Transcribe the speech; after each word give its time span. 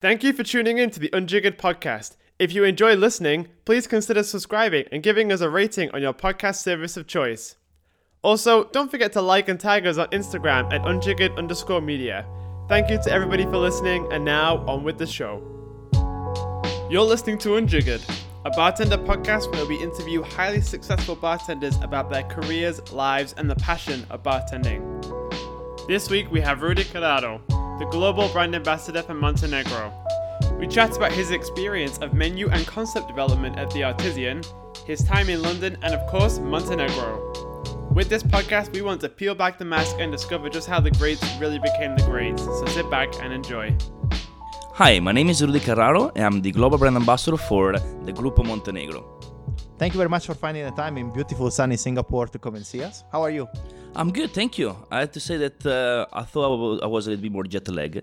Thank 0.00 0.24
you 0.24 0.32
for 0.32 0.42
tuning 0.42 0.78
in 0.78 0.88
to 0.92 0.98
the 0.98 1.10
Unjiggered 1.10 1.58
podcast. 1.58 2.16
If 2.38 2.54
you 2.54 2.64
enjoy 2.64 2.94
listening, 2.94 3.48
please 3.66 3.86
consider 3.86 4.22
subscribing 4.22 4.86
and 4.90 5.02
giving 5.02 5.30
us 5.30 5.42
a 5.42 5.50
rating 5.50 5.90
on 5.90 6.00
your 6.00 6.14
podcast 6.14 6.62
service 6.62 6.96
of 6.96 7.06
choice. 7.06 7.56
Also, 8.22 8.64
don't 8.70 8.90
forget 8.90 9.12
to 9.12 9.20
like 9.20 9.50
and 9.50 9.60
tag 9.60 9.86
us 9.86 9.98
on 9.98 10.08
Instagram 10.08 10.72
at 10.72 10.80
unjiggered 10.84 11.36
underscore 11.36 11.82
media. 11.82 12.24
Thank 12.66 12.88
you 12.88 12.96
to 13.02 13.12
everybody 13.12 13.44
for 13.44 13.58
listening, 13.58 14.10
and 14.10 14.24
now 14.24 14.64
on 14.66 14.84
with 14.84 14.96
the 14.96 15.06
show. 15.06 15.42
You're 16.90 17.02
listening 17.02 17.36
to 17.40 17.50
Unjiggered, 17.50 18.02
a 18.46 18.50
bartender 18.52 18.96
podcast 18.96 19.52
where 19.52 19.66
we 19.66 19.76
interview 19.82 20.22
highly 20.22 20.62
successful 20.62 21.14
bartenders 21.14 21.76
about 21.82 22.08
their 22.08 22.22
careers, 22.22 22.90
lives, 22.90 23.34
and 23.36 23.50
the 23.50 23.56
passion 23.56 24.06
of 24.08 24.22
bartending. 24.22 24.80
This 25.88 26.08
week 26.08 26.30
we 26.30 26.40
have 26.40 26.62
Rudy 26.62 26.84
Carraro, 26.84 27.42
the 27.80 27.86
global 27.86 28.28
brand 28.28 28.54
ambassador 28.54 29.02
for 29.02 29.14
Montenegro. 29.14 29.90
We 30.58 30.66
chat 30.66 30.94
about 30.98 31.12
his 31.12 31.30
experience 31.30 31.96
of 31.96 32.12
menu 32.12 32.46
and 32.50 32.66
concept 32.66 33.08
development 33.08 33.56
at 33.56 33.70
the 33.70 33.84
Artesian, 33.84 34.42
his 34.84 35.02
time 35.02 35.30
in 35.30 35.40
London, 35.40 35.78
and 35.80 35.94
of 35.94 36.06
course, 36.06 36.38
Montenegro. 36.40 37.88
With 37.94 38.10
this 38.10 38.22
podcast, 38.22 38.74
we 38.74 38.82
want 38.82 39.00
to 39.00 39.08
peel 39.08 39.34
back 39.34 39.56
the 39.56 39.64
mask 39.64 39.96
and 39.98 40.12
discover 40.12 40.50
just 40.50 40.68
how 40.68 40.78
the 40.80 40.90
greats 40.90 41.24
really 41.40 41.58
became 41.58 41.96
the 41.96 42.02
greats. 42.02 42.44
So 42.44 42.66
sit 42.66 42.90
back 42.90 43.08
and 43.22 43.32
enjoy. 43.32 43.74
Hi, 44.74 45.00
my 45.00 45.12
name 45.12 45.30
is 45.30 45.40
Rudy 45.40 45.60
Carraro, 45.60 46.12
and 46.14 46.24
I'm 46.26 46.42
the 46.42 46.50
global 46.50 46.76
brand 46.76 46.96
ambassador 46.96 47.38
for 47.38 47.72
the 47.72 48.12
Gruppo 48.12 48.44
Montenegro. 48.44 49.02
Thank 49.78 49.94
you 49.94 49.98
very 49.98 50.10
much 50.10 50.26
for 50.26 50.34
finding 50.34 50.66
the 50.66 50.72
time 50.72 50.98
in 50.98 51.10
beautiful 51.10 51.50
sunny 51.50 51.78
Singapore 51.78 52.26
to 52.26 52.38
come 52.38 52.56
and 52.56 52.66
see 52.66 52.82
us. 52.82 53.04
How 53.10 53.22
are 53.22 53.30
you? 53.30 53.48
I'm 53.94 54.12
good, 54.12 54.30
thank 54.32 54.56
you. 54.58 54.76
I 54.90 55.00
have 55.00 55.12
to 55.12 55.20
say 55.20 55.36
that 55.36 55.66
uh, 55.66 56.06
I 56.12 56.22
thought 56.22 56.44
I 56.44 56.54
wa- 56.56 56.78
I 56.82 56.86
was 56.86 57.06
a 57.06 57.10
little 57.10 57.22
bit 57.22 57.32
more 57.32 57.44
jet 57.44 57.68
lagged, 57.68 58.02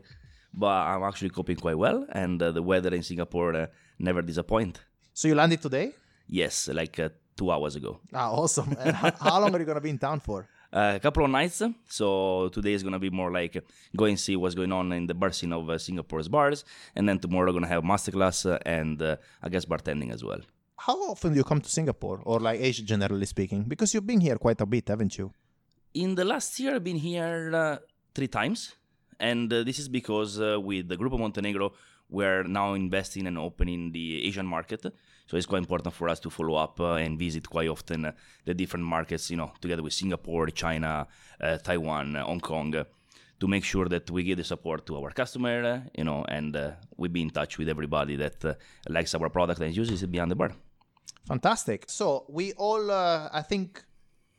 but 0.54 0.68
I'm 0.68 1.04
actually 1.04 1.30
coping 1.30 1.56
quite 1.58 1.78
well, 1.78 2.06
and 2.12 2.42
uh, 2.42 2.52
the 2.52 2.62
weather 2.62 2.94
in 2.94 3.02
Singapore 3.04 3.56
uh, 3.56 3.68
never 3.98 4.22
disappoint. 4.22 4.80
So 5.14 5.28
you 5.28 5.36
landed 5.36 5.62
today? 5.62 5.94
Yes, 6.28 6.68
like 6.68 7.00
uh, 7.00 7.10
two 7.36 7.52
hours 7.52 7.76
ago. 7.76 8.00
Ah, 8.14 8.30
awesome. 8.32 8.76
And 8.80 8.96
how, 8.96 9.40
long 9.42 9.56
are 9.56 9.60
you 9.60 9.66
going 9.66 9.78
to 9.78 9.82
be 9.82 9.90
in 9.90 9.98
town 9.98 10.20
for? 10.20 10.48
Uh, 10.72 10.94
a 10.98 11.00
couple 11.00 11.24
of 11.24 11.32
nights, 11.32 11.62
so 11.88 12.50
today 12.50 12.74
is 12.74 12.84
gonna 12.84 13.00
be 13.00 13.10
more 13.10 13.32
like 13.32 13.64
go 13.96 14.04
and 14.04 14.20
see 14.20 14.36
what's 14.36 14.54
going 14.54 14.74
on 14.74 14.92
in 14.92 15.08
the 15.08 15.14
bar 15.14 15.32
scene 15.32 15.54
of 15.54 15.70
uh, 15.70 15.78
Singapore's 15.78 16.28
bars, 16.28 16.66
and 16.94 17.08
then 17.08 17.18
tomorrow 17.18 17.48
we're 17.48 17.54
gonna 17.54 17.68
have 17.76 17.84
masterclass 17.84 18.60
and 18.66 19.02
uh, 19.02 19.16
I 19.42 19.48
guess 19.48 19.64
bartending 19.64 20.12
as 20.14 20.26
well. 20.26 20.42
How 20.76 20.98
often 21.10 21.32
do 21.32 21.38
you 21.38 21.46
come 21.46 21.62
to 21.62 21.70
Singapore 21.70 22.20
or 22.26 22.42
like 22.42 22.60
Asia 22.60 22.84
generally 22.84 23.26
speaking? 23.26 23.64
Because 23.64 23.94
you've 23.94 24.06
been 24.06 24.20
here 24.20 24.36
quite 24.36 24.60
a 24.60 24.66
bit, 24.66 24.90
haven't 24.90 25.18
you? 25.18 25.32
In 25.98 26.14
the 26.14 26.24
last 26.24 26.60
year, 26.60 26.76
I've 26.76 26.84
been 26.84 26.98
here 26.98 27.52
uh, 27.56 27.78
three 28.14 28.28
times, 28.28 28.76
and 29.20 29.52
uh, 29.52 29.64
this 29.64 29.80
is 29.80 29.90
because 29.90 30.40
uh, 30.40 30.62
with 30.62 30.88
the 30.90 30.96
Gruppo 30.96 31.18
Montenegro, 31.18 31.74
we're 32.08 32.44
now 32.44 32.76
investing 32.76 33.26
and 33.26 33.36
opening 33.36 33.92
the 33.92 34.24
Asian 34.28 34.46
market. 34.46 34.84
So 35.26 35.38
it's 35.38 35.48
quite 35.48 35.58
important 35.58 35.96
for 35.96 36.08
us 36.08 36.20
to 36.20 36.30
follow 36.30 36.54
up 36.54 36.80
uh, 36.80 37.04
and 37.04 37.18
visit 37.18 37.50
quite 37.50 37.68
often 37.68 38.06
uh, 38.06 38.12
the 38.46 38.54
different 38.54 38.86
markets, 38.86 39.32
you 39.32 39.38
know, 39.38 39.52
together 39.60 39.82
with 39.82 39.92
Singapore, 39.92 40.50
China, 40.50 41.08
uh, 41.42 41.58
Taiwan, 41.58 42.14
Hong 42.14 42.42
Kong, 42.42 42.76
to 43.40 43.48
make 43.48 43.64
sure 43.64 43.88
that 43.90 44.12
we 44.12 44.22
give 44.22 44.38
the 44.38 44.44
support 44.44 44.86
to 44.86 44.98
our 44.98 45.10
customer, 45.10 45.84
you 45.98 46.04
know, 46.04 46.24
and 46.30 46.76
we 46.96 47.08
be 47.08 47.24
in 47.24 47.32
touch 47.32 47.58
with 47.58 47.70
everybody 47.70 48.16
that 48.18 48.60
likes 48.88 49.16
our 49.16 49.30
product 49.30 49.62
and 49.62 49.76
uses 49.76 50.04
it 50.04 50.12
beyond 50.12 50.30
the 50.30 50.36
bar. 50.36 50.52
Fantastic. 51.26 51.86
So 51.88 52.26
we 52.30 52.54
all, 52.54 52.92
I 52.92 53.42
think 53.42 53.84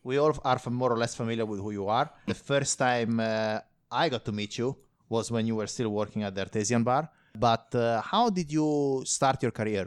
we 0.08 0.16
all 0.16 0.34
are 0.42 0.60
more 0.70 0.92
or 0.94 0.98
less 1.02 1.14
familiar 1.14 1.44
with 1.52 1.60
who 1.64 1.70
you 1.78 1.86
are. 1.86 2.08
The 2.32 2.38
first 2.52 2.74
time 2.78 3.20
uh, 3.20 3.58
I 4.02 4.08
got 4.08 4.24
to 4.28 4.32
meet 4.32 4.52
you 4.60 4.68
was 5.14 5.30
when 5.34 5.44
you 5.46 5.56
were 5.60 5.70
still 5.74 5.90
working 6.00 6.22
at 6.22 6.32
the 6.34 6.42
Artesian 6.46 6.82
Bar. 6.82 7.04
But 7.48 7.68
uh, 7.74 8.00
how 8.12 8.24
did 8.38 8.48
you 8.50 9.02
start 9.04 9.42
your 9.44 9.52
career? 9.60 9.84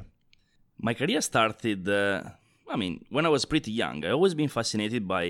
My 0.87 0.93
career 0.93 1.21
started, 1.21 1.81
uh, 1.89 2.21
I 2.69 2.75
mean, 2.81 2.93
when 3.09 3.25
I 3.25 3.29
was 3.29 3.45
pretty 3.45 3.71
young. 3.71 3.97
I 4.05 4.11
always 4.11 4.35
been 4.41 4.51
fascinated 4.59 5.07
by 5.07 5.25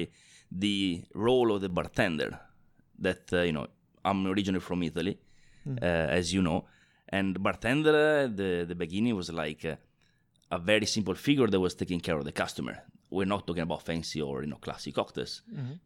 the 0.63 1.03
role 1.13 1.49
of 1.53 1.61
the 1.61 1.69
bartender. 1.69 2.31
That 2.99 3.23
uh, 3.31 3.41
you 3.47 3.53
know, 3.53 3.67
I'm 4.03 4.27
originally 4.27 4.59
from 4.59 4.83
Italy, 4.83 5.17
uh, 5.81 6.19
as 6.19 6.33
you 6.33 6.41
know, 6.47 6.65
and 7.17 7.41
bartender 7.47 7.95
at 8.25 8.37
the 8.41 8.51
the 8.71 8.77
beginning 8.83 9.15
was 9.21 9.29
like 9.43 9.63
uh, 9.65 9.75
a 10.57 10.59
very 10.71 10.87
simple 10.95 11.15
figure 11.27 11.47
that 11.47 11.61
was 11.67 11.73
taking 11.81 12.01
care 12.07 12.17
of 12.21 12.25
the 12.29 12.35
customer. 12.43 12.75
We're 13.11 13.25
not 13.25 13.45
talking 13.45 13.63
about 13.63 13.81
fancy 13.83 14.21
or 14.21 14.41
you 14.43 14.49
know 14.49 14.57
classic 14.61 14.95
cocktails, 14.95 15.41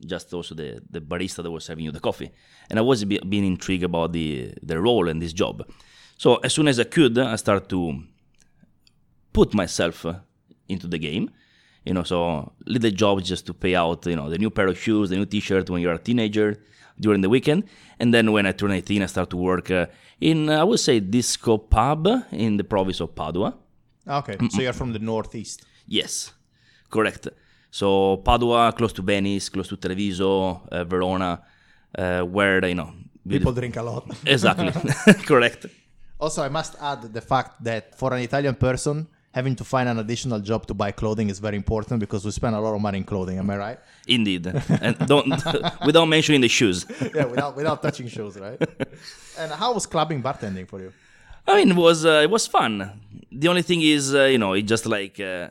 just 0.05 0.33
also 0.33 0.53
the 0.55 0.81
the 0.89 1.01
barista 1.01 1.41
that 1.43 1.51
was 1.51 1.65
serving 1.65 1.85
you 1.85 1.91
the 1.91 1.99
coffee. 1.99 2.31
And 2.69 2.77
I 2.79 2.81
was 2.81 3.03
be, 3.03 3.19
being 3.27 3.45
intrigued 3.45 3.83
about 3.83 4.13
the 4.13 4.53
the 4.61 4.77
role 4.79 5.09
and 5.09 5.21
this 5.21 5.33
job. 5.33 5.63
So 6.17 6.35
as 6.37 6.53
soon 6.53 6.67
as 6.67 6.79
I 6.79 6.85
could, 6.85 7.17
I 7.17 7.35
started 7.35 7.67
to 7.69 8.03
put 9.33 9.53
myself 9.53 10.05
uh, 10.05 10.13
into 10.67 10.87
the 10.87 10.97
game. 10.97 11.29
You 11.85 11.93
know, 11.93 12.03
so 12.03 12.17
little 12.65 12.89
jobs 12.89 13.27
just 13.27 13.45
to 13.47 13.53
pay 13.53 13.75
out, 13.75 14.05
you 14.07 14.15
know, 14.15 14.29
the 14.29 14.39
new 14.39 14.49
pair 14.49 14.67
of 14.67 14.77
shoes, 14.77 15.09
the 15.09 15.17
new 15.17 15.25
T-shirt 15.25 15.69
when 15.69 15.81
you're 15.81 15.93
a 15.93 15.99
teenager 15.99 16.57
during 16.99 17.21
the 17.21 17.29
weekend. 17.29 17.65
And 17.99 18.13
then 18.13 18.31
when 18.31 18.45
I 18.47 18.53
turned 18.53 18.73
18, 18.73 19.03
I 19.03 19.05
started 19.05 19.29
to 19.31 19.37
work 19.37 19.69
uh, 19.69 19.85
in, 20.19 20.49
I 20.49 20.63
would 20.63 20.79
say, 20.79 20.99
disco 20.99 21.57
pub 21.57 22.07
in 22.31 22.57
the 22.57 22.63
province 22.63 22.99
of 23.01 23.13
Padua. 23.13 23.55
Okay, 24.07 24.37
so 24.49 24.61
you're 24.61 24.73
from 24.73 24.93
the 24.93 24.99
northeast. 24.99 25.63
Yes, 25.87 26.33
correct. 26.90 27.28
So 27.72 28.18
Padua, 28.18 28.72
close 28.73 28.94
to 28.94 29.01
Venice, 29.01 29.50
close 29.50 29.68
to 29.69 29.78
Treviso, 29.78 30.62
uh, 30.72 30.84
Verona, 30.84 31.41
uh, 31.97 32.22
where 32.22 32.66
you 32.66 32.75
know 32.75 32.94
People 33.28 33.53
drink 33.53 33.75
a 33.75 33.81
lot. 33.81 34.06
exactly 34.25 34.72
correct. 35.25 35.66
Also, 36.19 36.44
I 36.44 36.50
must 36.50 36.75
add 36.79 37.01
the 37.13 37.22
fact 37.22 37.63
that 37.63 37.97
for 37.97 38.13
an 38.13 38.22
Italian 38.22 38.56
person, 38.56 39.07
having 39.31 39.56
to 39.56 39.63
find 39.63 39.90
an 39.90 40.00
additional 40.00 40.40
job 40.40 40.66
to 40.68 40.73
buy 40.73 40.91
clothing 40.91 41.29
is 41.29 41.40
very 41.40 41.57
important 41.57 42.00
because 42.00 42.23
we 42.23 42.31
spend 42.31 42.56
a 42.56 42.59
lot 42.59 42.73
of 42.73 42.81
money 42.81 43.00
in 43.00 43.03
clothing. 43.03 43.38
Am 43.40 43.50
I 43.50 43.57
right? 43.57 43.79
Indeed, 44.07 44.46
and 44.81 44.97
don't 45.07 45.28
without 45.85 46.06
mentioning 46.06 46.41
the 46.41 46.47
shoes. 46.47 46.85
yeah, 47.13 47.25
without 47.25 47.56
without 47.56 47.81
touching 47.81 48.07
shoes, 48.07 48.38
right? 48.38 48.62
and 49.40 49.52
how 49.52 49.73
was 49.73 49.85
clubbing 49.88 50.22
bartending 50.22 50.67
for 50.67 50.79
you? 50.79 50.94
I 51.47 51.57
mean, 51.57 51.72
it 51.72 51.75
was 51.75 52.06
uh, 52.06 52.22
it 52.23 52.29
was 52.29 52.47
fun. 52.47 53.02
The 53.31 53.47
only 53.47 53.63
thing 53.63 53.81
is, 53.81 54.13
uh, 54.13 54.25
you 54.25 54.38
know, 54.38 54.53
it 54.53 54.63
just 54.63 54.85
like 54.85 55.19
uh, 55.19 55.50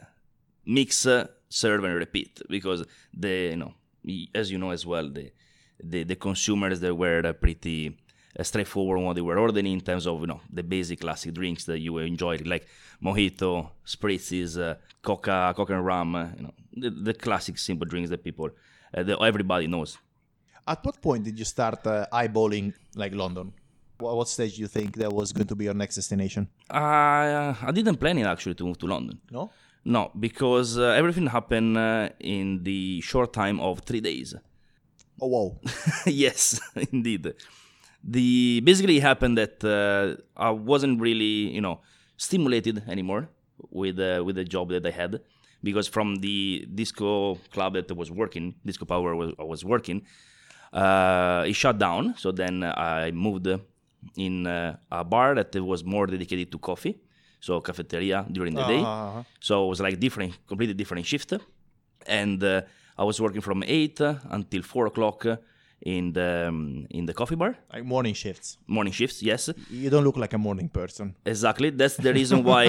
mix, 0.67 1.07
uh, 1.07 1.27
serve, 1.49 1.85
and 1.85 1.95
repeat 1.95 2.43
because 2.49 2.85
the 3.13 3.51
you 3.51 3.57
know, 3.57 3.75
as 4.35 4.51
you 4.51 4.59
know 4.59 4.71
as 4.71 4.85
well, 4.87 5.09
the 5.09 5.31
the, 5.83 6.05
the 6.05 6.17
consumers 6.17 6.81
they 6.81 6.93
were 6.93 7.23
uh, 7.25 7.33
pretty 7.33 7.97
uh, 8.39 8.43
straightforward 8.43 9.01
what 9.01 9.15
they 9.15 9.21
were 9.21 9.39
ordering 9.39 9.67
in 9.67 9.81
terms 9.81 10.07
of 10.07 10.21
you 10.21 10.27
know 10.27 10.41
the 10.53 10.63
basic 10.63 11.01
classic 11.01 11.35
drinks 11.35 11.65
that 11.65 11.81
you 11.81 11.99
enjoy 11.99 12.39
like 12.45 12.67
mojito, 13.03 13.71
spritzes, 13.87 14.59
uh, 14.59 14.75
coca, 15.03 15.53
coca 15.57 15.75
and 15.75 15.85
rum, 15.85 16.15
uh, 16.15 16.29
you 16.37 16.43
know, 16.45 16.55
the, 16.73 16.91
the 16.91 17.15
classic 17.15 17.59
simple 17.59 17.87
drinks 17.87 18.11
that 18.11 18.25
people, 18.25 18.51
uh, 18.97 19.03
that 19.03 19.21
everybody 19.21 19.67
knows. 19.67 19.99
At 20.67 20.85
what 20.85 21.01
point 21.01 21.25
did 21.25 21.39
you 21.39 21.45
start 21.45 21.87
uh, 21.87 22.07
eyeballing 22.13 22.73
like 22.97 23.15
London? 23.15 23.53
What, 23.99 24.17
what 24.17 24.29
stage 24.29 24.57
do 24.57 24.63
you 24.63 24.67
think 24.67 24.97
that 24.97 25.13
was 25.13 25.33
going 25.33 25.47
to 25.47 25.55
be 25.55 25.65
your 25.65 25.75
next 25.75 25.97
destination? 25.97 26.49
Uh, 26.71 27.55
I 27.63 27.71
didn't 27.73 27.97
plan 27.97 28.19
it 28.19 28.27
actually 28.27 28.55
to 28.55 28.65
move 28.65 28.79
to 28.79 28.87
London. 28.87 29.21
No. 29.31 29.51
No, 29.85 30.11
because 30.19 30.79
uh, 30.79 30.83
everything 30.97 31.27
happened 31.27 31.77
uh, 31.77 32.09
in 32.21 32.65
the 32.65 33.01
short 33.03 33.33
time 33.33 33.61
of 33.61 33.81
three 33.81 34.01
days. 34.01 34.35
Oh 35.21 35.27
wow. 35.29 35.57
yes, 36.07 36.61
indeed. 36.93 37.35
The 38.03 38.61
basically 38.61 38.97
it 38.99 39.03
happened 39.03 39.39
that 39.39 39.63
uh, 39.65 40.23
I 40.37 40.51
wasn't 40.51 41.01
really, 41.01 41.53
you 41.55 41.61
know, 41.61 41.81
stimulated 42.17 42.83
anymore 42.89 43.29
with 43.71 43.99
uh, 43.99 44.23
with 44.25 44.37
the 44.37 44.45
job 44.45 44.71
that 44.71 44.87
I 44.87 44.91
had 44.91 45.21
because 45.63 45.89
from 45.89 46.17
the 46.17 46.67
disco 46.75 47.37
club 47.53 47.75
that 47.75 47.91
I 47.91 47.95
was 47.95 48.11
working, 48.11 48.55
Disco 48.65 48.85
Power 48.85 49.15
was, 49.17 49.33
I 49.39 49.45
was 49.45 49.65
working, 49.65 50.03
uh, 50.73 51.45
it 51.47 51.55
shut 51.55 51.79
down. 51.79 52.15
So 52.19 52.31
then 52.33 52.63
I 52.63 53.11
moved 53.11 53.49
in 54.17 54.47
uh, 54.47 54.77
a 54.91 55.05
bar 55.05 55.35
that 55.35 55.55
was 55.57 55.85
more 55.85 56.07
dedicated 56.07 56.53
to 56.53 56.59
coffee, 56.59 57.01
so 57.47 57.61
cafeteria 57.69 58.19
during 58.37 58.55
the 58.61 58.67
day. 58.75 58.83
Uh-huh. 58.83 59.23
So 59.49 59.53
it 59.65 59.69
was 59.73 59.81
like 59.87 59.97
different, 60.07 60.33
completely 60.51 60.75
different 60.83 61.05
shift. 61.13 61.31
And 62.21 62.39
uh, 62.43 62.63
I 63.01 63.05
was 63.11 63.17
working 63.25 63.43
from 63.49 63.59
eight 63.77 64.01
uh, 64.01 64.15
until 64.39 64.63
four 64.73 64.85
o'clock 64.91 65.19
in 65.95 66.05
the 66.19 66.31
um, 66.49 66.87
in 66.99 67.03
the 67.09 67.15
coffee 67.21 67.37
bar, 67.43 67.53
Like 67.73 67.85
morning 67.95 68.15
shifts. 68.23 68.49
morning 68.77 68.95
shifts. 69.01 69.19
Yes, 69.31 69.43
You 69.83 69.89
don't 69.95 70.05
look 70.09 70.17
like 70.25 70.33
a 70.33 70.39
morning 70.49 70.69
person. 70.81 71.07
exactly. 71.35 71.69
That's 71.81 71.97
the 72.07 72.13
reason 72.21 72.39
why. 72.51 72.65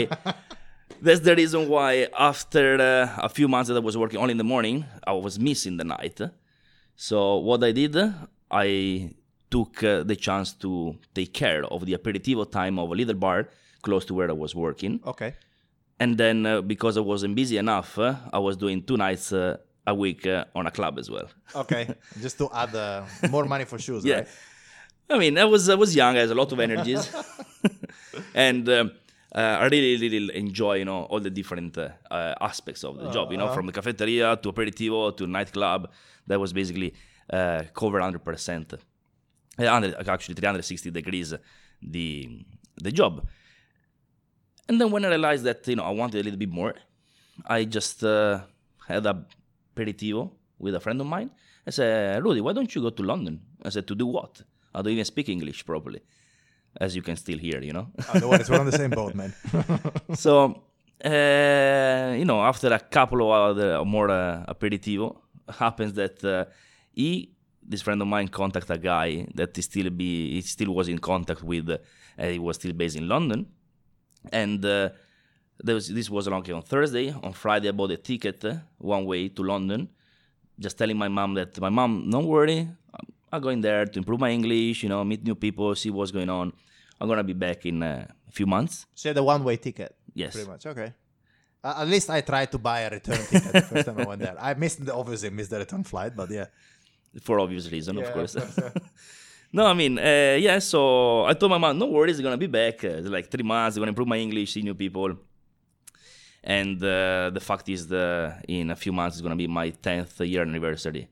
that's 1.05 1.21
the 1.29 1.35
reason 1.41 1.61
why 1.73 1.91
after 2.31 2.65
uh, 2.91 3.27
a 3.29 3.29
few 3.37 3.47
months 3.53 3.67
that 3.69 3.77
I 3.81 3.83
was 3.89 3.95
working 4.03 4.19
only 4.23 4.33
in 4.37 4.41
the 4.43 4.49
morning, 4.55 4.77
I 5.11 5.13
was 5.25 5.33
missing 5.49 5.77
the 5.81 5.87
night. 5.97 6.19
So 7.07 7.17
what 7.47 7.63
I 7.69 7.71
did, 7.81 7.95
I 8.65 8.67
took 9.53 9.73
uh, 9.83 10.03
the 10.11 10.15
chance 10.27 10.49
to 10.63 10.71
take 11.17 11.31
care 11.43 11.63
of 11.73 11.79
the 11.87 11.93
aperitivo 11.99 12.43
time 12.59 12.75
of 12.83 12.87
a 12.93 12.95
little 13.01 13.19
bar 13.27 13.39
close 13.87 14.03
to 14.09 14.13
where 14.17 14.29
I 14.35 14.37
was 14.45 14.53
working. 14.67 14.93
Okay. 15.13 15.31
And 16.03 16.11
then 16.21 16.37
uh, 16.45 16.61
because 16.73 16.95
I 17.01 17.03
wasn't 17.13 17.33
busy 17.41 17.57
enough, 17.65 17.89
uh, 17.97 18.15
I 18.37 18.39
was 18.47 18.55
doing 18.63 18.77
two 18.89 18.97
nights 18.97 19.31
uh, 19.31 19.57
a 19.87 19.93
week 20.03 20.21
uh, 20.27 20.43
on 20.59 20.63
a 20.67 20.71
club 20.77 20.93
as 21.01 21.07
well. 21.15 21.27
Okay. 21.63 21.83
Just 22.23 22.37
to 22.41 22.45
add 22.61 22.73
uh, 22.75 23.03
more 23.35 23.45
money 23.53 23.65
for 23.71 23.77
shoes, 23.85 24.03
Yeah. 24.11 24.15
right? 24.15 24.27
I 25.15 25.17
mean, 25.23 25.37
I 25.37 25.45
was 25.53 25.63
I 25.69 25.75
was 25.83 25.89
young, 26.01 26.13
I 26.17 26.21
had 26.25 26.31
a 26.37 26.39
lot 26.41 26.51
of 26.51 26.59
energies. 26.59 27.03
and 28.47 28.67
um, 28.77 28.91
uh, 29.39 29.63
I 29.63 29.65
really, 29.75 29.91
really 30.03 30.19
enjoy, 30.43 30.73
you 30.81 30.85
know, 30.89 31.01
all 31.11 31.21
the 31.27 31.33
different 31.39 31.73
aspects 32.49 32.81
of 32.83 32.93
the 33.01 33.09
job. 33.15 33.25
You 33.33 33.37
know, 33.41 33.49
from 33.57 33.65
the 33.69 33.75
cafeteria 33.79 34.27
to 34.41 34.51
aperitivo 34.51 34.99
to 35.17 35.23
nightclub. 35.37 35.81
That 36.27 36.39
was 36.39 36.51
basically 36.53 36.89
uh, 37.31 37.63
covered 37.79 38.01
100%. 38.01 38.73
Uh, 38.73 38.77
100, 39.57 40.09
actually, 40.09 40.35
360 40.35 40.91
degrees 40.91 41.33
the 41.81 42.07
the 42.81 42.91
job. 42.91 43.13
And 44.67 44.81
then 44.81 44.91
when 44.91 45.05
I 45.05 45.09
realized 45.09 45.43
that 45.43 45.67
you 45.67 45.75
know 45.75 45.83
I 45.83 45.91
wanted 45.91 46.21
a 46.21 46.23
little 46.23 46.39
bit 46.39 46.49
more, 46.49 46.75
I 47.45 47.65
just 47.65 48.03
uh, 48.03 48.41
had 48.87 49.05
a 49.05 49.25
aperitivo 49.75 50.31
with 50.57 50.75
a 50.75 50.79
friend 50.79 50.99
of 51.01 51.07
mine. 51.07 51.29
I 51.67 51.71
said, 51.71 52.23
Rudy, 52.23 52.41
why 52.41 52.53
don't 52.53 52.73
you 52.73 52.81
go 52.81 52.89
to 52.91 53.03
London? 53.03 53.41
I 53.63 53.69
said, 53.69 53.87
to 53.87 53.95
do 53.95 54.05
what? 54.05 54.41
I 54.73 54.81
don't 54.81 54.93
even 54.93 55.05
speak 55.05 55.29
English 55.29 55.65
properly, 55.65 56.01
as 56.79 56.95
you 56.95 57.01
can 57.01 57.15
still 57.15 57.37
hear, 57.37 57.61
you 57.61 57.73
know. 57.73 57.87
No 58.19 58.29
worries, 58.29 58.49
we're 58.49 58.59
on 58.59 58.65
the 58.65 58.71
same 58.71 58.91
boat, 58.91 59.15
man. 59.15 59.33
so, 60.13 60.63
uh, 61.03 62.15
you 62.17 62.25
know, 62.25 62.41
after 62.41 62.71
a 62.73 62.79
couple 62.79 63.21
of 63.21 63.57
other 63.57 63.83
more 63.85 64.09
uh, 64.09 64.45
aperitivo, 64.47 65.17
happens 65.49 65.93
that 65.93 66.23
uh, 66.23 66.45
he, 66.93 67.31
this 67.63 67.81
friend 67.81 68.01
of 68.01 68.07
mine, 68.07 68.27
contact 68.27 68.69
a 68.69 68.77
guy 68.77 69.27
that 69.33 69.55
he 69.55 69.61
still 69.61 69.89
be 69.89 70.33
he 70.33 70.41
still 70.41 70.73
was 70.73 70.87
in 70.87 70.99
contact 70.99 71.43
with. 71.43 71.69
Uh, 71.69 71.77
he 72.17 72.39
was 72.39 72.57
still 72.57 72.73
based 72.73 72.95
in 72.95 73.07
London, 73.07 73.45
and 74.31 74.63
uh, 74.65 74.89
there 75.63 75.75
was, 75.75 75.87
this 75.87 76.09
was 76.09 76.27
like 76.27 76.49
on 76.49 76.61
Thursday. 76.61 77.11
On 77.23 77.33
Friday, 77.33 77.69
I 77.69 77.71
bought 77.71 77.91
a 77.91 77.97
ticket 77.97 78.43
uh, 78.45 78.55
one 78.77 79.05
way 79.05 79.29
to 79.29 79.41
London, 79.43 79.89
just 80.59 80.77
telling 80.77 80.97
my 80.97 81.07
mom 81.07 81.33
that 81.35 81.59
my 81.59 81.69
mom, 81.69 82.09
don't 82.09 82.27
worry, 82.27 82.59
I'm- 83.31 83.41
going 83.41 83.59
there 83.59 83.85
to 83.85 83.99
improve 83.99 84.21
my 84.21 84.29
English, 84.31 84.83
you 84.83 84.87
know, 84.87 85.03
meet 85.03 85.21
new 85.25 85.35
people, 85.35 85.75
see 85.75 85.89
what's 85.89 86.11
going 86.11 86.29
on. 86.29 86.53
I'm 87.01 87.07
gonna 87.09 87.21
be 87.23 87.33
back 87.33 87.65
in 87.65 87.83
uh, 87.83 88.07
a 88.29 88.31
few 88.31 88.45
months. 88.45 88.85
so 88.95 89.11
the 89.11 89.21
one-way 89.21 89.57
ticket. 89.57 89.93
Yes. 90.13 90.31
Pretty 90.33 90.49
much. 90.49 90.65
Okay. 90.65 90.93
Uh, 91.61 91.73
at 91.81 91.87
least 91.89 92.09
I 92.09 92.21
tried 92.21 92.49
to 92.53 92.57
buy 92.57 92.81
a 92.81 92.89
return 92.91 93.17
ticket 93.17 93.51
the 93.51 93.61
first 93.61 93.85
time 93.87 93.99
I 93.99 94.05
went 94.05 94.21
there. 94.21 94.37
I 94.39 94.53
missed 94.53 94.85
the, 94.85 94.93
obviously 94.95 95.31
missed 95.31 95.49
the 95.49 95.59
return 95.59 95.83
flight, 95.83 96.15
but 96.15 96.31
yeah. 96.31 96.45
for 97.21 97.39
obvious 97.41 97.69
reason, 97.69 97.97
Yeah, 97.97 98.03
of 98.05 98.13
course. 98.13 98.35
of 98.35 98.55
course, 98.55 98.73
no, 99.55 99.65
I 99.65 99.73
mean, 99.73 99.97
uh, 99.97 100.35
yeah. 100.47 100.59
So 100.59 100.79
I 101.25 101.33
told 101.33 101.51
my 101.55 101.57
mom, 101.57 101.77
no 101.79 101.87
worries, 101.87 102.19
gonna 102.19 102.43
be 102.47 102.51
back. 102.61 102.83
Uh, 102.83 102.99
it's 102.99 103.07
like 103.07 103.27
three 103.31 103.47
months, 103.53 103.77
gonna 103.77 103.93
improve 103.95 104.09
my 104.15 104.17
English, 104.17 104.51
see 104.53 104.61
new 104.61 104.75
people. 104.75 105.11
And 106.43 106.77
uh, 106.83 107.31
the 107.37 107.43
fact 107.49 107.65
is, 107.69 107.87
the 107.87 108.35
in 108.47 108.69
a 108.69 108.75
few 108.75 108.93
months, 108.99 109.15
it's 109.15 109.21
gonna 109.25 109.41
be 109.45 109.47
my 109.47 109.69
tenth 109.69 110.19
year 110.21 110.41
anniversary 110.41 111.07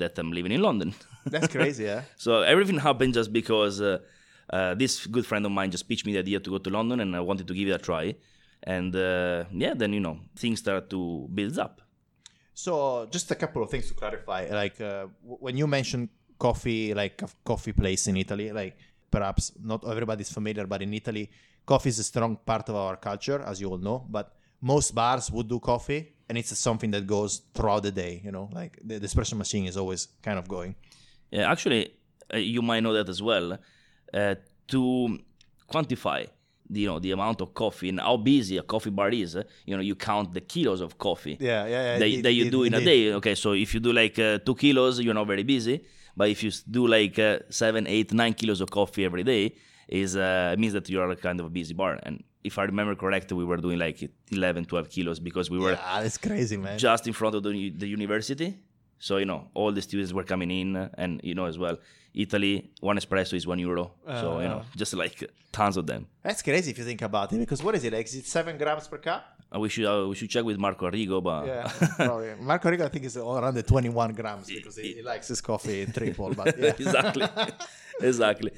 that 0.00 0.18
I'm 0.18 0.32
living 0.32 0.52
in 0.52 0.62
London. 0.62 0.94
That's 1.26 1.48
crazy, 1.48 1.84
yeah. 1.84 2.02
so 2.16 2.30
everything 2.52 2.78
happened 2.78 3.12
just 3.12 3.30
because 3.30 3.80
uh, 3.82 3.98
uh, 4.50 4.74
this 4.74 5.06
good 5.06 5.26
friend 5.26 5.44
of 5.44 5.52
mine 5.52 5.70
just 5.70 5.86
pitched 5.88 6.06
me 6.06 6.12
the 6.14 6.20
idea 6.20 6.40
to 6.40 6.50
go 6.50 6.58
to 6.58 6.70
London, 6.70 7.00
and 7.00 7.14
I 7.14 7.20
wanted 7.20 7.46
to 7.48 7.54
give 7.54 7.68
it 7.68 7.72
a 7.72 7.78
try. 7.78 8.14
And 8.62 8.96
uh, 8.96 9.44
yeah, 9.52 9.74
then 9.74 9.92
you 9.92 10.00
know 10.00 10.16
things 10.34 10.60
start 10.60 10.88
to 10.94 11.28
build 11.38 11.58
up. 11.58 11.82
So 12.54 13.06
just 13.10 13.30
a 13.30 13.34
couple 13.34 13.62
of 13.62 13.70
things 13.70 13.88
to 13.88 13.94
clarify. 13.94 14.40
Like 14.50 14.80
uh, 14.80 15.08
w- 15.22 15.40
when 15.46 15.56
you 15.56 15.66
mention 15.66 16.08
coffee, 16.38 16.94
like 16.94 17.20
a 17.22 17.28
coffee 17.44 17.72
place 17.72 18.06
in 18.08 18.16
Italy, 18.16 18.52
like 18.52 18.76
perhaps 19.10 19.52
not 19.62 19.86
everybody's 19.88 20.30
familiar, 20.32 20.66
but 20.66 20.82
in 20.82 20.92
Italy, 20.94 21.30
coffee 21.66 21.90
is 21.90 21.98
a 21.98 22.04
strong 22.04 22.36
part 22.44 22.68
of 22.68 22.74
our 22.76 22.96
culture, 22.96 23.40
as 23.42 23.60
you 23.60 23.68
all 23.70 23.78
know. 23.78 24.06
But 24.08 24.34
most 24.60 24.94
bars 24.94 25.30
would 25.30 25.48
do 25.48 25.58
coffee, 25.60 26.12
and 26.28 26.38
it's 26.38 26.56
something 26.58 26.90
that 26.92 27.06
goes 27.06 27.42
throughout 27.54 27.82
the 27.82 27.92
day. 27.92 28.20
You 28.24 28.32
know, 28.32 28.48
like 28.52 28.78
the, 28.84 28.98
the 28.98 29.06
espresso 29.06 29.34
machine 29.36 29.66
is 29.66 29.76
always 29.76 30.08
kind 30.22 30.38
of 30.38 30.48
going. 30.48 30.74
Yeah, 31.30 31.50
actually, 31.50 31.92
uh, 32.32 32.36
you 32.38 32.62
might 32.62 32.80
know 32.80 32.92
that 32.94 33.08
as 33.08 33.20
well. 33.22 33.58
Uh, 34.12 34.34
to 34.68 35.18
quantify, 35.70 36.26
the, 36.68 36.80
you 36.80 36.86
know, 36.86 36.98
the 36.98 37.10
amount 37.12 37.40
of 37.40 37.52
coffee 37.54 37.88
and 37.88 38.00
how 38.00 38.16
busy 38.16 38.56
a 38.58 38.62
coffee 38.62 38.90
bar 38.90 39.10
is, 39.10 39.36
you 39.66 39.74
know, 39.76 39.82
you 39.82 39.94
count 39.94 40.32
the 40.32 40.40
kilos 40.40 40.80
of 40.80 40.96
coffee 40.98 41.36
Yeah, 41.40 41.66
yeah, 41.66 41.70
yeah. 41.70 41.98
that, 41.98 42.08
it- 42.08 42.22
that 42.22 42.32
you 42.32 42.44
it- 42.46 42.50
do 42.50 42.62
in 42.64 42.74
a 42.74 42.80
day. 42.80 43.12
Okay, 43.14 43.34
so 43.34 43.52
if 43.52 43.74
you 43.74 43.80
do 43.80 43.92
like 43.92 44.18
uh, 44.18 44.38
two 44.38 44.54
kilos, 44.54 45.00
you're 45.00 45.14
not 45.14 45.26
very 45.26 45.42
busy. 45.42 45.84
But 46.16 46.28
if 46.28 46.42
you 46.42 46.50
do 46.70 46.86
like 46.86 47.18
uh, 47.18 47.38
seven, 47.48 47.86
eight, 47.86 48.12
nine 48.12 48.34
kilos 48.34 48.60
of 48.60 48.70
coffee 48.70 49.04
every 49.04 49.24
day, 49.24 49.54
is 49.88 50.16
uh, 50.16 50.50
it 50.54 50.58
means 50.58 50.72
that 50.72 50.88
you 50.88 51.00
are 51.00 51.14
kind 51.16 51.40
of 51.40 51.46
a 51.46 51.50
busy 51.50 51.74
bar. 51.74 51.98
And 52.02 52.22
if 52.44 52.58
I 52.58 52.64
remember 52.64 52.94
correctly, 52.94 53.36
we 53.36 53.44
were 53.44 53.56
doing 53.58 53.78
like 53.78 54.10
11, 54.30 54.64
12 54.66 54.88
kilos 54.90 55.18
because 55.20 55.50
we 55.50 55.58
were 55.58 55.72
Yeah, 55.72 56.02
that's 56.02 56.18
crazy, 56.18 56.56
man. 56.56 56.78
just 56.78 57.06
in 57.06 57.12
front 57.12 57.34
of 57.34 57.42
the, 57.42 57.70
the 57.70 57.86
university. 57.86 58.58
So, 58.98 59.16
you 59.16 59.24
know, 59.26 59.48
all 59.54 59.72
the 59.72 59.82
students 59.82 60.12
were 60.12 60.22
coming 60.22 60.50
in 60.50 60.76
uh, 60.76 60.88
and, 60.94 61.20
you 61.24 61.34
know, 61.34 61.46
as 61.46 61.58
well, 61.58 61.76
Italy, 62.14 62.70
one 62.80 62.96
espresso 62.98 63.34
is 63.34 63.46
one 63.46 63.58
euro. 63.58 63.92
so, 64.06 64.40
you 64.40 64.48
know, 64.48 64.62
just 64.76 64.94
like 64.94 65.28
tons 65.50 65.76
of 65.76 65.86
them. 65.86 66.06
That's 66.22 66.42
crazy 66.42 66.70
if 66.70 66.78
you 66.78 66.84
think 66.84 67.02
about 67.02 67.32
it, 67.32 67.38
because 67.38 67.62
what 67.62 67.74
is 67.74 67.84
it? 67.84 67.92
Like, 67.92 68.06
is 68.06 68.14
it 68.14 68.26
seven 68.26 68.58
grams 68.58 68.86
per 68.86 68.98
cup? 68.98 69.31
Uh, 69.54 69.58
we 69.60 69.68
should 69.68 69.84
uh, 69.84 70.06
we 70.08 70.14
should 70.14 70.30
check 70.30 70.44
with 70.44 70.58
Marco 70.58 70.90
Arrigo, 70.90 71.22
but 71.22 71.46
Yeah, 71.46 71.68
probably. 71.96 72.34
Marco 72.40 72.70
Arrigo, 72.70 72.84
I 72.84 72.88
think, 72.88 73.04
is 73.04 73.16
around 73.16 73.54
the 73.54 73.62
21 73.62 74.12
grams 74.14 74.46
because 74.48 74.76
he, 74.76 74.94
he 74.94 75.02
likes 75.02 75.28
his 75.28 75.40
coffee 75.40 75.84
triple. 75.86 76.34
But 76.34 76.58
yeah. 76.58 76.66
exactly, 76.78 77.26
exactly. 78.00 78.50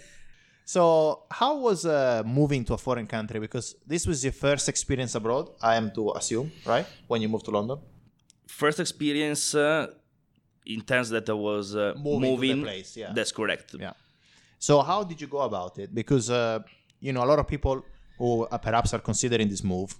So, 0.65 1.25
how 1.31 1.57
was 1.59 1.85
uh, 1.85 2.23
moving 2.25 2.65
to 2.67 2.75
a 2.75 2.79
foreign 2.79 3.07
country? 3.07 3.39
Because 3.41 3.75
this 3.87 4.07
was 4.07 4.25
your 4.25 4.33
first 4.33 4.69
experience 4.69 5.15
abroad, 5.15 5.51
I 5.61 5.77
am 5.77 5.91
to 5.93 6.13
assume, 6.13 6.51
right? 6.65 6.87
When 7.07 7.21
you 7.21 7.29
moved 7.29 7.45
to 7.47 7.51
London? 7.51 7.79
First 8.47 8.79
experience 8.81 9.55
uh, 9.55 9.89
in 10.65 10.81
terms 10.83 11.11
that 11.11 11.29
I 11.29 11.33
was 11.35 11.75
uh, 11.77 11.93
Moving 11.97 12.21
moving. 12.31 12.63
place, 12.63 12.97
yeah. 12.97 13.13
That's 13.13 13.33
correct. 13.33 13.75
Yeah. 13.79 13.93
So, 14.59 14.81
how 14.81 15.03
did 15.03 15.21
you 15.21 15.27
go 15.27 15.41
about 15.41 15.79
it? 15.79 15.95
Because, 15.95 16.31
uh, 16.31 16.61
you 17.01 17.13
know, 17.13 17.23
a 17.25 17.27
lot 17.33 17.39
of 17.39 17.47
people 17.47 17.85
who 18.17 18.47
perhaps 18.63 18.95
are 18.95 19.01
considering 19.01 19.49
this 19.49 19.63
move 19.63 19.95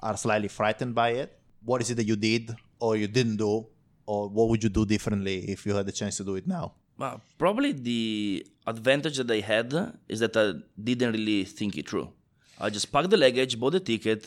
are 0.00 0.16
slightly 0.16 0.48
frightened 0.48 0.94
by 0.94 1.10
it. 1.10 1.38
What 1.64 1.80
is 1.80 1.90
it 1.90 1.96
that 1.96 2.06
you 2.06 2.16
did 2.16 2.54
or 2.78 2.96
you 2.96 3.08
didn't 3.08 3.36
do? 3.36 3.66
Or 4.06 4.28
what 4.28 4.48
would 4.48 4.62
you 4.62 4.68
do 4.68 4.86
differently 4.86 5.50
if 5.50 5.66
you 5.66 5.74
had 5.74 5.86
the 5.86 5.92
chance 5.92 6.16
to 6.18 6.24
do 6.24 6.36
it 6.36 6.46
now? 6.46 6.74
Well, 6.98 7.20
probably 7.38 7.72
the 7.72 8.46
advantage 8.66 9.16
that 9.18 9.30
I 9.30 9.40
had 9.40 9.74
is 10.08 10.20
that 10.20 10.36
I 10.36 10.52
didn't 10.82 11.12
really 11.12 11.44
think 11.44 11.76
it 11.76 11.88
through. 11.88 12.10
I 12.58 12.70
just 12.70 12.90
packed 12.90 13.10
the 13.10 13.16
luggage, 13.16 13.58
bought 13.58 13.72
the 13.72 13.80
ticket, 13.80 14.26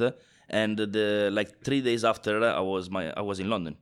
and 0.49 0.77
the 0.77 1.29
like 1.31 1.63
three 1.63 1.81
days 1.81 2.03
after 2.03 2.43
I 2.43 2.59
was 2.59 2.89
my 2.89 3.11
I 3.11 3.21
was 3.21 3.39
in 3.39 3.49
London. 3.49 3.77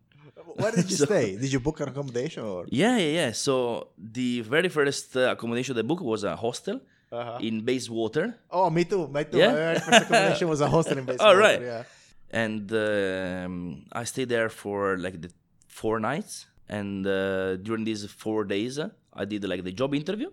Where 0.55 0.71
did 0.71 0.89
you 0.89 0.97
stay? 1.05 1.35
Did 1.37 1.51
you 1.51 1.59
book 1.59 1.79
an 1.81 1.89
accommodation 1.89 2.43
or? 2.43 2.65
Yeah, 2.69 2.97
yeah, 2.97 3.11
yeah. 3.21 3.31
So 3.31 3.89
the 3.97 4.41
very 4.41 4.69
first 4.69 5.15
uh, 5.17 5.31
accommodation 5.31 5.75
they 5.75 5.81
booked 5.81 6.03
was 6.03 6.23
a 6.23 6.35
hostel 6.35 6.79
Uh-huh. 7.11 7.37
in 7.41 7.61
Bayswater, 7.61 8.35
Oh, 8.51 8.69
me 8.69 8.83
too. 8.83 9.07
Me 9.07 9.23
too. 9.23 9.37
Yeah? 9.37 9.51
My 9.53 9.79
first 9.79 10.01
accommodation 10.03 10.47
was 10.49 10.61
a 10.61 10.67
hostel 10.69 10.97
in 10.97 11.05
Bayswater. 11.09 11.35
Oh, 11.37 11.39
right. 11.39 11.61
Yeah. 11.61 11.83
and 12.29 12.71
um, 12.73 13.85
I 13.93 14.03
stayed 14.03 14.29
there 14.29 14.49
for 14.49 14.97
like 14.97 15.21
the 15.21 15.31
four 15.67 15.99
nights. 15.99 16.45
And 16.69 17.07
uh, 17.07 17.55
during 17.57 17.85
these 17.85 18.03
four 18.11 18.43
days, 18.43 18.77
uh, 18.77 18.89
I 19.13 19.23
did 19.23 19.43
like 19.47 19.63
the 19.63 19.71
job 19.71 19.95
interview. 19.95 20.29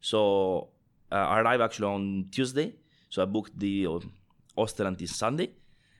So 0.00 0.68
uh, 1.10 1.16
I 1.16 1.40
arrived 1.40 1.62
actually 1.62 1.88
on 1.88 2.26
Tuesday. 2.30 2.74
So 3.08 3.22
I 3.22 3.24
booked 3.24 3.58
the 3.58 3.86
uh, 3.88 3.98
hostel 4.56 4.86
until 4.86 5.08
Sunday. 5.08 5.50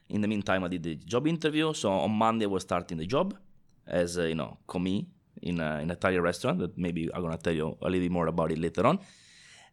In 0.08 0.20
the 0.20 0.28
meantime, 0.28 0.62
I 0.62 0.68
did 0.68 0.82
the 0.84 0.94
job 0.94 1.26
interview. 1.26 1.72
So 1.74 1.90
on 1.90 2.12
Monday, 2.12 2.44
I 2.44 2.48
was 2.48 2.62
starting 2.62 2.98
the 2.98 3.06
job 3.06 3.34
as 3.86 4.18
uh, 4.18 4.22
you 4.22 4.36
know, 4.36 4.58
commis 4.68 5.04
in 5.42 5.58
a, 5.58 5.76
in 5.82 5.90
an 5.90 5.90
Italian 5.90 6.22
restaurant. 6.22 6.60
That 6.60 6.78
maybe 6.78 7.10
I'm 7.12 7.22
gonna 7.22 7.38
tell 7.38 7.54
you 7.54 7.76
a 7.82 7.86
little 7.90 8.00
bit 8.06 8.12
more 8.12 8.28
about 8.28 8.52
it 8.52 8.58
later 8.58 8.86
on. 8.86 9.00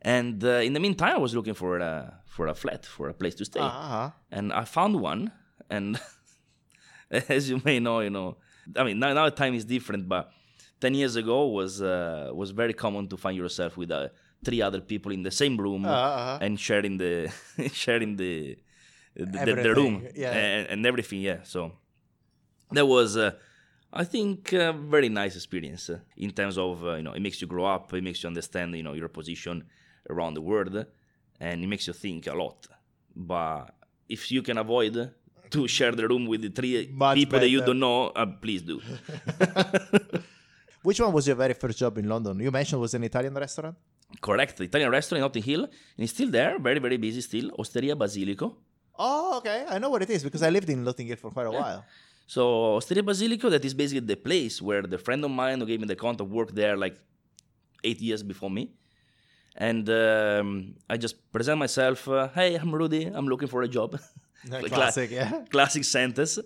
And 0.01 0.43
uh, 0.43 0.61
in 0.67 0.73
the 0.73 0.79
meantime, 0.79 1.15
I 1.15 1.17
was 1.17 1.33
looking 1.35 1.53
for 1.55 1.77
a 1.79 2.21
for 2.25 2.47
a 2.47 2.53
flat, 2.53 2.85
for 2.85 3.09
a 3.09 3.13
place 3.13 3.35
to 3.35 3.45
stay 3.45 3.59
Uh-huh. 3.59 4.11
and 4.31 4.53
I 4.53 4.63
found 4.65 4.95
one. 5.01 5.31
And 5.69 5.99
as 7.11 7.49
you 7.49 7.61
may 7.65 7.79
know, 7.79 7.99
you 7.99 8.09
know, 8.09 8.37
I 8.75 8.83
mean, 8.83 8.99
now, 8.99 9.13
now 9.13 9.29
time 9.29 9.53
is 9.53 9.65
different, 9.65 10.07
but 10.07 10.31
ten 10.79 10.93
years 10.93 11.15
ago 11.15 11.47
was 11.47 11.81
uh, 11.81 12.31
was 12.33 12.51
very 12.51 12.73
common 12.73 13.07
to 13.09 13.17
find 13.17 13.35
yourself 13.37 13.77
with 13.77 13.91
uh, 13.91 14.07
three 14.45 14.61
other 14.61 14.81
people 14.81 15.11
in 15.11 15.23
the 15.23 15.31
same 15.31 15.57
room 15.57 15.85
Uh-huh. 15.85 16.37
and 16.41 16.59
sharing 16.59 16.97
the 16.97 17.29
sharing 17.73 18.15
the 18.15 18.57
the, 19.15 19.39
the, 19.63 19.73
room 19.75 20.07
yeah. 20.15 20.31
and, 20.31 20.67
and 20.69 20.85
everything. 20.85 21.19
Yeah, 21.21 21.43
so 21.43 21.73
that 22.71 22.85
was. 22.85 23.17
Uh, 23.17 23.31
I 23.91 24.03
think 24.03 24.53
a 24.53 24.71
very 24.71 25.09
nice 25.09 25.35
experience 25.35 25.89
uh, 25.89 25.97
in 26.15 26.29
terms 26.31 26.57
of 26.59 26.83
uh, 26.85 26.93
you 26.95 27.03
know 27.03 27.13
it 27.13 27.21
makes 27.21 27.41
you 27.41 27.47
grow 27.47 27.65
up, 27.65 27.91
it 27.93 28.03
makes 28.03 28.21
you 28.23 28.27
understand 28.27 28.75
you 28.75 28.83
know 28.83 28.93
your 28.93 29.09
position 29.09 29.65
around 30.09 30.33
the 30.35 30.41
world, 30.41 30.85
and 31.39 31.63
it 31.63 31.67
makes 31.67 31.87
you 31.87 31.93
think 31.93 32.27
a 32.27 32.33
lot. 32.33 32.67
But 33.15 33.75
if 34.07 34.31
you 34.31 34.41
can 34.41 34.57
avoid 34.57 35.11
to 35.51 35.67
share 35.75 35.91
the 35.91 36.07
room 36.07 36.25
with 36.27 36.41
the 36.41 36.49
three 36.49 36.89
Much 36.93 37.15
people 37.15 37.39
that 37.39 37.49
you 37.49 37.61
don't 37.61 37.79
know, 37.79 38.07
uh, 38.07 38.25
please 38.25 38.61
do. 38.61 38.81
Which 40.81 40.99
one 40.99 41.11
was 41.11 41.27
your 41.27 41.35
very 41.35 41.53
first 41.53 41.77
job 41.77 41.97
in 41.97 42.07
London? 42.07 42.39
You 42.39 42.51
mentioned 42.51 42.79
it 42.79 42.81
was 42.81 42.93
an 42.93 43.03
Italian 43.03 43.33
restaurant. 43.33 43.75
Correct. 44.21 44.57
The 44.57 44.63
Italian 44.63 44.89
restaurant 44.89 45.19
in 45.19 45.21
Notting 45.21 45.43
Hill, 45.43 45.63
and 45.65 45.71
it's 45.97 46.13
still 46.13 46.31
there, 46.31 46.57
very 46.57 46.79
very 46.79 46.97
busy 46.97 47.21
still. 47.21 47.51
Osteria 47.59 47.95
Basilico. 47.95 48.55
Oh, 48.97 49.37
okay. 49.37 49.65
I 49.69 49.77
know 49.79 49.89
what 49.89 50.01
it 50.01 50.09
is 50.09 50.23
because 50.23 50.41
I 50.43 50.49
lived 50.49 50.69
in 50.69 50.83
Notting 50.83 51.07
Hill 51.07 51.17
for 51.17 51.31
quite 51.31 51.47
a 51.47 51.51
while. 51.51 51.85
So 52.25 52.75
Osteria 52.77 53.03
Basilico, 53.03 53.49
that 53.49 53.63
is 53.65 53.73
basically 53.73 54.05
the 54.05 54.15
place 54.15 54.61
where 54.61 54.83
the 54.83 54.97
friend 54.97 55.23
of 55.25 55.31
mine 55.31 55.59
who 55.59 55.65
gave 55.65 55.79
me 55.79 55.87
the 55.87 55.95
contact 55.95 56.29
worked 56.29 56.55
there 56.55 56.77
like 56.77 56.95
eight 57.83 57.99
years 58.01 58.23
before 58.23 58.49
me. 58.51 58.71
And 59.55 59.89
um, 59.89 60.75
I 60.89 60.97
just 60.97 61.31
present 61.31 61.57
myself. 61.57 62.07
Uh, 62.07 62.29
hey, 62.29 62.55
I'm 62.55 62.73
Rudy. 62.73 63.05
I'm 63.05 63.27
looking 63.27 63.47
for 63.47 63.61
a 63.63 63.67
job. 63.67 63.99
Classic, 64.47 65.11
yeah. 65.11 65.43
classic 65.49 65.83
sentence. 65.83 66.39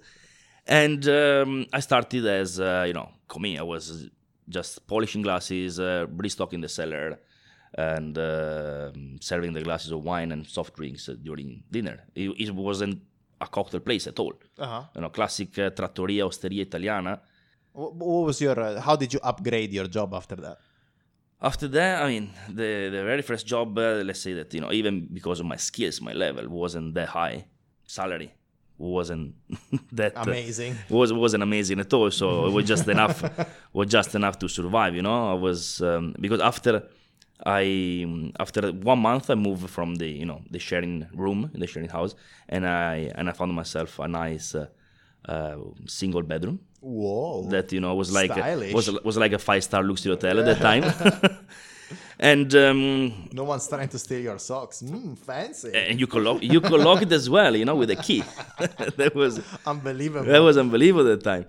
And 0.65 1.07
um, 1.07 1.67
I 1.71 1.79
started 1.79 2.25
as 2.25 2.59
uh, 2.59 2.85
you 2.87 2.93
know, 2.93 3.09
come 3.27 3.45
I 3.45 3.61
was 3.61 4.09
just 4.49 4.87
polishing 4.87 5.21
glasses, 5.21 5.79
uh, 5.79 6.07
restocking 6.09 6.61
the 6.61 6.69
cellar, 6.69 7.19
and 7.75 8.17
uh, 8.17 8.91
serving 9.19 9.53
the 9.53 9.61
glasses 9.61 9.91
of 9.91 10.03
wine 10.03 10.31
and 10.31 10.47
soft 10.47 10.75
drinks 10.75 11.09
uh, 11.09 11.15
during 11.21 11.63
dinner. 11.69 12.03
It, 12.15 12.29
it 12.39 12.55
wasn't 12.55 13.01
a 13.41 13.47
cocktail 13.47 13.79
place 13.79 14.07
at 14.07 14.19
all. 14.19 14.33
Uh-huh. 14.57 14.83
You 14.95 15.01
know, 15.01 15.09
classic 15.09 15.57
uh, 15.59 15.69
trattoria, 15.71 16.25
osteria 16.25 16.63
italiana. 16.63 17.21
What, 17.73 17.95
what 17.95 18.25
was 18.25 18.41
your? 18.41 18.59
Uh, 18.59 18.81
how 18.81 18.95
did 18.95 19.13
you 19.13 19.19
upgrade 19.23 19.71
your 19.73 19.87
job 19.87 20.13
after 20.13 20.35
that? 20.37 20.57
After 21.43 21.67
that, 21.69 22.03
I 22.03 22.07
mean, 22.07 22.29
the 22.47 22.89
the 22.95 23.03
very 23.03 23.21
first 23.21 23.45
job, 23.45 23.77
uh, 23.77 24.01
let's 24.07 24.21
say 24.21 24.33
that 24.33 24.53
you 24.53 24.61
know, 24.61 24.71
even 24.71 25.07
because 25.11 25.39
of 25.41 25.45
my 25.45 25.57
skills, 25.57 25.99
my 26.01 26.13
level 26.13 26.47
wasn't 26.47 26.93
that 26.95 27.09
high. 27.09 27.45
Salary 27.85 28.31
wasn't 28.77 29.35
that 29.91 30.17
uh, 30.17 30.21
Amazing. 30.21 30.75
was 30.89 31.11
wasn't 31.13 31.43
amazing 31.43 31.79
at 31.79 31.93
all. 31.93 32.09
So 32.11 32.47
it 32.47 32.51
was 32.51 32.65
just 32.65 32.87
enough, 32.87 33.17
was 33.73 33.87
just 33.89 34.15
enough 34.15 34.39
to 34.39 34.47
survive. 34.47 34.95
You 34.95 35.01
know, 35.01 35.31
I 35.31 35.33
was 35.33 35.81
um, 35.81 36.15
because 36.19 36.39
after 36.39 36.83
I 37.45 38.31
after 38.39 38.71
one 38.71 38.99
month 38.99 39.29
I 39.29 39.35
moved 39.35 39.69
from 39.69 39.95
the 39.95 40.07
you 40.07 40.25
know 40.25 40.41
the 40.49 40.59
sharing 40.59 41.07
room 41.13 41.51
in 41.53 41.59
the 41.59 41.67
sharing 41.67 41.89
house, 41.89 42.15
and 42.47 42.65
I 42.65 43.11
and 43.15 43.29
I 43.29 43.33
found 43.33 43.53
myself 43.53 43.99
a 43.99 44.07
nice 44.07 44.55
uh, 44.55 44.67
uh, 45.27 45.57
single 45.87 46.21
bedroom 46.21 46.59
Whoa. 46.81 47.47
that 47.49 47.71
you 47.71 47.79
know 47.79 47.95
was 47.95 48.11
like 48.11 48.31
a, 48.31 48.73
was 48.73 48.91
was 49.03 49.17
like 49.17 49.33
a 49.33 49.39
five 49.39 49.63
star 49.63 49.83
luxury 49.83 50.11
hotel 50.11 50.39
at 50.39 50.45
that 50.45 50.59
time. 50.59 50.83
and 52.19 52.53
um, 52.55 53.29
no 53.31 53.43
one's 53.43 53.67
trying 53.67 53.87
to 53.89 53.99
steal 53.99 54.19
your 54.19 54.39
socks. 54.39 54.81
Mm, 54.81 55.17
fancy. 55.17 55.71
and 55.73 55.99
you 55.99 56.07
could 56.07 56.23
lock 56.23 56.41
you 56.41 56.61
could 56.61 56.81
lock 56.81 57.01
it 57.01 57.11
as 57.11 57.29
well, 57.29 57.55
you 57.55 57.65
know, 57.65 57.75
with 57.75 57.89
a 57.89 57.95
key. 57.95 58.23
that 58.97 59.13
was 59.15 59.41
Unbelievable. 59.65 60.25
that 60.25 60.39
was 60.39 60.57
unbelievable 60.57 61.11
at 61.11 61.23
the 61.23 61.23
time. 61.23 61.45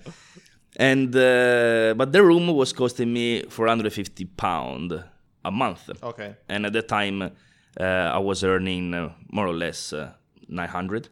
And 0.76 1.14
uh, 1.14 1.94
but 1.96 2.12
the 2.12 2.22
room 2.22 2.48
was 2.48 2.72
costing 2.72 3.12
me 3.12 3.42
450 3.42 4.24
pound 4.24 5.04
a 5.44 5.50
month. 5.50 5.90
okay. 6.02 6.36
And 6.48 6.66
at 6.66 6.72
that 6.72 6.88
time, 6.88 7.22
uh, 7.22 7.84
I 7.84 8.18
was 8.18 8.42
earning 8.42 8.94
uh, 8.94 9.12
more 9.30 9.46
or 9.46 9.54
less 9.54 9.92
uh, 9.92 10.12
900. 10.48 11.08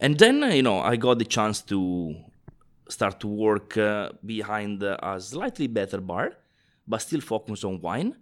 And 0.00 0.18
then, 0.18 0.42
you 0.52 0.62
know, 0.62 0.78
I 0.80 0.96
got 0.96 1.18
the 1.18 1.24
chance 1.24 1.62
to 1.62 2.14
start 2.88 3.18
to 3.20 3.26
work 3.28 3.76
uh, 3.76 4.10
behind 4.24 4.82
a 4.82 5.16
slightly 5.20 5.66
better 5.66 6.00
bar, 6.00 6.32
but 6.86 6.98
still 6.98 7.20
focus 7.20 7.64
on 7.64 7.80
wine. 7.80 8.14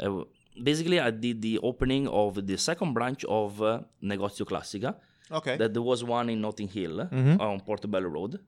Uh, 0.00 0.22
basically, 0.62 1.00
I 1.00 1.10
did 1.10 1.42
the 1.42 1.58
opening 1.58 2.06
of 2.08 2.46
the 2.46 2.56
second 2.56 2.94
branch 2.94 3.24
of 3.24 3.60
uh, 3.62 3.80
Negozio 4.02 4.46
Classica. 4.46 4.94
Okay. 5.30 5.56
That 5.58 5.74
there 5.74 5.82
was 5.82 6.02
one 6.04 6.30
in 6.30 6.40
Notting 6.40 6.68
Hill 6.68 7.00
uh, 7.02 7.06
on 7.40 7.60
Portobello 7.60 8.08
Road. 8.08 8.38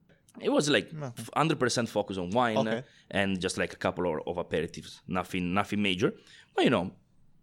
It 0.41 0.49
was 0.49 0.71
like 0.71 0.91
f- 1.19 1.29
100% 1.37 1.89
focus 1.89 2.17
on 2.17 2.31
wine 2.31 2.57
Okay. 2.57 2.83
and 3.11 3.39
just 3.41 3.59
like 3.59 3.73
a 3.75 3.77
couple 3.77 4.07
of, 4.11 4.21
of 4.27 4.37
aperitifs, 4.49 5.01
nothing, 5.09 5.53
nothing 5.53 5.83
major. 5.83 6.15
But 6.55 6.65
you 6.65 6.71
know, 6.71 6.93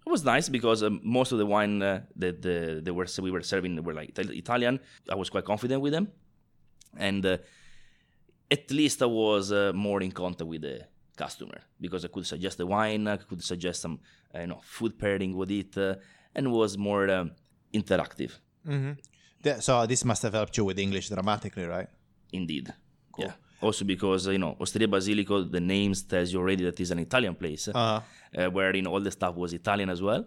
it 0.08 0.12
was 0.12 0.24
nice 0.24 0.48
because 0.50 0.84
um, 0.84 1.02
most 1.04 1.32
of 1.34 1.38
the 1.38 1.46
wine 1.46 1.82
uh, 1.82 2.02
that 2.16 2.42
the, 2.42 2.82
they 2.84 2.92
were 2.92 3.08
we 3.22 3.32
were 3.32 3.42
serving 3.42 3.84
were 3.84 3.94
like 3.94 4.18
Italian. 4.18 4.80
I 5.10 5.16
was 5.16 5.30
quite 5.30 5.46
confident 5.46 5.82
with 5.82 5.94
them, 5.94 6.08
and 6.98 7.26
uh, 7.26 7.38
at 8.50 8.72
least 8.72 9.02
I 9.02 9.06
was 9.06 9.52
uh, 9.52 9.72
more 9.76 10.02
in 10.02 10.12
contact 10.12 10.48
with 10.48 10.62
the 10.62 10.88
customer 11.18 11.60
because 11.82 12.06
I 12.06 12.08
could 12.08 12.26
suggest 12.26 12.58
the 12.58 12.66
wine, 12.66 13.08
I 13.08 13.18
could 13.18 13.44
suggest 13.44 13.82
some 13.82 14.00
uh, 14.34 14.40
you 14.40 14.48
know 14.48 14.62
food 14.64 14.98
pairing 14.98 15.36
with 15.36 15.52
it, 15.52 15.78
uh, 15.78 15.96
and 16.36 16.52
was 16.52 16.78
more 16.78 17.10
um, 17.10 17.32
interactive. 17.74 18.32
Th- 19.44 19.62
so 19.62 19.86
this 19.86 20.06
must 20.06 20.22
have 20.24 20.34
helped 20.34 20.56
you 20.58 20.66
with 20.66 20.80
English 20.80 21.10
dramatically, 21.10 21.66
right? 21.66 21.90
Indeed. 22.32 22.74
Yeah. 23.20 23.34
Also 23.62 23.84
because 23.86 24.28
uh, 24.28 24.32
you 24.32 24.38
know 24.38 24.56
Osteria 24.60 24.88
Basilico, 24.88 25.50
the 25.52 25.60
names 25.60 26.04
tells 26.04 26.32
you 26.32 26.40
already 26.40 26.64
that 26.66 26.80
it's 26.80 26.92
an 26.92 27.00
Italian 27.00 27.36
place, 27.36 27.68
Uh-huh. 27.68 28.02
uh, 28.38 28.50
where 28.52 28.76
you 28.76 28.82
know 28.84 28.92
all 28.94 29.02
the 29.02 29.12
stuff 29.12 29.36
was 29.36 29.54
Italian 29.54 29.90
as 29.90 30.02
well. 30.02 30.26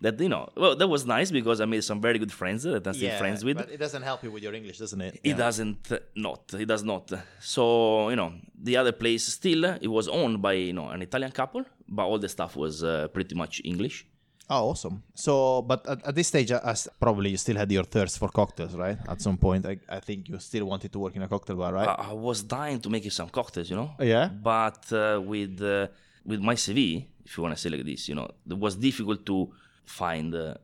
That 0.00 0.18
you 0.20 0.28
know, 0.28 0.48
well, 0.56 0.74
that 0.74 0.88
was 0.88 1.06
nice 1.06 1.30
because 1.30 1.60
I 1.60 1.64
made 1.64 1.84
some 1.84 2.00
very 2.00 2.18
good 2.18 2.32
friends 2.32 2.64
that 2.64 2.84
I'm 2.88 2.94
still 2.94 3.16
friends 3.18 3.44
with. 3.44 3.56
But 3.58 3.70
it 3.70 3.78
doesn't 3.78 4.02
help 4.02 4.24
you 4.24 4.32
with 4.32 4.42
your 4.42 4.52
English, 4.52 4.78
doesn't 4.78 5.00
it? 5.00 5.20
It 5.22 5.36
doesn't 5.36 5.92
uh, 5.92 5.98
not. 6.16 6.52
It 6.54 6.66
does 6.66 6.82
not. 6.82 7.12
So 7.40 8.08
you 8.10 8.16
know, 8.16 8.32
the 8.68 8.76
other 8.78 8.90
place 8.92 9.22
still 9.26 9.64
uh, 9.66 9.78
it 9.80 9.86
was 9.98 10.08
owned 10.08 10.42
by 10.42 10.54
you 10.54 10.72
know 10.72 10.88
an 10.88 11.02
Italian 11.02 11.30
couple, 11.30 11.64
but 11.88 12.04
all 12.08 12.18
the 12.18 12.28
stuff 12.28 12.56
was 12.56 12.82
uh, 12.82 13.06
pretty 13.14 13.34
much 13.36 13.60
English. 13.64 14.06
Oh, 14.54 14.68
awesome. 14.70 15.02
So, 15.14 15.62
but 15.62 15.80
at, 15.92 15.98
at 16.08 16.14
this 16.14 16.28
stage, 16.28 16.50
uh, 16.52 16.60
as 16.72 16.80
probably 17.00 17.30
you 17.30 17.38
still 17.38 17.56
had 17.56 17.70
your 17.72 17.84
thirst 17.84 18.18
for 18.18 18.28
cocktails, 18.28 18.74
right? 18.74 18.98
At 19.08 19.18
some 19.26 19.38
point, 19.46 19.64
I, 19.72 19.74
I 19.88 20.00
think 20.00 20.28
you 20.28 20.38
still 20.50 20.66
wanted 20.72 20.90
to 20.92 20.98
work 20.98 21.16
in 21.16 21.22
a 21.22 21.28
cocktail 21.34 21.56
bar, 21.56 21.72
right? 21.72 21.88
I, 21.88 22.10
I 22.10 22.12
was 22.12 22.42
dying 22.42 22.78
to 22.84 22.90
make 22.90 23.04
you 23.08 23.10
some 23.20 23.30
cocktails, 23.30 23.70
you 23.70 23.76
know. 23.76 23.90
Yeah? 23.98 24.26
But 24.28 24.82
uh, 24.92 25.20
with 25.32 25.56
uh, 25.62 25.86
with 26.30 26.40
my 26.40 26.54
CV, 26.64 27.06
if 27.24 27.30
you 27.36 27.42
want 27.44 27.54
to 27.56 27.60
say 27.62 27.70
like 27.70 27.84
this, 27.84 28.08
you 28.10 28.14
know, 28.14 28.28
it 28.54 28.58
was 28.66 28.76
difficult 28.76 29.24
to 29.26 29.50
find 29.86 30.34
uh, 30.34 30.54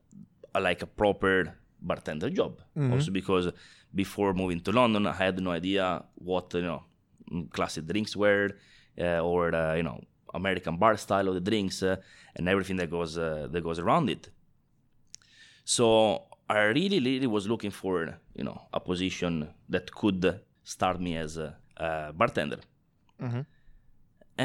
a, 0.55 0.61
like 0.61 0.83
a 0.83 0.87
proper 0.87 1.55
bartender 1.81 2.29
job. 2.31 2.61
Also 2.93 3.11
because 3.11 3.51
before 3.95 4.35
moving 4.35 4.61
to 4.61 4.71
London, 4.73 5.07
I 5.07 5.15
had 5.15 5.41
no 5.41 5.51
idea 5.51 6.05
what 6.17 6.53
you 6.53 6.63
know 6.63 6.83
classic 7.57 7.87
drinks 7.87 8.15
were, 8.17 8.51
uh, 9.01 9.21
or 9.21 9.55
uh, 9.55 9.75
you 9.75 9.83
know 9.83 9.99
American 10.43 10.75
bar 10.83 10.95
style 11.07 11.27
of 11.31 11.35
the 11.39 11.45
drinks, 11.51 11.77
uh, 11.83 11.97
and 12.37 12.43
everything 12.55 12.77
that 12.81 12.91
goes 12.97 13.13
uh, 13.19 13.47
that 13.53 13.63
goes 13.69 13.79
around 13.85 14.07
it. 14.17 14.25
So 15.77 15.87
I 16.49 16.61
really, 16.79 16.99
really 17.09 17.31
was 17.37 17.45
looking 17.53 17.73
for 17.83 17.97
you 18.39 18.45
know 18.49 18.57
a 18.79 18.81
position 18.91 19.33
that 19.75 19.87
could 20.01 20.23
start 20.75 20.99
me 21.07 21.13
as 21.25 21.33
a, 21.47 21.49
a 21.87 22.13
bartender. 22.21 22.61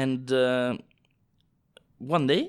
And 0.02 0.24
uh, 0.32 0.76
one 1.98 2.26
day, 2.26 2.42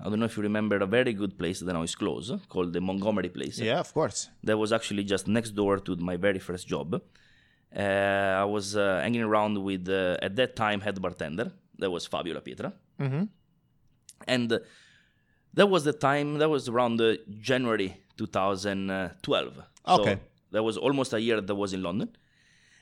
I 0.00 0.04
don't 0.08 0.18
know 0.20 0.26
if 0.32 0.36
you 0.36 0.42
remember 0.42 0.76
a 0.88 0.90
very 0.98 1.12
good 1.22 1.34
place 1.40 1.58
that 1.60 1.72
now 1.72 1.82
is 1.82 1.94
closed, 2.02 2.32
called 2.52 2.72
the 2.76 2.80
Montgomery 2.80 3.30
Place. 3.38 3.58
yeah, 3.60 3.80
of 3.86 3.90
course. 3.98 4.18
That 4.42 4.56
was 4.58 4.70
actually 4.78 5.04
just 5.04 5.24
next 5.28 5.50
door 5.60 5.74
to 5.86 5.96
my 6.10 6.16
very 6.16 6.40
first 6.48 6.66
job. 6.74 6.88
Uh, 7.76 7.80
I 8.44 8.46
was 8.56 8.66
uh, 8.76 9.00
hanging 9.04 9.22
around 9.22 9.54
with, 9.68 9.88
uh, 9.88 10.26
at 10.26 10.32
that 10.40 10.56
time, 10.64 10.80
head 10.86 11.00
bartender. 11.00 11.46
That 11.78 11.90
was 11.90 12.06
Fabio 12.06 12.34
La 12.34 12.40
Pietra. 12.40 12.72
And 14.26 14.52
uh, 14.52 14.58
that 15.54 15.66
was 15.66 15.84
the 15.84 15.92
time, 15.92 16.38
that 16.38 16.48
was 16.48 16.68
around 16.68 17.00
uh, 17.00 17.14
January 17.38 17.96
2012. 18.16 19.62
Okay. 19.88 20.12
So 20.14 20.18
that 20.52 20.62
was 20.62 20.76
almost 20.76 21.12
a 21.12 21.20
year 21.20 21.40
that 21.40 21.54
was 21.54 21.72
in 21.72 21.82
London. 21.82 22.10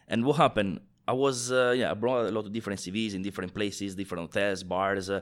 And 0.08 0.24
what 0.24 0.36
happened? 0.36 0.80
I 1.06 1.12
was, 1.12 1.50
uh, 1.50 1.74
yeah, 1.76 1.90
I 1.90 1.94
brought 1.94 2.26
a 2.26 2.30
lot 2.30 2.46
of 2.46 2.52
different 2.52 2.80
CVs 2.80 3.14
in 3.14 3.22
different 3.22 3.52
places, 3.54 3.94
different 3.94 4.22
hotels, 4.22 4.62
bars. 4.62 5.10
Uh, 5.10 5.20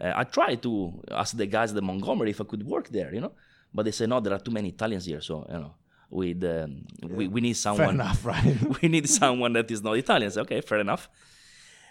uh, 0.00 0.12
I 0.16 0.24
tried 0.24 0.62
to 0.62 1.02
ask 1.10 1.36
the 1.36 1.46
guys 1.46 1.70
at 1.70 1.76
the 1.76 1.82
Montgomery 1.82 2.30
if 2.30 2.40
I 2.40 2.44
could 2.44 2.64
work 2.64 2.88
there, 2.88 3.14
you 3.14 3.20
know, 3.20 3.32
but 3.72 3.84
they 3.84 3.92
said 3.92 4.08
no, 4.08 4.18
there 4.20 4.32
are 4.34 4.40
too 4.40 4.50
many 4.50 4.70
Italians 4.70 5.04
here, 5.04 5.20
so 5.20 5.46
you 5.48 5.58
know, 5.58 5.74
we 6.10 6.32
um, 6.48 6.84
we, 7.02 7.28
we 7.28 7.40
need 7.40 7.54
someone. 7.54 7.86
Fair 7.86 7.94
enough, 7.94 8.24
right? 8.24 8.56
we 8.82 8.88
need 8.88 9.08
someone 9.08 9.52
that 9.52 9.70
is 9.70 9.82
not 9.82 9.96
Italian. 9.96 10.30
So, 10.30 10.40
okay, 10.42 10.60
fair 10.62 10.78
enough. 10.78 11.08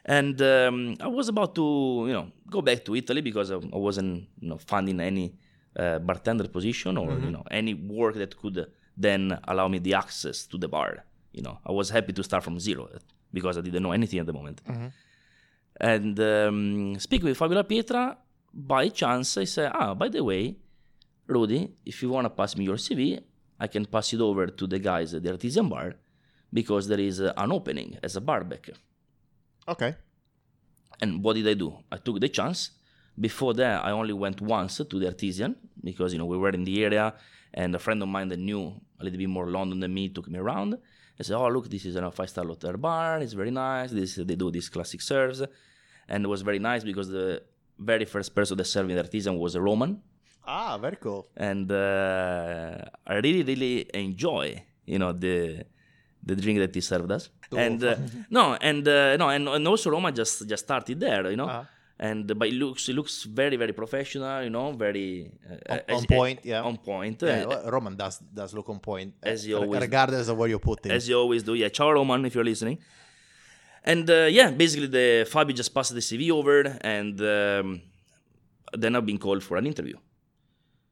And 0.06 0.42
um, 0.42 0.96
I 1.00 1.08
was 1.08 1.28
about 1.30 1.56
to, 1.56 2.06
you 2.08 2.14
know, 2.14 2.32
go 2.50 2.62
back 2.62 2.86
to 2.86 2.96
Italy 2.96 3.22
because 3.22 3.52
I, 3.52 3.56
I 3.56 3.78
wasn't, 3.78 4.28
you 4.40 4.50
know, 4.50 4.58
finding 4.58 5.00
any 5.00 5.34
uh, 5.78 6.00
bartender 6.00 6.48
position 6.48 6.98
or 6.98 7.12
you 7.20 7.32
know 7.32 7.44
any 7.52 7.74
work 7.74 8.16
that 8.16 8.36
could 8.38 8.66
then 8.98 9.38
allow 9.48 9.68
me 9.68 9.80
the 9.80 9.94
access 9.94 10.46
to 10.48 10.58
the 10.58 10.68
bar. 10.68 11.06
You 11.32 11.44
know, 11.44 11.60
I 11.66 11.72
was 11.72 11.90
happy 11.90 12.14
to 12.14 12.24
start 12.24 12.44
from 12.44 12.60
zero 12.60 12.90
because 13.32 13.58
I 13.58 13.62
didn't 13.62 13.84
know 13.84 13.92
anything 13.92 14.20
at 14.20 14.26
the 14.26 14.34
moment. 14.34 14.62
And 15.80 16.20
um, 16.20 17.00
speaking 17.00 17.28
with 17.28 17.38
Fabio 17.38 17.58
La 17.58 17.64
Pietra, 17.64 18.18
by 18.54 18.90
chance 18.90 19.38
I 19.38 19.46
said, 19.46 19.72
ah, 19.74 19.94
by 19.94 20.10
the 20.10 20.24
way, 20.24 20.58
Rudy, 21.28 21.72
if 21.86 22.02
you 22.02 22.10
want 22.10 22.26
to 22.26 22.30
pass 22.32 22.58
me 22.58 22.66
your 22.66 22.76
CV, 22.76 23.22
I 23.60 23.68
can 23.68 23.86
pass 23.86 24.12
it 24.12 24.20
over 24.20 24.48
to 24.48 24.68
the 24.68 24.80
guys 24.80 25.14
at 25.14 25.24
the 25.24 25.32
Artesian 25.32 25.70
bar 25.70 25.94
because 26.52 26.88
there 26.88 27.00
is 27.00 27.22
uh, 27.22 27.32
an 27.38 27.52
opening 27.52 27.98
as 28.02 28.16
a 28.16 28.22
barback. 28.22 28.72
Okay. 29.68 29.96
And 31.02 31.24
what 31.24 31.36
did 31.36 31.48
I 31.48 31.54
do? 31.54 31.74
I 31.92 31.98
took 31.98 32.20
the 32.20 32.30
chance. 32.30 32.72
Before 33.20 33.54
that, 33.56 33.84
I 33.86 33.92
only 33.92 34.14
went 34.14 34.42
once 34.42 34.78
to 34.78 35.00
the 35.00 35.08
Artesian 35.08 35.56
because 35.84 36.14
you 36.14 36.20
know 36.20 36.26
we 36.26 36.38
were 36.38 36.50
in 36.52 36.64
the 36.64 36.84
area, 36.84 37.14
and 37.54 37.76
a 37.76 37.80
friend 37.80 38.02
of 38.02 38.08
mine 38.10 38.30
that 38.30 38.40
knew 38.40 38.80
a 39.00 39.04
little 39.04 39.18
bit 39.20 39.30
more 39.30 39.48
London 39.50 39.80
than 39.80 39.94
me 39.94 40.10
took 40.10 40.28
me 40.30 40.40
around. 40.40 40.78
I 41.20 41.24
said, 41.24 41.36
"Oh, 41.36 41.48
look, 41.50 41.70
this 41.70 41.86
is 41.86 41.96
a 41.96 42.12
five-star 42.12 42.46
hotel 42.46 42.78
bar. 42.78 43.20
It's 43.20 43.34
very 43.34 43.52
nice. 43.52 43.92
This 43.92 44.16
they 44.16 44.36
do 44.36 44.52
these 44.52 44.70
classic 44.70 45.02
serves," 45.02 45.42
and 46.08 46.24
it 46.26 46.28
was 46.28 46.42
very 46.44 46.60
nice 46.60 46.84
because 46.84 47.10
the 47.10 47.44
very 47.78 48.06
first 48.06 48.34
person 48.36 48.58
that 48.58 48.66
served 48.66 48.88
me 48.88 48.94
the 48.96 49.02
Artesian 49.02 49.38
was 49.38 49.56
a 49.56 49.62
Roman, 49.62 50.02
Ah, 50.46 50.78
very 50.78 50.98
cool. 50.98 51.28
and 51.38 51.72
uh, 51.72 52.76
I 53.08 53.16
really, 53.16 53.44
really 53.44 53.90
enjoy, 53.94 54.64
you 54.86 54.98
know, 55.00 55.12
the 55.14 55.66
the 56.24 56.36
drink 56.36 56.60
that 56.60 56.74
he 56.76 56.82
served 56.82 57.12
us. 57.12 57.30
And 57.56 57.84
uh, 57.84 57.96
no, 58.30 58.56
and 58.56 58.88
uh, 58.88 59.18
no, 59.18 59.30
and, 59.30 59.48
and 59.48 59.68
also 59.68 59.90
Roma 59.90 60.12
just 60.12 60.48
just 60.48 60.64
started 60.66 61.00
there, 61.00 61.30
you 61.32 61.38
know. 61.38 61.48
Uh-huh. 61.50 61.64
and 62.10 62.28
but 62.40 62.48
it 62.48 62.54
looks 62.64 62.88
it 62.90 62.96
looks 62.96 63.24
very 63.24 63.58
very 63.58 63.74
professional. 63.74 64.44
You 64.44 64.50
know, 64.50 64.72
very 64.72 65.32
uh, 65.50 65.74
On- 65.74 65.82
as- 65.88 65.98
on 66.02 66.06
point, 66.18 66.40
yeah. 66.44 66.62
on 66.70 66.78
point. 66.78 67.22
Yeah, 67.22 67.70
Roman 67.76 67.96
does 67.96 68.20
does 68.40 68.54
look 68.54 68.70
on 68.70 68.80
point, 68.80 69.14
As 69.24 69.48
uh, 69.48 69.54
always- 69.60 69.82
regardless 69.82 70.28
of 70.30 70.38
where 70.38 70.50
you 70.50 70.60
put 70.60 70.86
him. 70.86 70.92
as 70.92 71.08
you 71.10 71.16
always 71.24 71.44
do. 71.44 71.54
Yeah, 71.56 71.70
ciao 71.70 71.92
Roman, 71.92 72.26
if 72.26 72.34
you're 72.36 72.50
listening. 72.54 72.78
And 73.84 74.10
uh, 74.10 74.28
yeah, 74.30 74.52
basically, 74.52 74.88
the 74.88 75.26
Fabio 75.34 75.56
just 75.56 75.74
passed 75.74 75.94
the 75.94 76.02
CV 76.02 76.30
over, 76.32 76.62
and 76.96 77.20
um, 77.22 77.82
then 78.82 78.96
I've 78.96 79.06
been 79.06 79.18
called 79.26 79.42
for 79.44 79.56
an 79.58 79.66
interview. 79.66 79.98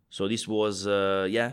So 0.09 0.27
this 0.27 0.47
was 0.47 0.87
uh, 0.87 1.27
yeah, 1.29 1.49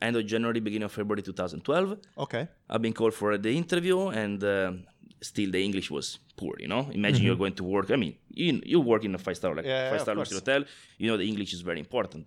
end 0.00 0.16
of 0.16 0.24
January, 0.26 0.60
beginning 0.60 0.84
of 0.86 0.92
February 0.92 1.22
2012. 1.22 1.98
okay. 2.18 2.48
I've 2.70 2.82
been 2.82 2.92
called 2.92 3.14
for 3.14 3.36
the 3.38 3.52
interview, 3.62 3.98
and 4.08 4.42
um 4.44 4.84
still 5.20 5.50
the 5.50 5.62
English 5.68 5.90
was 5.90 6.06
poor. 6.36 6.54
You 6.58 6.68
know, 6.68 6.82
imagine 6.92 7.22
you're 7.26 7.36
going 7.44 7.54
to 7.60 7.64
work. 7.64 7.90
I 7.90 7.96
mean, 7.96 8.14
you 8.42 8.60
you 8.72 8.78
work 8.80 9.02
in 9.04 9.14
a 9.14 9.18
five 9.18 9.36
star 9.36 9.54
like 9.54 9.64
Mm-hmm. 9.64 9.84
Yeah, 9.84 9.90
five 9.92 10.00
star 10.06 10.14
luxury 10.20 10.38
hotel. 10.42 10.64
You 10.98 11.06
know, 11.10 11.16
the 11.22 11.28
English 11.32 11.52
is 11.56 11.60
very 11.70 11.80
important. 11.86 12.24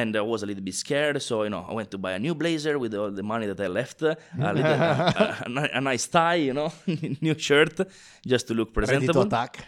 And 0.00 0.16
I 0.16 0.22
was 0.22 0.42
a 0.42 0.46
little 0.46 0.62
bit 0.62 0.74
scared, 0.74 1.20
so 1.20 1.42
you 1.42 1.50
know, 1.50 1.66
I 1.70 1.72
went 1.78 1.90
to 1.90 1.98
buy 1.98 2.12
a 2.12 2.18
new 2.26 2.34
blazer 2.34 2.78
with 2.78 2.94
all 2.94 3.10
the 3.10 3.22
money 3.22 3.46
that 3.46 3.60
I 3.60 3.66
left, 3.80 4.02
uh, 4.02 4.14
a, 4.40 4.52
little, 4.54 4.72
a, 4.72 5.44
a, 5.46 5.68
a 5.78 5.80
nice 5.80 6.06
tie, 6.08 6.36
you 6.48 6.54
know, 6.54 6.72
new 7.20 7.36
shirt, 7.46 7.76
just 8.32 8.44
to 8.48 8.54
look 8.54 8.72
presentable. 8.72 9.22
Ready 9.22 9.28
to 9.30 9.36
attack. 9.36 9.66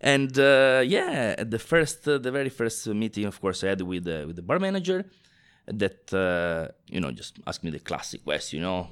And 0.00 0.38
uh, 0.38 0.82
yeah, 0.84 1.42
the 1.44 1.58
first, 1.58 2.06
uh, 2.06 2.18
the 2.18 2.30
very 2.30 2.50
first 2.50 2.86
meeting, 2.88 3.24
of 3.24 3.40
course, 3.40 3.64
I 3.64 3.68
had 3.68 3.80
with 3.80 4.06
uh, 4.06 4.24
with 4.26 4.36
the 4.36 4.42
bar 4.42 4.58
manager, 4.58 4.98
that 5.66 6.12
uh, 6.12 6.72
you 6.86 7.00
know 7.00 7.10
just 7.10 7.38
ask 7.46 7.62
me 7.64 7.70
the 7.70 7.80
classic 7.80 8.24
question, 8.24 8.58
you 8.58 8.64
know, 8.64 8.88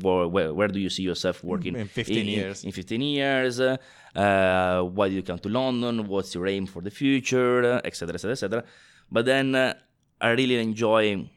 where, 0.00 0.28
where, 0.28 0.54
where 0.54 0.68
do 0.68 0.78
you 0.80 0.88
see 0.90 1.02
yourself 1.02 1.42
working 1.44 1.76
In 1.76 1.88
15 1.88 2.26
years. 2.26 2.64
In, 2.64 2.72
15 2.72 3.00
years, 3.00 3.60
uh, 3.60 3.76
uh, 4.14 4.82
why 4.82 5.08
did 5.08 5.14
you 5.14 5.22
come 5.22 5.38
to 5.38 5.48
London? 5.48 6.06
What's 6.06 6.34
your 6.34 6.46
aim 6.46 6.66
for 6.66 6.82
the 6.82 6.90
future, 6.90 7.80
etc., 7.84 8.14
etc., 8.14 8.32
etc. 8.32 8.64
But 9.10 9.24
then 9.26 9.54
uh, 9.54 9.74
I 10.20 10.30
really 10.30 10.58
enjoy. 10.58 11.28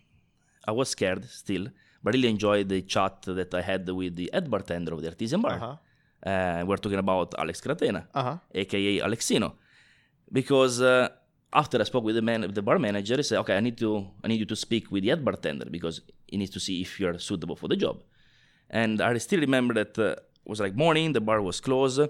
I 0.67 0.71
was 0.71 0.89
scared 0.89 1.25
still, 1.29 1.67
but 2.03 2.13
really 2.13 2.29
enjoyed 2.29 2.69
the 2.69 2.81
chat 2.81 3.21
that 3.23 3.53
I 3.53 3.61
had 3.61 3.87
with 3.89 4.15
the 4.15 4.29
head 4.33 4.49
bartender 4.49 4.93
of 4.93 5.01
the 5.01 5.09
Artesian 5.09 5.41
bar. 5.41 5.53
Uh-huh. 5.53 5.75
Uh, 6.29 6.63
we're 6.65 6.77
talking 6.77 6.97
about 6.97 7.35
Alex 7.37 7.61
Kratena 7.61 8.07
Uh-huh. 8.13 8.37
aka 8.53 8.99
Alexino, 9.01 9.53
because 10.31 10.81
uh, 10.81 11.07
after 11.53 11.79
I 11.79 11.83
spoke 11.83 12.03
with 12.03 12.15
the 12.15 12.21
man, 12.21 12.41
the 12.53 12.61
bar 12.61 12.79
manager, 12.79 13.15
he 13.15 13.23
said, 13.23 13.39
"Okay, 13.39 13.55
I 13.55 13.59
need 13.59 13.77
to, 13.77 14.07
I 14.23 14.27
need 14.27 14.39
you 14.39 14.45
to 14.45 14.55
speak 14.55 14.91
with 14.91 15.03
the 15.03 15.09
head 15.09 15.23
bartender 15.23 15.65
because 15.69 16.01
he 16.27 16.37
needs 16.37 16.51
to 16.51 16.59
see 16.59 16.81
if 16.81 16.99
you're 16.99 17.17
suitable 17.19 17.55
for 17.55 17.67
the 17.67 17.75
job." 17.75 18.03
And 18.69 19.01
I 19.01 19.17
still 19.19 19.39
remember 19.39 19.73
that 19.75 19.97
uh, 19.97 20.11
it 20.11 20.19
was 20.45 20.59
like 20.59 20.75
morning, 20.75 21.13
the 21.13 21.21
bar 21.21 21.41
was 21.41 21.59
closed, 21.61 22.01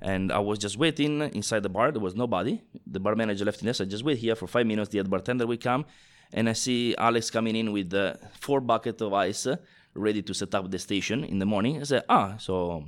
and 0.00 0.32
I 0.32 0.38
was 0.38 0.58
just 0.58 0.76
waiting 0.78 1.20
inside 1.20 1.62
the 1.62 1.68
bar. 1.68 1.92
There 1.92 2.00
was 2.00 2.14
nobody. 2.14 2.60
The 2.86 3.00
bar 3.00 3.14
manager 3.14 3.44
left 3.44 3.62
in. 3.62 3.72
So 3.74 3.84
I 3.84 3.86
just 3.86 4.04
wait 4.04 4.18
here 4.18 4.34
for 4.34 4.46
five 4.46 4.66
minutes. 4.66 4.90
The 4.90 4.98
head 4.98 5.10
bartender 5.10 5.46
will 5.46 5.58
come, 5.58 5.84
and 6.32 6.48
I 6.48 6.54
see 6.54 6.94
Alex 6.96 7.30
coming 7.30 7.56
in 7.56 7.72
with 7.72 7.92
uh, 7.94 8.14
four 8.40 8.60
buckets 8.60 9.02
of 9.02 9.12
ice, 9.12 9.46
uh, 9.46 9.56
ready 9.94 10.22
to 10.22 10.34
set 10.34 10.54
up 10.54 10.70
the 10.70 10.78
station 10.78 11.24
in 11.24 11.38
the 11.38 11.46
morning. 11.46 11.80
I 11.80 11.84
said, 11.84 12.04
"Ah, 12.08 12.36
so 12.38 12.84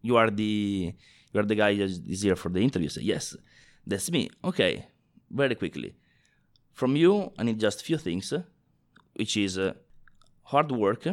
you 0.00 0.16
are 0.16 0.30
the 0.30 0.94
you 1.32 1.40
are 1.40 1.44
the 1.44 1.54
guy 1.54 1.76
that 1.76 1.90
is 2.08 2.22
here 2.22 2.36
for 2.36 2.50
the 2.50 2.60
interview." 2.60 2.88
I 2.88 2.92
said, 2.92 3.04
"Yes, 3.04 3.36
that's 3.86 4.10
me." 4.10 4.30
Okay, 4.44 4.86
very 5.32 5.54
quickly. 5.54 5.94
From 6.72 6.96
you, 6.96 7.32
I 7.38 7.42
need 7.42 7.58
just 7.58 7.80
a 7.80 7.84
few 7.84 7.98
things, 7.98 8.32
uh, 8.32 8.42
which 9.14 9.36
is 9.36 9.58
uh, 9.58 9.74
hard 10.44 10.70
work, 10.72 11.06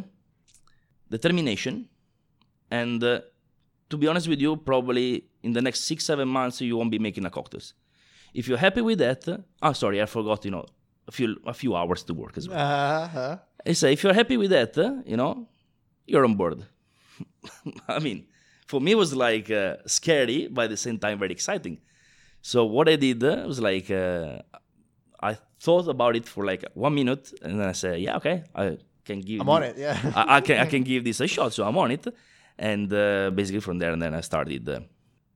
determination, 1.09 1.89
and 2.71 3.03
uh, 3.03 3.21
to 3.89 3.97
be 3.97 4.07
honest 4.07 4.27
with 4.27 4.39
you, 4.39 4.55
probably 4.57 5.25
in 5.43 5.53
the 5.53 5.61
next 5.61 5.85
six 5.85 6.05
seven 6.05 6.27
months 6.27 6.61
you 6.61 6.77
won't 6.77 6.91
be 6.91 6.99
making 6.99 7.25
a 7.25 7.29
cocktails. 7.29 7.73
If 8.33 8.47
you're 8.47 8.57
happy 8.57 8.81
with 8.81 8.99
that, 8.99 9.27
oh 9.61 9.73
sorry, 9.73 10.01
I 10.01 10.05
forgot. 10.05 10.45
You 10.45 10.51
know, 10.51 10.65
a 11.07 11.11
few 11.11 11.37
a 11.45 11.53
few 11.53 11.75
hours 11.75 12.03
to 12.03 12.13
work 12.13 12.37
as 12.37 12.47
well. 12.47 12.59
Uh-huh. 12.59 13.37
I 13.65 13.73
say, 13.73 13.93
if 13.93 14.03
you're 14.03 14.13
happy 14.13 14.37
with 14.37 14.51
that, 14.51 14.77
you 15.05 15.17
know, 15.17 15.49
you're 16.05 16.23
on 16.23 16.35
board. 16.35 16.65
I 17.87 17.99
mean, 17.99 18.27
for 18.67 18.79
me, 18.79 18.91
it 18.91 18.95
was 18.95 19.13
like 19.13 19.51
uh, 19.51 19.77
scary, 19.85 20.47
but 20.47 20.65
at 20.65 20.69
the 20.69 20.77
same 20.77 20.97
time, 20.97 21.19
very 21.19 21.31
exciting. 21.31 21.79
So 22.41 22.65
what 22.65 22.87
I 22.87 22.95
did 22.95 23.21
was 23.21 23.59
like, 23.59 23.91
uh, 23.91 24.39
I 25.21 25.37
thought 25.59 25.87
about 25.87 26.15
it 26.15 26.27
for 26.27 26.45
like 26.45 26.63
one 26.73 26.95
minute, 26.95 27.33
and 27.41 27.59
then 27.59 27.67
I 27.67 27.73
said, 27.73 27.99
yeah, 27.99 28.17
okay, 28.17 28.43
I 28.55 28.77
can 29.05 29.19
give. 29.21 29.41
I'm 29.41 29.49
on 29.49 29.63
it, 29.63 29.77
yeah. 29.77 29.97
I, 30.15 30.37
I 30.37 30.41
can 30.41 30.57
I 30.59 30.65
can 30.65 30.83
give 30.83 31.03
this 31.03 31.19
a 31.19 31.27
shot, 31.27 31.53
so 31.53 31.65
I'm 31.65 31.77
on 31.77 31.91
it. 31.91 32.07
And 32.57 32.91
uh, 32.91 33.29
basically 33.31 33.61
from 33.61 33.77
there, 33.79 33.91
and 33.91 34.01
then 34.01 34.13
I 34.13 34.21
started. 34.21 34.67
Uh, 34.67 34.79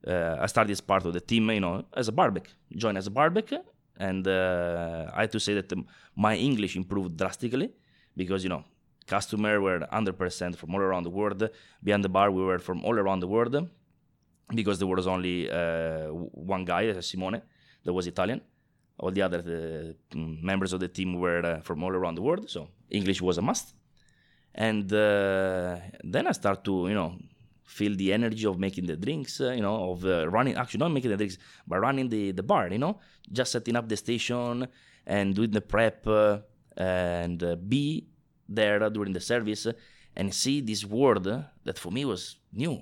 uh, 0.06 0.38
I 0.42 0.48
started 0.48 0.72
as 0.72 0.82
part 0.82 1.06
of 1.06 1.13
the 1.13 1.22
team, 1.22 1.50
you 1.50 1.62
know, 1.62 1.86
as 1.96 2.10
a 2.10 2.12
barback, 2.12 2.50
joined 2.76 2.98
as 2.98 3.08
a 3.08 3.12
barback, 3.12 3.54
and 3.98 4.28
uh, 4.28 5.10
I 5.13 5.22
have 5.22 5.32
to 5.32 5.39
say 5.39 5.54
that 5.54 5.72
um, 5.72 5.86
my 6.16 6.36
English 6.36 6.76
improved 6.76 7.16
drastically 7.18 7.72
because 8.16 8.44
you 8.44 8.50
know, 8.50 8.63
customer 9.08 9.62
were 9.62 9.80
100% 9.80 10.56
from 10.58 10.76
all 10.76 10.82
around 10.82 11.04
the 11.04 11.10
world. 11.10 11.50
Behind 11.82 12.04
the 12.04 12.10
bar, 12.10 12.32
we 12.32 12.44
were 12.44 12.60
from 12.60 12.84
all 12.84 12.98
around 13.00 13.22
the 13.22 13.28
world 13.28 13.56
because 14.50 14.80
there 14.80 14.88
was 14.88 15.08
only 15.08 15.50
uh, 15.50 16.08
one 16.08 16.66
guy, 16.66 16.90
uh, 16.90 17.02
Simone, 17.02 17.42
that 17.84 17.94
was 17.94 18.08
Italian. 18.08 18.42
All 19.00 19.12
the 19.12 19.22
other 19.22 19.40
uh, 19.40 20.18
members 20.18 20.74
of 20.74 20.80
the 20.80 20.88
team 20.88 21.20
were 21.20 21.46
uh, 21.46 21.62
from 21.62 21.84
all 21.84 21.92
around 21.92 22.16
the 22.16 22.22
world, 22.22 22.50
so 22.50 22.70
English 22.90 23.22
was 23.22 23.38
a 23.38 23.42
must. 23.42 23.74
And 24.56 24.92
uh, 24.94 25.78
then 26.04 26.28
I 26.28 26.32
start 26.32 26.64
to, 26.66 26.88
you 26.88 26.94
know, 26.94 27.18
feel 27.66 27.96
the 27.96 28.14
energy 28.14 28.46
of 28.46 28.60
making 28.60 28.86
the 28.86 28.96
drinks, 28.96 29.40
you 29.40 29.62
know, 29.62 29.92
of 29.92 30.04
running, 30.32 30.56
actually 30.56 30.80
not 30.80 30.92
making 30.92 31.10
the 31.10 31.18
drinks, 31.18 31.40
but 31.66 31.80
running 31.80 32.08
the, 32.08 32.32
the 32.32 32.44
bar, 32.44 32.70
you 32.70 32.78
know, 32.78 33.00
just 33.32 33.52
setting 33.52 33.76
up 33.76 33.90
the 33.90 33.98
station 33.98 34.68
and 35.08 35.34
doing 35.34 35.50
the 35.50 35.62
prep 35.62 36.06
and 36.78 37.44
be 37.68 38.06
there 38.48 38.88
during 38.92 39.14
the 39.14 39.20
service 39.20 39.66
and 40.16 40.32
see 40.32 40.62
this 40.62 40.86
world 40.86 41.24
that 41.64 41.80
for 41.80 41.92
me 41.92 42.06
was 42.06 42.38
new 42.52 42.80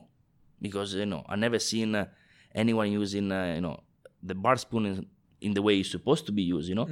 because, 0.61 0.93
you 0.93 1.05
know, 1.05 1.23
I 1.27 1.35
never 1.35 1.59
seen 1.59 1.95
uh, 1.95 2.05
anyone 2.53 2.91
using, 2.91 3.31
uh, 3.31 3.53
you 3.55 3.61
know, 3.61 3.79
the 4.23 4.35
bar 4.35 4.55
spoon 4.57 4.85
in, 4.85 5.05
in 5.41 5.53
the 5.53 5.61
way 5.61 5.79
it's 5.79 5.91
supposed 5.91 6.25
to 6.27 6.31
be 6.31 6.43
used, 6.43 6.69
you 6.69 6.75
know 6.75 6.85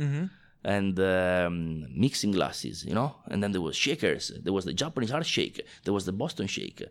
and 0.63 0.99
um, 0.99 1.85
mixing 2.05 2.31
glasses, 2.31 2.83
you 2.89 2.93
know. 2.93 3.15
And 3.31 3.41
then 3.41 3.51
there 3.53 3.61
was 3.61 3.75
shakers. 3.75 4.23
There 4.43 4.51
was 4.57 4.65
the 4.65 4.73
Japanese 4.73 5.11
hard 5.11 5.25
shake. 5.25 5.57
There 5.85 5.93
was 5.93 6.05
the 6.05 6.11
Boston 6.11 6.47
shake. 6.47 6.81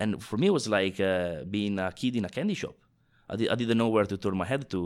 And 0.00 0.22
for 0.22 0.36
me, 0.36 0.48
it 0.48 0.52
was 0.58 0.68
like 0.68 1.00
uh, 1.00 1.44
being 1.56 1.78
a 1.78 1.90
kid 1.92 2.16
in 2.16 2.24
a 2.26 2.28
candy 2.28 2.54
shop. 2.54 2.76
I, 3.30 3.36
di- 3.36 3.48
I 3.48 3.54
didn't 3.54 3.78
know 3.78 3.88
where 3.88 4.04
to 4.04 4.16
turn 4.18 4.36
my 4.36 4.44
head 4.52 4.68
to, 4.74 4.80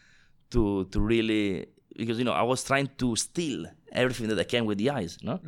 to 0.52 0.84
to 0.92 1.00
really 1.00 1.66
because 1.96 2.18
you 2.18 2.24
know 2.24 2.32
I 2.32 2.42
was 2.42 2.62
trying 2.62 2.88
to 2.98 3.16
steal 3.16 3.66
everything 3.90 4.28
that 4.28 4.38
I 4.38 4.44
can 4.44 4.64
with 4.66 4.78
the 4.78 4.90
eyes, 4.90 5.18
no. 5.22 5.40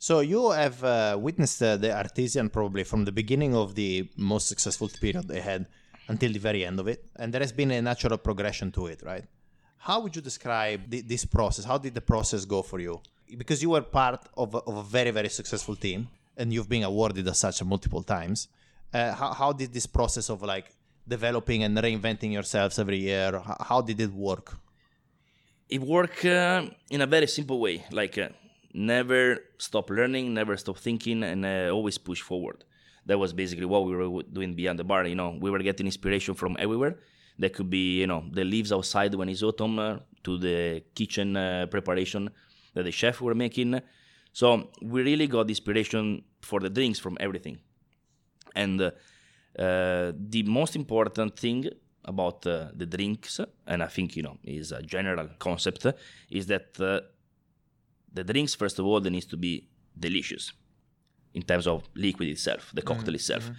So 0.00 0.20
you 0.20 0.50
have 0.52 0.84
uh, 0.84 1.16
witnessed 1.20 1.60
uh, 1.60 1.76
the 1.76 1.92
Artesian 1.92 2.50
probably 2.50 2.84
from 2.84 3.04
the 3.04 3.10
beginning 3.10 3.56
of 3.56 3.74
the 3.74 4.08
most 4.16 4.46
successful 4.46 4.88
period 4.88 5.26
they 5.26 5.40
had 5.40 5.66
until 6.06 6.32
the 6.32 6.38
very 6.38 6.64
end 6.64 6.78
of 6.78 6.86
it, 6.86 7.04
and 7.16 7.34
there 7.34 7.40
has 7.40 7.52
been 7.52 7.70
a 7.72 7.82
natural 7.82 8.16
progression 8.16 8.70
to 8.72 8.86
it, 8.86 9.02
right? 9.04 9.24
How 9.78 10.00
would 10.00 10.14
you 10.14 10.22
describe 10.22 10.88
the, 10.88 11.00
this 11.02 11.24
process? 11.24 11.64
How 11.64 11.78
did 11.78 11.94
the 11.94 12.00
process 12.00 12.44
go 12.44 12.62
for 12.62 12.78
you? 12.78 13.00
Because 13.36 13.60
you 13.60 13.70
were 13.70 13.82
part 13.82 14.20
of 14.36 14.54
a, 14.54 14.58
of 14.58 14.76
a 14.76 14.82
very 14.82 15.10
very 15.10 15.28
successful 15.28 15.74
team, 15.74 16.08
and 16.36 16.52
you've 16.52 16.68
been 16.68 16.84
awarded 16.84 17.26
as 17.26 17.38
such 17.38 17.62
multiple 17.64 18.02
times. 18.02 18.48
Uh, 18.94 19.12
how, 19.12 19.32
how 19.34 19.52
did 19.52 19.72
this 19.72 19.86
process 19.86 20.30
of 20.30 20.42
like 20.42 20.72
developing 21.06 21.64
and 21.64 21.76
reinventing 21.76 22.32
yourselves 22.32 22.78
every 22.78 22.98
year? 22.98 23.42
How, 23.60 23.82
did 23.82 24.00
it 24.00 24.12
work? 24.12 24.56
it 25.68 25.82
worked 25.82 26.24
uh, 26.24 26.62
in 26.90 27.02
a 27.02 27.06
very 27.06 27.26
simple 27.26 27.60
way 27.60 27.84
like 27.90 28.16
uh, 28.16 28.28
never 28.74 29.38
stop 29.58 29.90
learning 29.90 30.34
never 30.34 30.56
stop 30.56 30.78
thinking 30.78 31.22
and 31.22 31.44
uh, 31.44 31.70
always 31.70 31.98
push 31.98 32.20
forward. 32.20 32.64
That 33.06 33.18
was 33.18 33.32
basically 33.32 33.64
what 33.64 33.86
we 33.86 33.96
were 33.96 34.22
doing 34.22 34.54
beyond 34.54 34.78
the 34.78 34.84
bar 34.84 35.06
you 35.06 35.14
know. 35.14 35.36
We 35.40 35.50
were 35.50 35.60
getting 35.60 35.86
inspiration 35.86 36.34
from 36.34 36.56
everywhere. 36.58 36.98
That 37.38 37.54
could 37.54 37.70
be 37.70 38.00
you 38.00 38.06
know 38.06 38.24
the 38.30 38.44
leaves 38.44 38.72
outside 38.72 39.14
when 39.14 39.28
it's 39.28 39.42
autumn 39.42 39.78
uh, 39.78 39.98
to 40.24 40.38
the 40.38 40.82
kitchen 40.94 41.36
uh, 41.36 41.66
preparation 41.70 42.30
that 42.74 42.84
the 42.84 42.92
chef 42.92 43.20
were 43.20 43.34
making. 43.34 43.80
So 44.32 44.70
we 44.82 45.02
really 45.02 45.26
got 45.26 45.48
inspiration 45.48 46.22
for 46.42 46.60
the 46.60 46.70
drinks 46.70 46.98
from 46.98 47.16
everything. 47.20 47.58
And 48.54 48.80
uh, 48.80 48.90
uh, 49.58 50.12
the 50.14 50.42
most 50.44 50.76
important 50.76 51.36
thing 51.36 51.68
about 52.04 52.46
uh, 52.46 52.68
the 52.74 52.86
drinks, 52.86 53.40
and 53.66 53.82
I 53.82 53.86
think 53.86 54.16
you 54.16 54.22
know 54.22 54.38
is 54.44 54.72
a 54.72 54.82
general 54.82 55.28
concept, 55.38 55.86
is 56.30 56.46
that 56.46 56.78
the 58.12 58.24
drinks 58.24 58.54
first 58.54 58.78
of 58.78 58.86
all 58.86 59.00
they 59.00 59.10
needs 59.10 59.26
to 59.26 59.36
be 59.36 59.68
delicious 59.98 60.52
in 61.34 61.42
terms 61.42 61.66
of 61.66 61.88
liquid 61.94 62.28
itself, 62.28 62.70
the 62.74 62.82
cocktail 62.82 63.14
itself. 63.14 63.50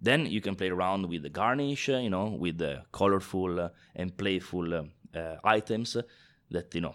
Then 0.00 0.26
you 0.26 0.40
can 0.40 0.54
play 0.54 0.70
around 0.70 1.08
with 1.08 1.22
the 1.22 1.28
garnish, 1.28 1.88
uh, 1.88 1.96
you 1.98 2.10
know, 2.10 2.26
with 2.26 2.58
the 2.58 2.82
colorful 2.92 3.60
uh, 3.60 3.68
and 3.96 4.16
playful 4.16 4.72
uh, 4.74 4.82
uh, 5.18 5.36
items 5.44 5.96
that 6.50 6.74
you 6.74 6.80
know 6.80 6.94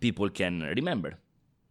people 0.00 0.28
can 0.28 0.62
remember. 0.76 1.14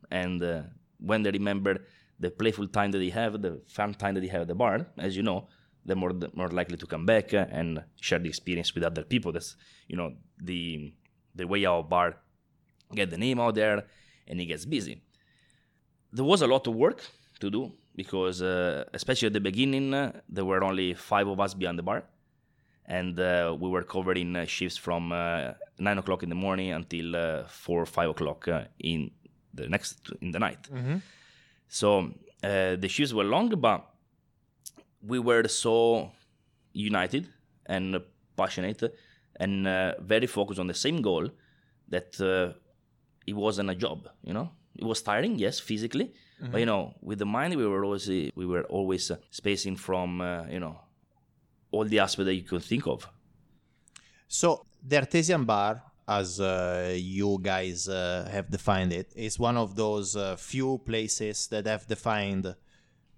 And 0.10 0.42
uh, 0.42 0.62
when 1.00 1.24
they 1.24 1.32
remember 1.32 1.84
the 2.20 2.32
playful 2.32 2.68
time 2.68 2.92
that 2.92 3.00
they 3.00 3.10
have, 3.10 3.42
the 3.42 3.62
fun 3.68 3.94
time 3.94 4.14
that 4.16 4.22
they 4.22 4.28
have 4.28 4.44
at 4.44 4.48
the 4.48 4.56
bar, 4.56 4.88
as 4.98 5.18
you 5.18 5.24
know, 5.24 5.48
they're 5.86 5.98
more 5.98 6.14
more 6.34 6.50
likely 6.50 6.78
to 6.78 6.88
come 6.88 7.06
back 7.06 7.34
and 7.34 7.84
share 8.00 8.20
the 8.20 8.30
experience 8.30 8.74
with 8.74 8.84
other 8.84 9.04
people. 9.04 9.34
That's 9.34 9.58
you 9.88 9.98
know 9.98 10.14
the 10.42 10.94
the 11.36 11.46
way 11.46 11.66
our 11.66 11.84
bar 11.84 12.16
get 12.96 13.10
the 13.10 13.18
name 13.18 13.40
out 13.40 13.56
there 13.56 13.84
and 14.28 14.40
it 14.42 14.46
gets 14.46 14.66
busy. 14.66 15.02
There 16.14 16.26
was 16.26 16.42
a 16.42 16.48
lot 16.48 16.68
of 16.68 16.76
work 16.76 17.02
to 17.40 17.50
do 17.50 17.72
because 17.96 18.42
uh, 18.42 18.86
especially 18.94 19.28
at 19.28 19.34
the 19.34 19.40
beginning 19.40 19.94
uh, 19.94 20.12
there 20.30 20.46
were 20.46 20.64
only 20.64 20.94
five 20.94 21.28
of 21.28 21.40
us 21.40 21.54
behind 21.54 21.78
the 21.78 21.84
bar 21.84 22.04
and 22.86 23.20
uh, 23.20 23.56
we 23.60 23.70
were 23.70 23.84
covering 23.84 24.36
uh, 24.36 24.46
shifts 24.46 24.78
from 24.78 25.12
uh, 25.12 25.54
nine 25.80 25.98
o'clock 25.98 26.24
in 26.24 26.30
the 26.30 26.36
morning 26.36 26.72
until 26.72 27.16
uh, 27.16 27.44
four 27.48 27.82
or 27.82 27.86
five 27.86 28.10
o'clock 28.10 28.48
uh, 28.48 28.64
in 28.80 29.12
the 29.54 29.68
next 29.68 30.12
in 30.22 30.32
the 30.32 30.40
night. 30.40 30.68
So 31.68 32.12
uh, 32.44 32.76
the 32.78 32.88
shifts 32.88 33.14
were 33.14 33.26
long, 33.26 33.50
but 33.50 33.86
we 35.02 35.20
were 35.20 35.48
so 35.48 36.12
united 36.74 37.28
and 37.66 38.00
passionate 38.36 38.84
and 39.40 39.68
uh, 39.68 39.94
very 40.00 40.28
focused 40.28 40.60
on 40.60 40.68
the 40.68 40.74
same 40.74 41.02
goal 41.02 41.30
that 41.90 42.20
uh, 42.22 42.54
it 43.28 43.36
wasn't 43.36 43.70
a 43.70 43.76
job. 43.76 44.10
You 44.24 44.34
know, 44.34 44.52
it 44.76 44.86
was 44.86 45.02
tiring, 45.02 45.38
yes, 45.38 45.60
physically, 45.60 46.14
but 46.52 46.60
you 46.60 46.66
know, 46.66 46.94
with 47.02 47.20
the 47.20 47.26
mind, 47.26 47.56
we 47.56 47.66
were 47.68 47.84
always 47.84 48.08
we 48.10 48.46
were 48.46 48.64
always 48.64 49.12
uh, 49.12 49.18
spacing 49.32 49.76
from 49.76 50.22
uh, 50.22 50.46
you 50.50 50.60
know 50.60 50.80
all 51.72 51.86
the 51.86 52.00
aspects 52.00 52.28
that 52.28 52.36
you 52.36 52.44
could 52.44 52.64
think 52.64 52.88
of. 52.88 53.08
So 54.28 54.64
the 54.86 54.98
artesian 54.98 55.46
bar, 55.46 55.82
as 56.08 56.40
uh, 56.40 56.94
you 56.96 57.40
guys 57.42 57.90
uh, 57.90 58.30
have 58.32 58.50
defined 58.50 58.94
it, 58.94 59.12
is 59.16 59.40
one 59.40 59.58
of 59.58 59.76
those 59.76 60.16
uh, 60.16 60.36
few 60.36 60.78
places 60.86 61.48
that 61.48 61.66
have 61.66 61.88
defined 61.88 62.56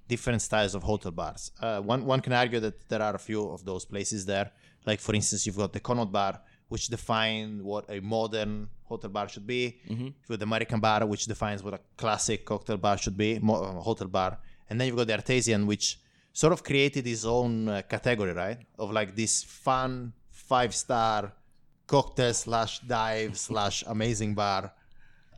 different 0.07 0.41
styles 0.41 0.73
of 0.73 0.83
hotel 0.83 1.11
bars. 1.11 1.51
Uh, 1.61 1.81
one 1.81 2.05
one 2.05 2.21
can 2.21 2.33
argue 2.33 2.59
that 2.59 2.87
there 2.89 3.01
are 3.01 3.15
a 3.15 3.19
few 3.19 3.49
of 3.49 3.63
those 3.65 3.85
places 3.85 4.25
there. 4.25 4.51
Like 4.85 4.99
for 4.99 5.13
instance, 5.13 5.45
you've 5.45 5.57
got 5.57 5.73
the 5.73 5.79
Connaught 5.79 6.11
Bar, 6.11 6.41
which 6.69 6.87
define 6.87 7.63
what 7.63 7.85
a 7.89 7.99
modern 7.99 8.69
hotel 8.85 9.09
bar 9.09 9.27
should 9.27 9.45
be. 9.45 9.79
You've 9.87 10.13
got 10.27 10.39
the 10.39 10.45
American 10.45 10.79
Bar, 10.79 11.05
which 11.05 11.25
defines 11.25 11.61
what 11.63 11.73
a 11.73 11.79
classic 11.97 12.45
cocktail 12.45 12.77
bar 12.77 12.97
should 12.97 13.17
be, 13.17 13.39
mo- 13.39 13.61
uh, 13.63 13.73
hotel 13.81 14.07
bar. 14.07 14.39
And 14.69 14.79
then 14.79 14.87
you've 14.87 14.97
got 14.97 15.07
the 15.07 15.13
Artesian, 15.13 15.65
which 15.67 15.99
sort 16.31 16.53
of 16.53 16.63
created 16.63 17.05
his 17.05 17.25
own 17.25 17.67
uh, 17.67 17.81
category, 17.93 18.33
right? 18.33 18.59
Of 18.77 18.91
like 18.91 19.15
this 19.15 19.43
fun 19.43 20.13
five 20.31 20.73
star 20.73 21.33
cocktail 21.87 22.33
slash 22.33 22.79
dive 22.79 23.37
slash 23.47 23.83
amazing 23.87 24.35
bar. 24.35 24.71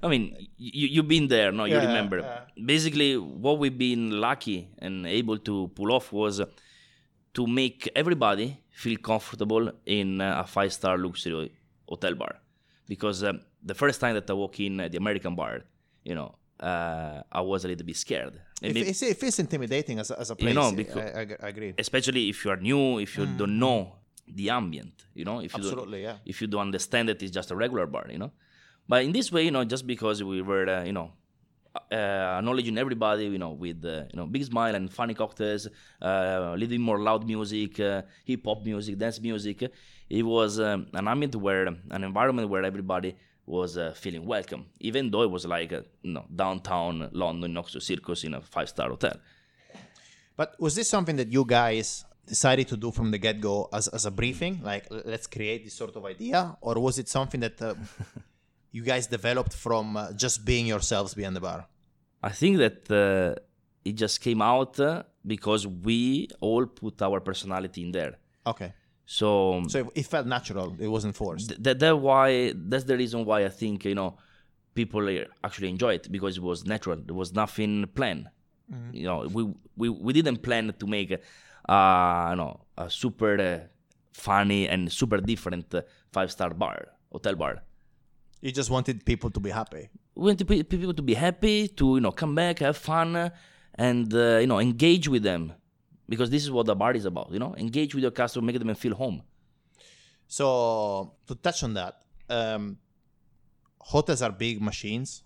I 0.03 0.07
mean, 0.07 0.35
you, 0.57 0.87
you've 0.87 1.07
been 1.07 1.27
there, 1.27 1.51
no? 1.51 1.65
You 1.65 1.75
Yeah, 1.75 1.85
remember. 1.87 2.19
yeah. 2.19 2.41
Basically, 2.65 3.17
what 3.17 3.59
we've 3.59 3.77
been 3.77 4.19
lucky 4.19 4.67
and 4.79 5.05
able 5.05 5.37
to 5.39 5.69
pull 5.75 5.91
off 5.91 6.11
was 6.11 6.41
to 7.33 7.47
make 7.47 7.89
everybody 7.95 8.57
feel 8.71 8.97
comfortable 8.97 9.71
in 9.85 10.21
uh, 10.21 10.41
a 10.43 10.47
five 10.47 10.71
star 10.73 10.97
luxury 10.97 11.51
hotel 11.87 12.15
bar. 12.15 12.35
Because 12.87 13.23
um, 13.23 13.41
the 13.63 13.73
first 13.75 13.99
time 14.01 14.15
that 14.15 14.29
I 14.29 14.33
walk 14.33 14.59
in 14.59 14.79
uh, 14.79 14.87
the 14.87 14.97
American 14.97 15.35
bar, 15.35 15.61
you 16.03 16.15
know, 16.15 16.35
uh, 16.59 17.21
I 17.31 17.41
was 17.41 17.65
a 17.65 17.67
little 17.67 17.85
bit 17.85 17.95
scared. 17.97 18.39
It, 18.61 18.77
it's, 18.77 19.01
it 19.01 19.17
feels 19.17 19.39
intimidating 19.39 19.99
as 19.99 20.11
a, 20.11 20.19
as 20.19 20.29
a 20.29 20.35
place. 20.35 20.49
You 20.49 20.55
know, 20.55 20.69
I- 20.69 20.75
because- 20.75 20.97
I, 21.15 21.19
I, 21.21 21.27
I 21.43 21.47
agree. 21.49 21.73
especially 21.77 22.29
if 22.29 22.43
you 22.45 22.51
are 22.51 22.57
new, 22.57 22.99
if 22.99 23.17
you 23.17 23.25
don't 23.25 23.57
know 23.57 23.95
the 24.27 24.49
ambient, 24.49 25.05
you 25.13 25.25
know, 25.25 25.39
if 25.39 25.53
you 25.53 25.59
Mm. 25.59 25.65
Absolutely, 25.65 26.01
don't, 26.03 26.11
yeah. 26.11 26.17
if 26.25 26.41
you 26.41 26.47
don't 26.47 26.61
understand 26.61 27.09
that 27.09 27.21
it's 27.23 27.31
just 27.31 27.51
a 27.51 27.55
regular 27.55 27.85
bar, 27.87 28.05
you 28.09 28.17
know. 28.17 28.31
But 28.87 29.03
in 29.05 29.11
this 29.11 29.31
way, 29.31 29.43
you 29.45 29.51
know, 29.51 29.63
just 29.65 29.85
because 29.87 30.23
we 30.23 30.41
were, 30.41 30.67
uh, 30.69 30.83
you 30.83 30.91
know, 30.93 31.11
uh, 31.75 32.37
acknowledging 32.39 32.77
everybody, 32.77 33.25
you 33.25 33.37
know, 33.37 33.51
with 33.51 33.83
uh, 33.85 34.03
you 34.11 34.17
know 34.17 34.25
big 34.25 34.43
smile 34.43 34.75
and 34.75 34.91
funny 34.91 35.13
cocktails, 35.13 35.67
uh, 36.01 36.05
a 36.05 36.53
little 36.53 36.67
bit 36.69 36.79
more 36.79 36.99
loud 36.99 37.25
music, 37.25 37.79
uh, 37.79 38.01
hip 38.25 38.45
hop 38.45 38.63
music, 38.65 38.97
dance 38.97 39.19
music. 39.21 39.71
It 40.09 40.23
was 40.23 40.59
um, 40.59 40.87
an 40.93 41.07
ambient 41.07 41.35
where 41.35 41.67
an 41.67 42.03
environment 42.03 42.49
where 42.49 42.63
everybody 42.63 43.15
was 43.45 43.77
uh, 43.77 43.93
feeling 43.95 44.25
welcome, 44.25 44.65
even 44.79 45.11
though 45.11 45.23
it 45.23 45.31
was 45.31 45.45
like 45.45 45.71
uh, 45.73 45.81
you 46.01 46.13
know 46.13 46.25
downtown 46.35 47.09
London, 47.11 47.57
Oxford 47.57 47.83
Circus 47.83 48.23
in 48.23 48.33
a 48.33 48.41
five 48.41 48.69
star 48.69 48.89
hotel. 48.89 49.15
But 50.35 50.59
was 50.59 50.75
this 50.75 50.89
something 50.89 51.15
that 51.17 51.31
you 51.31 51.45
guys 51.45 52.05
decided 52.25 52.67
to 52.69 52.77
do 52.77 52.91
from 52.91 53.11
the 53.11 53.17
get 53.17 53.41
go 53.41 53.69
as, 53.71 53.87
as 53.89 54.05
a 54.05 54.11
briefing? 54.11 54.61
Like, 54.63 54.87
let's 54.89 55.27
create 55.27 55.63
this 55.65 55.73
sort 55.73 55.95
of 55.95 56.05
idea? 56.05 56.57
Or 56.61 56.79
was 56.79 56.97
it 56.97 57.07
something 57.09 57.39
that 57.41 57.61
uh, 57.61 57.75
you 58.71 58.83
guys 58.83 59.07
developed 59.07 59.53
from 59.53 59.97
uh, 59.97 60.11
just 60.13 60.45
being 60.45 60.65
yourselves 60.65 61.13
behind 61.13 61.35
the 61.35 61.41
bar? 61.41 61.67
I 62.23 62.29
think 62.29 62.57
that 62.57 62.89
uh, 62.91 63.39
it 63.83 63.93
just 63.93 64.21
came 64.21 64.41
out 64.41 64.79
uh, 64.79 65.03
because 65.25 65.65
we 65.67 66.27
all 66.39 66.65
put 66.65 67.01
our 67.01 67.19
personality 67.19 67.81
in 67.83 67.91
there. 67.91 68.13
Okay. 68.45 68.73
So, 69.05 69.63
So 69.67 69.79
it, 69.79 69.87
it 69.95 70.05
felt 70.05 70.25
natural, 70.27 70.75
it 70.79 70.87
wasn't 70.87 71.15
forced. 71.15 71.49
th- 71.49 71.59
that 71.63 71.79
that 71.79 71.97
why 71.97 72.53
that's 72.55 72.85
the 72.85 72.95
reason 72.95 73.25
why 73.25 73.43
I 73.45 73.49
think 73.49 73.83
you 73.85 73.95
know 73.95 74.17
people 74.73 75.05
uh, 75.09 75.25
actually 75.43 75.69
enjoy 75.69 75.93
it 75.95 76.09
because 76.11 76.37
it 76.37 76.43
was 76.43 76.65
natural. 76.65 76.97
There 77.05 77.15
was 77.15 77.33
nothing 77.33 77.87
planned. 77.93 78.29
You 78.93 79.03
know, 79.03 79.27
we 79.37 79.41
we 79.75 79.89
we 79.89 80.13
didn't 80.13 80.37
plan 80.47 80.73
to 80.79 80.87
make 80.87 81.11
uh, 81.67 82.27
you 82.31 82.37
know 82.37 82.61
a 82.77 82.89
super 82.89 83.33
uh, 83.41 83.59
funny 84.13 84.69
and 84.69 84.89
super 84.89 85.17
different 85.17 85.75
uh, 85.75 85.81
five 86.13 86.31
star 86.31 86.51
bar 86.53 86.87
hotel 87.11 87.35
bar. 87.35 87.63
You 88.41 88.51
just 88.51 88.69
wanted 88.69 89.05
people 89.05 89.29
to 89.29 89.39
be 89.39 89.51
happy. 89.51 89.89
we 90.15 90.25
want 90.25 90.39
to 90.39 90.45
pe- 90.45 90.63
people 90.63 90.93
to 90.93 91.01
be 91.01 91.13
happy, 91.13 91.67
to 91.79 91.95
you 91.95 92.01
know 92.01 92.11
come 92.11 92.33
back, 92.35 92.59
have 92.59 92.77
fun, 92.77 93.31
and 93.75 94.13
uh, 94.13 94.37
you 94.41 94.47
know 94.47 94.59
engage 94.59 95.07
with 95.07 95.23
them, 95.23 95.53
because 96.09 96.29
this 96.29 96.43
is 96.43 96.51
what 96.51 96.65
the 96.65 96.75
bar 96.75 96.93
is 96.93 97.05
about. 97.05 97.31
You 97.31 97.39
know, 97.39 97.55
engage 97.55 97.93
with 97.95 98.01
your 98.01 98.11
customer, 98.11 98.45
make 98.45 98.57
them 98.59 98.73
feel 98.75 98.95
home. 98.95 99.21
So 100.27 101.13
to 101.27 101.35
touch 101.35 101.63
on 101.63 101.73
that, 101.75 102.01
um, 102.29 102.77
hotels 103.79 104.21
are 104.21 104.31
big 104.31 104.61
machines. 104.61 105.23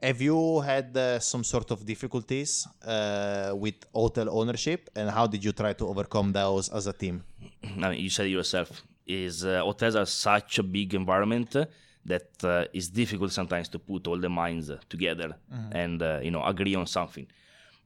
Have 0.00 0.20
you 0.20 0.60
had 0.60 0.96
uh, 0.96 1.18
some 1.18 1.42
sort 1.42 1.70
of 1.72 1.84
difficulties 1.84 2.68
uh, 2.84 3.52
with 3.54 3.74
hotel 3.92 4.28
ownership, 4.30 4.90
and 4.94 5.10
how 5.10 5.26
did 5.26 5.42
you 5.44 5.52
try 5.52 5.72
to 5.72 5.88
overcome 5.88 6.32
those 6.32 6.68
as 6.68 6.86
a 6.86 6.92
team? 6.92 7.24
I 7.82 7.90
mean, 7.90 8.00
you 8.00 8.10
said 8.10 8.26
it 8.26 8.30
yourself. 8.30 8.82
Is 9.06 9.44
uh, 9.44 9.62
hotels 9.62 9.96
are 9.96 10.06
such 10.06 10.58
a 10.58 10.62
big 10.62 10.94
environment 10.94 11.56
that 12.04 12.28
uh, 12.44 12.64
it's 12.72 12.88
difficult 12.88 13.32
sometimes 13.32 13.68
to 13.68 13.78
put 13.78 14.06
all 14.06 14.18
the 14.18 14.28
minds 14.28 14.70
uh, 14.70 14.78
together 14.88 15.36
and 15.72 16.02
uh, 16.02 16.20
you 16.22 16.30
know 16.30 16.42
agree 16.44 16.74
on 16.74 16.86
something. 16.86 17.26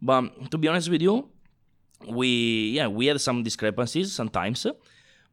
But 0.01 0.51
to 0.51 0.59
be 0.59 0.69
honest 0.69 0.89
with 0.91 1.03
you, 1.03 1.29
we 2.09 2.71
yeah 2.77 2.89
we 2.89 3.07
had 3.07 3.21
some 3.21 3.43
discrepancies 3.43 4.13
sometimes, 4.13 4.67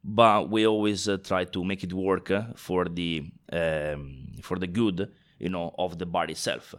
but 0.04 0.50
we 0.50 0.65
always 0.68 1.08
uh, 1.08 1.18
try 1.18 1.46
to 1.46 1.63
make 1.63 1.84
it 1.84 1.94
work 1.94 2.32
uh, 2.32 2.44
for 2.56 2.86
the 2.86 3.24
um, 3.52 4.28
for 4.42 4.58
the 4.60 4.68
good 4.68 5.12
you 5.39 5.50
know 5.50 5.74
of 5.78 5.98
the 5.98 6.06
bar 6.06 6.26
itself. 6.26 6.76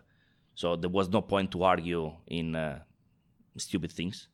So 0.55 0.77
there 0.77 0.91
was 0.91 1.09
no 1.09 1.23
point 1.23 1.51
to 1.53 1.63
argue 1.63 2.13
in 2.27 2.55
uh, 2.55 2.81
stupid 3.57 3.93
things. 3.93 4.29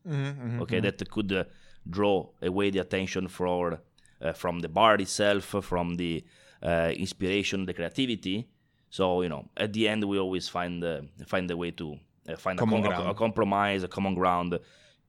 okay, 0.63 0.81
that 0.81 1.11
could 1.11 1.33
uh, 1.33 1.45
draw 1.89 2.27
away 2.43 2.71
the 2.71 2.81
attention 2.81 3.29
for 3.29 3.81
uh, 4.21 4.33
from 4.33 4.61
the 4.61 4.69
bar 4.69 4.95
itself, 4.97 5.45
from 5.63 5.97
the 5.97 6.25
uh, 6.63 6.93
inspiration, 6.97 7.67
the 7.67 7.75
creativity. 7.75 8.49
So 8.91 9.23
you 9.23 9.29
know, 9.29 9.49
at 9.57 9.73
the 9.73 9.89
end, 9.89 10.05
we 10.05 10.19
always 10.19 10.49
find 10.49 10.83
uh, 10.85 11.03
find 11.27 11.51
a 11.51 11.57
way 11.57 11.71
to 11.73 11.97
uh, 12.29 12.37
find 12.37 12.59
a, 12.59 12.61
Common 12.61 12.83
com- 12.83 12.93
a- 12.93 12.97
ground. 12.97 13.11
a 13.11 13.15
compromise, 13.15 13.83
a 13.83 13.89
common 13.89 14.15
ground, 14.15 14.59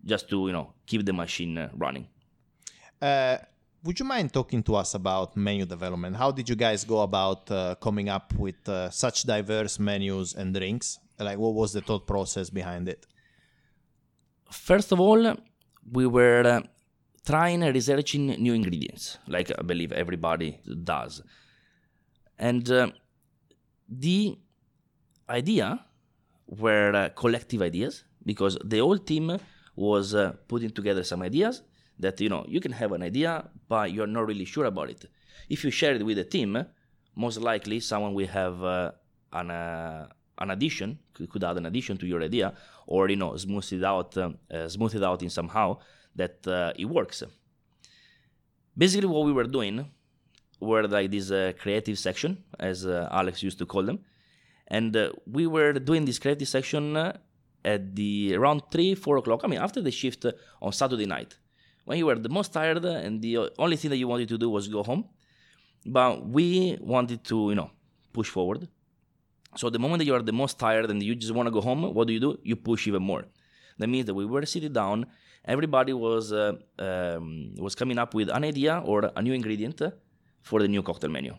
just 0.04 0.30
to 0.30 0.48
you 0.48 0.54
know 0.54 0.74
keep 0.86 1.06
the 1.06 1.14
machine 1.14 1.58
uh, 1.58 1.70
running. 1.76 2.08
Uh, 3.02 3.38
would 3.84 4.00
you 4.00 4.06
mind 4.06 4.34
talking 4.34 4.64
to 4.64 4.76
us 4.76 4.96
about 4.96 5.38
menu 5.38 5.66
development? 5.66 6.16
How 6.16 6.32
did 6.32 6.50
you 6.50 6.56
guys 6.56 6.84
go 6.84 7.02
about 7.02 7.50
uh, 7.52 7.76
coming 7.76 8.10
up 8.10 8.34
with 8.34 8.68
uh, 8.68 8.90
such 8.90 9.24
diverse 9.24 9.80
menus 9.80 10.34
and 10.34 10.54
drinks? 10.54 11.00
Like, 11.20 11.38
what 11.38 11.54
was 11.54 11.74
the 11.74 11.82
thought 11.82 12.06
process 12.08 12.50
behind 12.50 12.90
it? 12.90 13.06
First 14.52 14.92
of 14.92 15.00
all, 15.00 15.36
we 15.92 16.08
were 16.08 16.64
trying 17.28 17.62
and 17.62 17.76
researching 17.76 18.28
new 18.28 18.54
ingredients, 18.54 19.18
like 19.28 19.52
I 19.60 19.62
believe 19.62 19.92
everybody 19.92 20.60
does. 20.84 21.22
And 22.40 22.70
uh, 22.72 22.88
the 23.90 24.38
idea 25.30 25.86
were 26.48 26.94
uh, 26.96 27.10
collective 27.10 27.62
ideas 27.62 28.06
because 28.26 28.58
the 28.64 28.80
whole 28.80 28.98
team 28.98 29.38
was 29.76 30.16
uh, 30.16 30.34
putting 30.48 30.70
together 30.70 31.04
some 31.04 31.22
ideas 31.22 31.64
that 32.00 32.22
you 32.22 32.30
know 32.30 32.46
you 32.48 32.62
can 32.62 32.72
have 32.72 32.92
an 32.94 33.04
idea 33.04 33.50
but 33.68 33.92
you're 33.92 34.08
not 34.08 34.26
really 34.26 34.46
sure 34.46 34.66
about 34.66 34.90
it 34.90 35.06
if 35.50 35.64
you 35.64 35.72
share 35.72 35.96
it 35.96 36.06
with 36.06 36.18
the 36.18 36.24
team 36.24 36.66
most 37.16 37.40
likely 37.42 37.80
someone 37.80 38.14
will 38.14 38.28
have 38.28 38.64
uh, 38.64 38.92
an, 39.34 39.52
uh, 39.52 40.08
an 40.38 40.52
addition 40.52 40.98
could, 41.14 41.30
could 41.30 41.44
add 41.44 41.58
an 41.58 41.66
addition 41.66 41.98
to 41.98 42.06
your 42.08 42.22
idea 42.22 42.54
or 42.86 43.10
you 43.10 43.16
know 43.16 43.36
smooth 43.36 43.74
it 43.74 43.84
out 43.84 44.18
um, 44.18 44.38
uh, 44.54 44.68
smooth 44.68 44.96
it 44.96 45.04
out 45.04 45.22
in 45.22 45.30
somehow 45.30 45.78
that 46.18 46.38
uh, 46.48 46.74
it 46.82 46.86
works 46.86 47.24
basically 48.78 49.08
what 49.08 49.26
we 49.26 49.34
were 49.40 49.50
doing 49.60 49.76
were 50.60 50.86
like 50.88 51.10
this 51.12 51.32
uh, 51.32 51.54
creative 51.62 51.98
section 52.08 52.32
as 52.60 52.86
uh, 52.86 53.08
alex 53.12 53.42
used 53.42 53.60
to 53.60 53.66
call 53.66 53.84
them 53.84 54.00
and 54.68 54.96
uh, 54.96 55.10
we 55.38 55.48
were 55.56 55.74
doing 55.90 56.04
this 56.06 56.20
creative 56.20 56.48
section 56.48 56.98
uh, 56.98 57.16
at 57.64 57.96
the 57.96 58.36
around 58.36 58.62
three 58.72 58.92
four 58.96 59.16
o'clock 59.18 59.42
i 59.44 59.48
mean 59.48 59.62
after 59.68 59.82
the 59.82 59.92
shift 59.92 60.26
uh, 60.26 60.32
on 60.62 60.72
saturday 60.72 61.06
night 61.06 61.38
when 61.88 61.98
you 61.98 62.06
were 62.06 62.20
the 62.20 62.34
most 62.38 62.52
tired 62.52 62.84
and 62.84 63.22
the 63.22 63.38
only 63.58 63.78
thing 63.78 63.90
that 63.92 63.96
you 63.96 64.10
wanted 64.10 64.28
to 64.28 64.38
do 64.38 64.50
was 64.50 64.68
go 64.68 64.84
home. 64.84 65.06
But 65.86 66.28
we 66.28 66.78
wanted 66.82 67.24
to, 67.30 67.38
you 67.52 67.56
know, 67.56 67.72
push 68.12 68.30
forward. 68.30 68.68
So 69.56 69.70
the 69.70 69.80
moment 69.80 70.00
that 70.00 70.06
you 70.06 70.14
are 70.14 70.22
the 70.22 70.34
most 70.34 70.60
tired 70.60 70.90
and 70.92 71.02
you 71.02 71.16
just 71.16 71.34
want 71.34 71.48
to 71.48 71.52
go 71.52 71.62
home, 71.62 71.94
what 71.94 72.06
do 72.08 72.14
you 72.14 72.20
do? 72.20 72.38
You 72.44 72.58
push 72.58 72.88
even 72.88 73.04
more. 73.04 73.24
That 73.80 73.88
means 73.88 74.06
that 74.08 74.14
we 74.14 74.26
were 74.26 74.46
sitting 74.46 74.74
down, 74.74 75.06
everybody 75.48 75.94
was 75.94 76.32
uh, 76.34 76.54
um, 76.80 77.56
was 77.58 77.74
coming 77.76 77.98
up 77.98 78.14
with 78.14 78.30
an 78.30 78.44
idea 78.44 78.82
or 78.86 79.12
a 79.16 79.22
new 79.22 79.34
ingredient 79.34 79.82
for 80.42 80.60
the 80.60 80.68
new 80.68 80.84
cocktail 80.84 81.10
menu. 81.10 81.36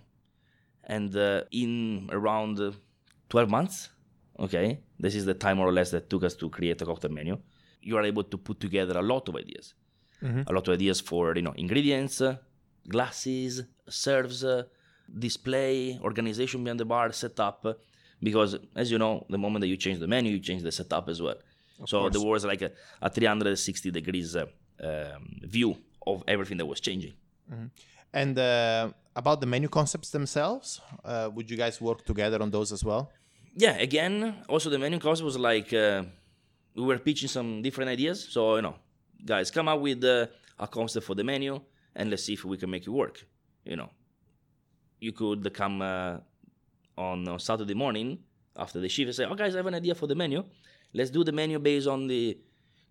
And 0.85 1.15
uh, 1.17 1.43
in 1.51 2.09
around 2.11 2.59
uh, 2.61 2.73
12 3.29 3.51
months, 3.51 3.91
okay, 4.39 4.81
this 4.99 5.15
is 5.15 5.27
the 5.27 5.35
time 5.35 5.59
more 5.59 5.69
or 5.69 5.73
less 5.73 5.91
that 5.91 6.09
took 6.09 6.25
us 6.25 6.35
to 6.37 6.49
create 6.49 6.81
a 6.81 6.87
cocktail 6.87 7.11
menu. 7.11 7.39
You 7.83 7.97
are 7.99 8.05
able 8.05 8.25
to 8.25 8.39
put 8.39 8.59
together 8.61 8.99
a 8.99 9.03
lot 9.03 9.29
of 9.29 9.37
ideas, 9.37 9.75
a 10.49 10.53
lot 10.53 10.67
of 10.67 10.75
ideas 10.75 11.01
for 11.01 11.35
you 11.37 11.43
know 11.43 11.53
ingredients, 11.57 12.23
glasses, 12.89 13.63
serves, 13.89 14.45
display, 15.19 15.99
organization 16.03 16.65
behind 16.65 16.81
the 16.81 16.85
bar, 16.85 17.13
setup. 17.13 17.67
Because 18.21 18.57
as 18.75 18.91
you 18.91 18.99
know, 18.99 19.25
the 19.31 19.39
moment 19.39 19.61
that 19.61 19.69
you 19.69 19.77
change 19.77 20.01
the 20.01 20.09
menu, 20.09 20.33
you 20.33 20.41
change 20.41 20.63
the 20.63 20.73
setup 20.73 21.09
as 21.09 21.23
well. 21.23 21.37
So 21.87 22.09
there 22.09 22.21
was 22.21 22.45
like 22.45 22.63
a, 22.63 22.73
a 23.01 23.09
360 23.11 23.91
degrees 23.91 24.37
uh, 24.37 24.47
um, 24.83 25.41
view 25.43 25.77
of 26.07 26.25
everything 26.27 26.57
that 26.59 26.67
was 26.67 26.81
changing. 26.81 27.15
And 28.13 28.39
uh, 28.39 28.91
about 29.15 29.41
the 29.41 29.47
menu 29.47 29.69
concepts 29.69 30.11
themselves, 30.11 30.81
uh, 31.05 31.31
would 31.35 31.51
you 31.51 31.57
guys 31.57 31.81
work 31.81 32.05
together 32.05 32.41
on 32.43 32.51
those 32.51 32.73
as 32.73 32.85
well? 32.85 33.11
yeah 33.55 33.77
again 33.79 34.37
also 34.49 34.71
the 34.71 34.79
menu 34.79 34.99
concept 35.01 35.25
was 35.25 35.37
like 35.37 35.73
uh, 35.73 36.03
we 36.77 36.83
were 36.85 36.99
pitching 36.99 37.29
some 37.29 37.61
different 37.61 37.91
ideas. 37.91 38.29
So 38.31 38.57
you 38.57 38.63
know 38.63 38.77
guys 39.25 39.51
come 39.51 39.69
up 39.69 39.81
with 39.81 40.05
uh, 40.05 40.27
a 40.59 40.69
concept 40.69 41.07
for 41.07 41.15
the 41.15 41.25
menu 41.25 41.61
and 41.97 42.09
let's 42.11 42.25
see 42.25 42.35
if 42.35 42.45
we 42.45 42.57
can 42.57 42.71
make 42.71 42.87
it 42.87 42.91
work 42.91 43.27
you 43.65 43.77
know. 43.77 43.91
You 45.01 45.13
could 45.13 45.53
come 45.55 45.83
uh, 45.83 46.19
on, 46.97 47.29
on 47.29 47.39
saturday 47.39 47.75
morning 47.75 48.19
after 48.57 48.81
the 48.81 48.89
shift 48.89 49.09
and 49.09 49.15
say 49.15 49.25
oh 49.25 49.35
guys 49.35 49.55
i 49.55 49.59
have 49.59 49.67
an 49.67 49.75
idea 49.75 49.95
for 49.95 50.07
the 50.07 50.15
menu 50.15 50.45
let's 50.95 51.11
do 51.11 51.23
the 51.25 51.33
menu 51.33 51.59
based 51.59 51.87
on 51.87 52.07
the 52.09 52.39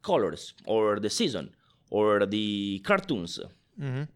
colors 0.02 0.54
or 0.66 1.00
the 1.00 1.10
season 1.10 1.50
or 1.90 2.26
the 2.26 2.80
cartoons 2.86 3.40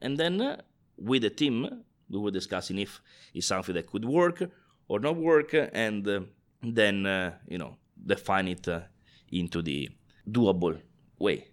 and 0.02 0.17
then 0.17 0.41
uh, 0.41 0.58
with 0.98 1.22
the 1.24 1.30
team 1.30 1.67
we 2.10 2.17
were 2.20 2.32
discussing 2.32 2.78
if 2.80 3.02
it's 3.34 3.48
something 3.48 3.76
that 3.76 3.88
could 3.88 4.06
work 4.06 4.44
or 4.88 5.00
not 5.00 5.15
work 5.15 5.54
and 5.74 6.08
uh, 6.08 6.20
then 6.63 7.06
uh, 7.06 7.32
you 7.48 7.58
know 7.58 7.76
define 8.06 8.48
it 8.48 8.67
uh, 8.67 8.80
into 9.32 9.62
the 9.62 9.89
doable 10.30 10.78
way 11.20 11.48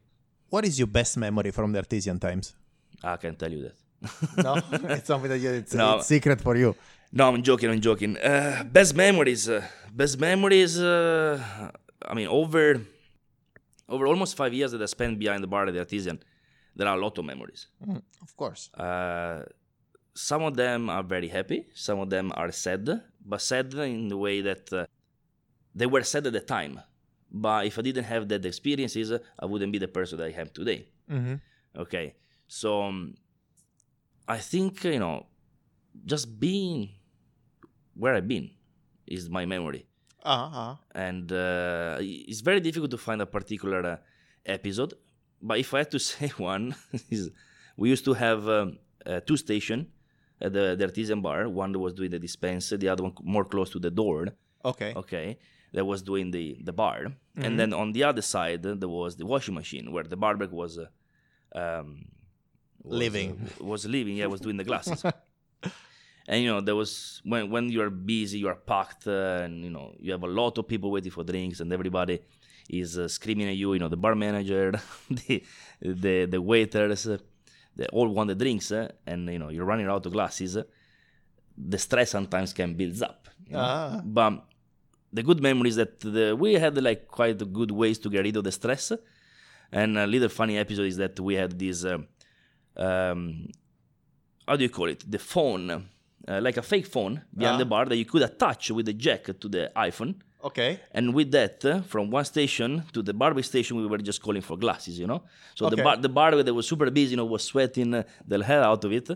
What 0.50 0.64
is 0.64 0.78
your 0.78 0.86
best 0.88 1.16
memory 1.18 1.50
from 1.50 1.72
the 1.72 1.78
Artesian 1.78 2.18
times? 2.18 2.54
i 3.02 3.16
can 3.16 3.34
tell 3.36 3.52
you 3.52 3.62
that 3.66 3.76
No, 4.44 4.54
it's 4.96 5.06
something 5.06 5.30
that 5.30 5.38
you, 5.38 5.50
it's, 5.50 5.74
No. 5.74 5.96
it's 5.98 6.06
secret 6.06 6.40
for 6.40 6.56
you. 6.56 6.74
no 7.12 7.28
i'm 7.28 7.42
joking 7.42 7.70
i'm 7.70 7.80
joking 7.80 8.16
uh, 8.18 8.64
best 8.78 8.94
memories 8.94 9.48
uh, 9.48 9.62
best 10.00 10.18
memories 10.18 10.78
uh, 10.78 11.70
i 12.06 12.14
mean 12.14 12.28
over 12.28 12.80
over 13.88 14.06
almost 14.06 14.36
five 14.36 14.52
years 14.54 14.72
that 14.72 14.82
i 14.82 14.86
spent 14.86 15.18
behind 15.18 15.42
the 15.42 15.46
bar 15.46 15.66
at 15.66 15.72
the 15.74 15.80
Artesian 15.80 16.18
there 16.76 16.86
are 16.86 16.96
a 16.96 17.00
lot 17.00 17.16
of 17.18 17.24
memories 17.24 17.66
Mm, 17.86 18.02
of 18.22 18.36
course. 18.36 18.70
Uh, 18.74 19.42
some 20.14 20.42
of 20.42 20.56
them 20.56 20.90
are 20.90 21.02
very 21.04 21.28
happy, 21.28 21.66
some 21.74 22.00
of 22.00 22.10
them 22.10 22.32
are 22.34 22.50
sad, 22.50 22.88
but 23.24 23.40
sad 23.40 23.72
in 23.74 24.08
the 24.08 24.16
way 24.16 24.40
that 24.40 24.72
uh, 24.72 24.86
they 25.74 25.86
were 25.86 26.02
sad 26.02 26.26
at 26.26 26.32
the 26.32 26.40
time. 26.40 26.80
But 27.30 27.66
if 27.66 27.78
I 27.78 27.82
didn't 27.82 28.04
have 28.04 28.28
that 28.28 28.44
experiences, 28.44 29.12
I 29.38 29.46
wouldn't 29.46 29.70
be 29.72 29.78
the 29.78 29.86
person 29.88 30.18
that 30.18 30.26
I 30.26 30.40
am 30.40 30.48
today. 30.48 30.88
hmm 31.08 31.34
Okay, 31.76 32.16
so 32.48 32.82
um, 32.82 33.14
I 34.26 34.38
think 34.38 34.82
you 34.84 34.98
know, 34.98 35.26
just 36.04 36.40
being 36.40 36.90
where 37.94 38.14
I've 38.14 38.26
been 38.28 38.50
is 39.06 39.28
my 39.30 39.46
memory, 39.46 39.86
Uh-huh. 40.28 40.74
and 40.94 41.32
uh, 41.32 41.96
it's 42.00 42.40
very 42.40 42.60
difficult 42.60 42.90
to 42.90 42.98
find 42.98 43.20
a 43.22 43.26
particular 43.26 43.80
uh, 43.86 43.96
episode. 44.44 44.92
But 45.40 45.58
if 45.58 45.72
I 45.74 45.78
had 45.78 45.90
to 45.92 45.98
say 46.10 46.28
one, 46.36 46.74
is 47.10 47.30
we 47.76 47.88
used 47.88 48.04
to 48.04 48.14
have 48.14 48.48
um, 48.48 48.78
uh, 49.06 49.20
two 49.28 49.36
station 49.36 49.78
at 50.40 50.52
the, 50.52 50.76
the 50.78 50.84
Artesian 50.84 51.20
bar. 51.22 51.48
One 51.48 51.72
was 51.80 51.92
doing 51.94 52.10
the 52.10 52.18
dispenser, 52.18 52.76
the 52.76 52.88
other 52.88 53.02
one 53.04 53.14
more 53.22 53.44
close 53.44 53.70
to 53.70 53.78
the 53.78 53.90
door. 53.90 54.28
Okay. 54.64 54.92
Okay, 55.02 55.38
that 55.72 55.84
was 55.84 56.02
doing 56.02 56.30
the 56.30 56.58
the 56.68 56.72
bar, 56.72 56.98
and 57.36 57.58
then 57.60 57.72
on 57.72 57.92
the 57.92 58.02
other 58.10 58.22
side 58.34 58.62
there 58.62 58.88
was 59.00 59.16
the 59.16 59.26
washing 59.32 59.54
machine 59.54 59.92
where 59.92 60.04
the 60.04 60.16
barback 60.16 60.52
was. 60.52 60.78
Uh, 60.78 60.86
um, 61.62 61.88
was, 62.84 62.98
Living. 62.98 63.30
uh, 63.60 63.64
was 63.64 63.86
living, 63.86 64.16
yeah, 64.16 64.26
was 64.26 64.40
doing 64.40 64.56
the 64.56 64.64
glasses. 64.64 65.02
and 66.28 66.42
you 66.42 66.48
know, 66.50 66.60
there 66.60 66.76
was 66.76 67.20
when 67.24 67.50
when 67.50 67.64
you 67.70 67.80
are 67.82 67.90
busy, 67.90 68.38
you 68.38 68.48
are 68.48 68.54
packed, 68.72 69.06
uh, 69.08 69.42
and 69.44 69.64
you 69.64 69.70
know, 69.70 69.94
you 69.98 70.12
have 70.12 70.22
a 70.22 70.32
lot 70.40 70.58
of 70.58 70.68
people 70.68 70.90
waiting 70.90 71.10
for 71.10 71.24
drinks, 71.24 71.60
and 71.60 71.72
everybody 71.72 72.20
is 72.68 72.98
uh, 72.98 73.08
screaming 73.08 73.48
at 73.48 73.56
you. 73.56 73.72
You 73.72 73.80
know, 73.80 73.88
the 73.88 73.96
bar 73.96 74.14
manager, 74.14 74.72
the 75.10 75.42
the 75.80 76.26
the 76.26 76.40
waiters, 76.40 77.06
uh, 77.06 77.18
they 77.74 77.86
all 77.86 78.08
want 78.08 78.28
the 78.28 78.34
drinks, 78.34 78.70
uh, 78.70 78.88
and 79.06 79.28
you 79.28 79.38
know, 79.38 79.48
you're 79.48 79.64
running 79.64 79.88
out 79.88 80.06
of 80.06 80.12
glasses. 80.12 80.56
uh, 80.56 80.62
the 81.58 81.78
stress 81.78 82.10
sometimes 82.10 82.52
can 82.52 82.74
build 82.74 83.02
up. 83.02 83.28
you 83.46 83.52
know. 83.54 83.58
Ah. 83.60 84.00
But 84.04 84.44
the 85.12 85.22
good 85.22 85.42
memory 85.42 85.70
is 85.70 85.76
that 85.76 86.00
the, 86.00 86.36
we 86.38 86.54
had 86.54 86.80
like 86.82 87.08
quite 87.08 87.38
good 87.52 87.70
ways 87.70 87.98
to 88.00 88.10
get 88.10 88.22
rid 88.22 88.36
of 88.36 88.44
the 88.44 88.52
stress. 88.52 88.92
And 89.72 89.98
a 89.98 90.06
little 90.06 90.28
funny 90.28 90.56
episode 90.56 90.84
is 90.86 90.96
that 90.96 91.18
we 91.20 91.34
had 91.34 91.58
this, 91.58 91.84
um, 91.84 92.06
um, 92.76 93.48
how 94.46 94.56
do 94.56 94.62
you 94.62 94.70
call 94.70 94.86
it? 94.86 95.04
The 95.10 95.18
phone, 95.18 95.88
uh, 96.28 96.40
like 96.46 96.56
a 96.56 96.62
fake 96.62 96.86
phone 96.94 97.14
behind 97.36 97.56
Ah. 97.56 97.58
the 97.58 97.64
bar 97.74 97.84
that 97.86 97.96
you 97.96 98.04
could 98.12 98.22
attach 98.22 98.70
with 98.76 98.86
the 98.86 98.92
jack 99.06 99.22
to 99.42 99.48
the 99.48 99.62
iPhone. 99.88 100.14
Okay. 100.48 100.78
And 100.92 101.14
with 101.14 101.30
that, 101.32 101.64
uh, 101.64 101.80
from 101.92 102.10
one 102.18 102.24
station 102.24 102.70
to 102.92 103.02
the 103.02 103.12
barback 103.12 103.44
station, 103.44 103.76
we 103.76 103.86
were 103.92 103.98
just 104.10 104.20
calling 104.22 104.42
for 104.42 104.56
glasses, 104.64 104.94
you 104.98 105.06
know. 105.06 105.20
So 105.56 105.66
Okay. 105.66 105.76
the 105.76 105.82
bar, 105.82 105.96
the 105.96 106.08
barback 106.20 106.44
that 106.46 106.54
was 106.54 106.66
super 106.68 106.88
busy, 106.90 107.10
you 107.12 107.16
know, 107.16 107.24
was 107.36 107.42
sweating 107.42 107.92
uh, 107.94 108.02
the 108.30 108.36
hell 108.44 108.62
out 108.70 108.84
of 108.84 108.92
it. 108.92 109.08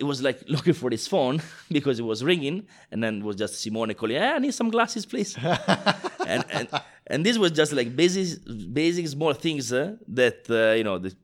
It 0.00 0.04
was 0.04 0.20
like 0.22 0.38
looking 0.54 0.74
for 0.74 0.90
his 0.90 1.06
phone 1.08 1.40
because 1.76 1.98
it 1.98 2.04
was 2.12 2.22
ringing, 2.22 2.66
and 2.90 3.02
then 3.02 3.12
it 3.20 3.24
was 3.24 3.36
just 3.36 3.52
Simone 3.62 3.94
calling, 3.94 4.16
"Hey, 4.16 4.28
I 4.36 4.38
need 4.38 4.54
some 4.54 4.70
glasses, 4.70 5.04
please." 5.06 5.36
and, 6.32 6.44
and 6.56 6.68
and 7.12 7.18
this 7.26 7.36
was 7.38 7.50
just 7.60 7.72
like 7.72 7.88
basic, 7.96 8.38
basic 8.80 9.08
small 9.08 9.32
things 9.34 9.72
uh, 9.72 9.96
that 10.08 10.40
uh, 10.50 10.74
you 10.78 10.84
know 10.84 10.98
that 10.98 11.14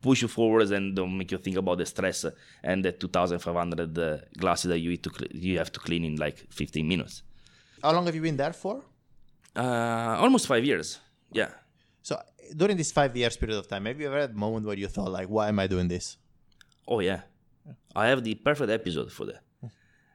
push 0.00 0.22
you 0.22 0.28
forwards 0.28 0.70
and 0.70 0.94
don't 0.94 1.16
make 1.16 1.30
you 1.30 1.38
think 1.38 1.56
about 1.56 1.78
the 1.78 1.86
stress 1.86 2.24
and 2.62 2.84
the 2.84 2.92
2,500 2.92 3.98
uh, 3.98 4.18
glasses 4.38 4.68
that 4.68 4.78
you 4.78 4.96
to 4.96 5.10
cl- 5.10 5.30
you 5.32 5.58
have 5.58 5.72
to 5.72 5.80
clean 5.80 6.04
in 6.04 6.16
like 6.16 6.38
15 6.50 6.86
minutes. 6.86 7.22
How 7.82 7.92
long 7.92 8.06
have 8.06 8.14
you 8.14 8.22
been 8.22 8.36
there 8.36 8.52
for? 8.52 8.82
Uh, 9.56 10.16
almost 10.18 10.46
five 10.46 10.64
years. 10.64 10.98
Yeah. 11.32 11.50
So 12.02 12.20
during 12.56 12.76
this 12.76 12.92
five 12.92 13.16
years 13.16 13.36
period 13.36 13.58
of 13.58 13.68
time, 13.68 13.86
have 13.86 14.00
you 14.00 14.06
ever 14.06 14.20
had 14.20 14.30
a 14.30 14.34
moment 14.34 14.66
where 14.66 14.76
you 14.76 14.88
thought 14.88 15.10
like, 15.10 15.28
why 15.28 15.48
am 15.48 15.58
I 15.58 15.66
doing 15.66 15.88
this? 15.88 16.16
Oh 16.86 17.00
yeah. 17.00 17.22
I 17.94 18.06
have 18.06 18.24
the 18.24 18.34
perfect 18.36 18.70
episode 18.70 19.12
for 19.12 19.26
that, 19.26 19.42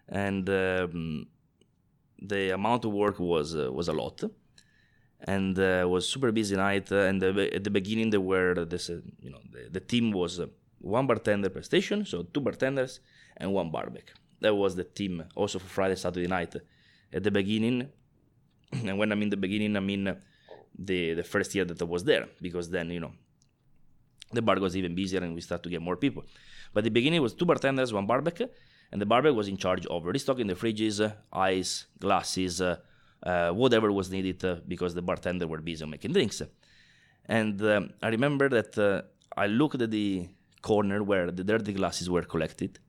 and 0.08 0.50
um, 0.50 1.28
the 2.20 2.52
amount 2.52 2.86
of 2.86 2.92
work 2.94 3.20
was 3.20 3.56
uh, 3.56 3.72
was 3.72 3.88
a 3.90 3.94
lot, 3.94 4.24
and 5.24 5.58
uh, 5.58 5.86
was 5.90 6.08
super 6.08 6.32
busy 6.32 6.56
night. 6.56 6.92
Uh, 6.92 7.08
and 7.10 7.22
the, 7.22 7.50
at 7.54 7.64
the 7.64 7.70
beginning, 7.70 8.10
there 8.10 8.22
were 8.22 8.66
this, 8.66 8.90
uh, 8.90 9.00
you 9.22 9.30
know, 9.30 9.40
the, 9.52 9.70
the 9.72 9.80
team 9.80 10.12
was 10.12 10.40
uh, 10.40 10.48
one 10.80 11.08
bartender 11.08 11.50
per 11.50 11.62
station, 11.62 12.06
so 12.06 12.24
two 12.24 12.42
bartenders 12.42 13.00
and 13.38 13.52
one 13.54 13.72
barback. 13.72 14.14
That 14.42 14.56
was 14.56 14.76
the 14.76 14.84
team 14.84 15.24
also 15.36 15.60
for 15.60 15.68
Friday, 15.68 15.96
Saturday 15.96 16.28
night. 16.28 16.56
At 17.14 17.24
the 17.24 17.32
beginning, 17.32 17.90
and 18.74 18.98
when 18.98 19.12
I 19.12 19.16
mean 19.16 19.30
the 19.30 19.38
beginning, 19.38 19.78
I 19.78 19.80
mean 19.80 20.08
uh, 20.08 20.16
the 20.78 21.14
the 21.14 21.24
first 21.24 21.56
year 21.56 21.66
that 21.66 21.82
I 21.82 21.86
was 21.86 22.04
there, 22.04 22.28
because 22.42 22.70
then 22.70 22.90
you 22.90 23.00
know 23.00 23.14
the 24.32 24.42
bar 24.42 24.60
was 24.60 24.76
even 24.76 24.96
busier 24.96 25.22
and 25.22 25.36
we 25.36 25.42
started 25.42 25.64
to 25.64 25.70
get 25.70 25.82
more 25.82 25.96
people. 25.96 26.24
But 26.74 26.84
the 26.84 26.90
beginning 26.90 27.22
was 27.22 27.34
two 27.34 27.46
bartenders, 27.46 27.94
one 27.94 28.08
barback, 28.08 28.42
and 28.92 29.02
the 29.02 29.06
barback 29.06 29.34
was 29.34 29.48
in 29.48 29.58
charge 29.58 29.86
of 29.86 30.06
restocking 30.06 30.48
the 30.48 30.56
fridges, 30.56 31.00
uh, 31.00 31.14
ice, 31.32 31.86
glasses, 32.00 32.62
uh, 33.26 33.30
uh, 33.30 33.52
whatever 33.52 33.92
was 33.92 34.10
needed 34.12 34.44
uh, 34.46 34.56
because 34.68 34.94
the 34.94 35.02
bartender 35.02 35.48
were 35.48 35.62
busy 35.62 35.86
making 35.86 36.12
drinks. 36.14 36.42
And 37.26 37.62
um, 37.62 37.90
I 38.02 38.10
remember 38.10 38.50
that 38.50 38.78
uh, 38.78 39.02
I 39.38 39.48
looked 39.48 39.82
at 39.82 39.92
the 39.92 40.28
corner 40.62 41.04
where 41.04 41.32
the 41.32 41.44
dirty 41.44 41.74
glasses 41.74 42.10
were 42.10 42.24
collected, 42.24 42.80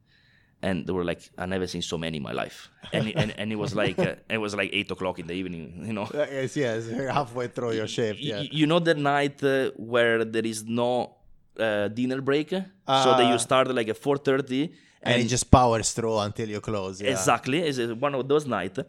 and 0.62 0.86
there 0.86 0.94
were 0.94 1.04
like 1.04 1.22
I 1.38 1.46
never 1.46 1.66
seen 1.66 1.82
so 1.82 1.96
many 1.98 2.16
in 2.16 2.22
my 2.22 2.32
life. 2.32 2.68
And 2.92 3.08
and, 3.16 3.30
and 3.38 3.52
it 3.52 3.56
was 3.56 3.74
like 3.82 3.98
uh, 3.98 4.16
it 4.28 4.38
was 4.38 4.54
like 4.54 4.70
eight 4.72 4.90
o'clock 4.90 5.18
in 5.18 5.26
the 5.26 5.34
evening, 5.34 5.84
you 5.86 5.92
know. 5.92 6.08
Yes, 6.12 6.56
yes, 6.56 6.88
halfway 7.18 7.46
through 7.48 7.72
your 7.72 7.86
shift. 7.86 8.20
Yeah. 8.20 8.40
you 8.60 8.66
know 8.66 8.80
that 8.80 8.98
night 8.98 9.42
uh, 9.44 9.70
where 9.76 10.24
there 10.24 10.46
is 10.46 10.64
no 10.64 11.14
uh, 11.60 11.88
dinner 11.88 12.20
break, 12.20 12.50
so 12.50 12.56
that 12.58 13.24
Ah. 13.26 13.32
you 13.32 13.38
start 13.38 13.72
like 13.74 13.88
at 13.88 13.98
four 13.98 14.16
thirty, 14.18 14.72
and 15.02 15.22
it 15.22 15.28
just 15.28 15.48
powers 15.50 15.92
through 15.92 16.18
until 16.18 16.48
you 16.48 16.60
close. 16.60 17.00
Yeah. 17.00 17.10
exactly 17.12 17.58
it's 17.60 17.78
one 18.06 18.14
of 18.16 18.26
those 18.26 18.46
nights. 18.46 18.80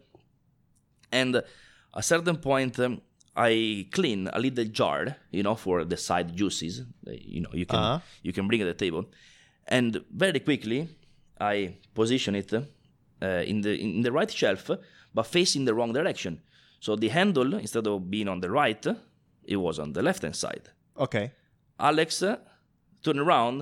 And 1.22 1.32
a 2.02 2.04
certain 2.12 2.38
point, 2.50 2.74
um, 2.80 2.94
I 3.50 3.52
clean 3.98 4.22
a 4.38 4.40
little 4.46 4.66
jar, 4.80 5.02
you 5.38 5.44
know, 5.48 5.56
for 5.56 5.86
the 5.92 5.98
side 5.98 6.30
juices. 6.40 6.74
uh, 6.82 7.12
You 7.34 7.42
know, 7.44 7.54
you 7.62 7.66
can 7.72 7.80
Uh-huh. 7.80 8.00
you 8.28 8.32
can 8.38 8.46
bring 8.50 8.62
at 8.66 8.68
the 8.74 8.80
table, 8.86 9.04
and 9.78 9.90
very 10.24 10.40
quickly 10.50 10.80
I 11.54 11.56
position 11.94 12.34
it 12.36 12.52
uh, 12.54 12.62
in 13.52 13.58
the 13.66 13.72
in 13.98 14.02
the 14.08 14.12
right 14.20 14.32
shelf, 14.42 14.64
but 15.16 15.26
facing 15.38 15.66
the 15.66 15.74
wrong 15.78 15.94
direction. 16.00 16.34
So 16.86 16.96
the 17.04 17.10
handle, 17.20 17.50
instead 17.66 17.88
of 17.88 17.98
being 18.16 18.30
on 18.34 18.40
the 18.42 18.50
right, 18.62 18.84
it 19.54 19.58
was 19.66 19.80
on 19.80 19.94
the 19.94 20.02
left 20.02 20.22
hand 20.24 20.36
side. 20.36 20.66
Okay. 21.06 21.26
Alex 21.80 22.22
uh, 22.24 22.36
turned 23.04 23.20
around 23.20 23.58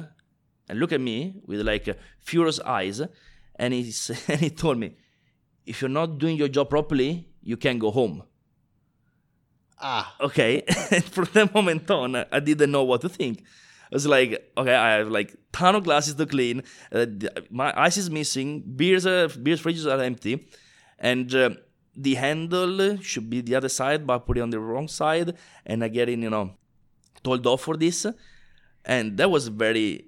and 0.69 0.79
looked 0.79 0.93
at 0.93 1.01
me 1.01 1.17
with 1.49 1.61
like 1.71 1.87
uh, 1.91 1.95
furious 2.29 2.59
eyes, 2.79 2.97
and 3.61 3.69
he 3.73 3.81
and 4.31 4.39
he 4.45 4.49
told 4.63 4.77
me, 4.83 4.87
"If 5.65 5.75
you're 5.81 5.97
not 6.01 6.09
doing 6.23 6.37
your 6.41 6.49
job 6.57 6.67
properly, 6.69 7.11
you 7.43 7.57
can 7.57 7.77
go 7.79 7.91
home." 7.91 8.23
Ah. 9.79 10.15
Okay, 10.21 10.63
and 10.91 11.03
from 11.03 11.27
that 11.33 11.53
moment 11.53 11.89
on, 11.91 12.15
I 12.15 12.39
didn't 12.39 12.71
know 12.71 12.83
what 12.83 13.01
to 13.01 13.09
think. 13.09 13.43
I 13.91 13.95
was 13.95 14.07
like, 14.07 14.51
okay, 14.57 14.73
I 14.73 14.93
have 14.93 15.09
like 15.09 15.35
ton 15.51 15.75
of 15.75 15.83
glasses 15.83 16.15
to 16.15 16.25
clean. 16.25 16.63
Uh, 16.91 17.05
my 17.51 17.71
ice 17.75 17.97
is 17.97 18.09
missing. 18.09 18.63
Beers, 18.75 19.05
are, 19.05 19.27
beers 19.27 19.61
fridges 19.61 19.85
are 19.85 20.01
empty, 20.01 20.47
and 20.97 21.33
uh, 21.35 21.51
the 21.95 22.15
handle 22.15 22.97
should 23.01 23.29
be 23.29 23.41
the 23.41 23.55
other 23.55 23.69
side, 23.69 24.07
but 24.07 24.15
I 24.15 24.17
put 24.19 24.37
it 24.37 24.41
on 24.41 24.49
the 24.49 24.59
wrong 24.59 24.87
side, 24.87 25.35
and 25.65 25.83
I 25.83 25.89
get 25.89 26.09
in, 26.09 26.23
you 26.23 26.29
know, 26.29 26.55
told 27.23 27.45
off 27.45 27.61
for 27.61 27.77
this, 27.77 28.07
and 28.85 29.17
that 29.17 29.29
was 29.29 29.47
very. 29.49 30.05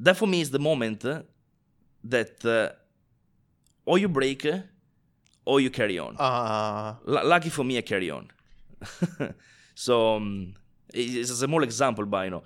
That 0.00 0.16
for 0.16 0.26
me 0.26 0.40
is 0.40 0.50
the 0.50 0.58
moment 0.58 1.04
that 2.04 2.44
uh, 2.44 2.70
or 3.86 3.98
you 3.98 4.08
break, 4.08 4.44
uh, 4.44 4.58
or 5.48 5.60
you 5.64 5.70
carry 5.70 5.98
on. 5.98 6.12
Uh, 6.18 6.94
L- 7.16 7.26
lucky 7.34 7.48
for 7.56 7.64
me, 7.64 7.78
I 7.78 7.84
carry 7.92 8.10
on. 8.10 8.24
so 9.74 10.16
um, 10.16 10.54
it's 10.92 11.30
a 11.30 11.36
small 11.46 11.62
example, 11.62 12.04
but 12.04 12.22
you 12.26 12.30
know, 12.34 12.44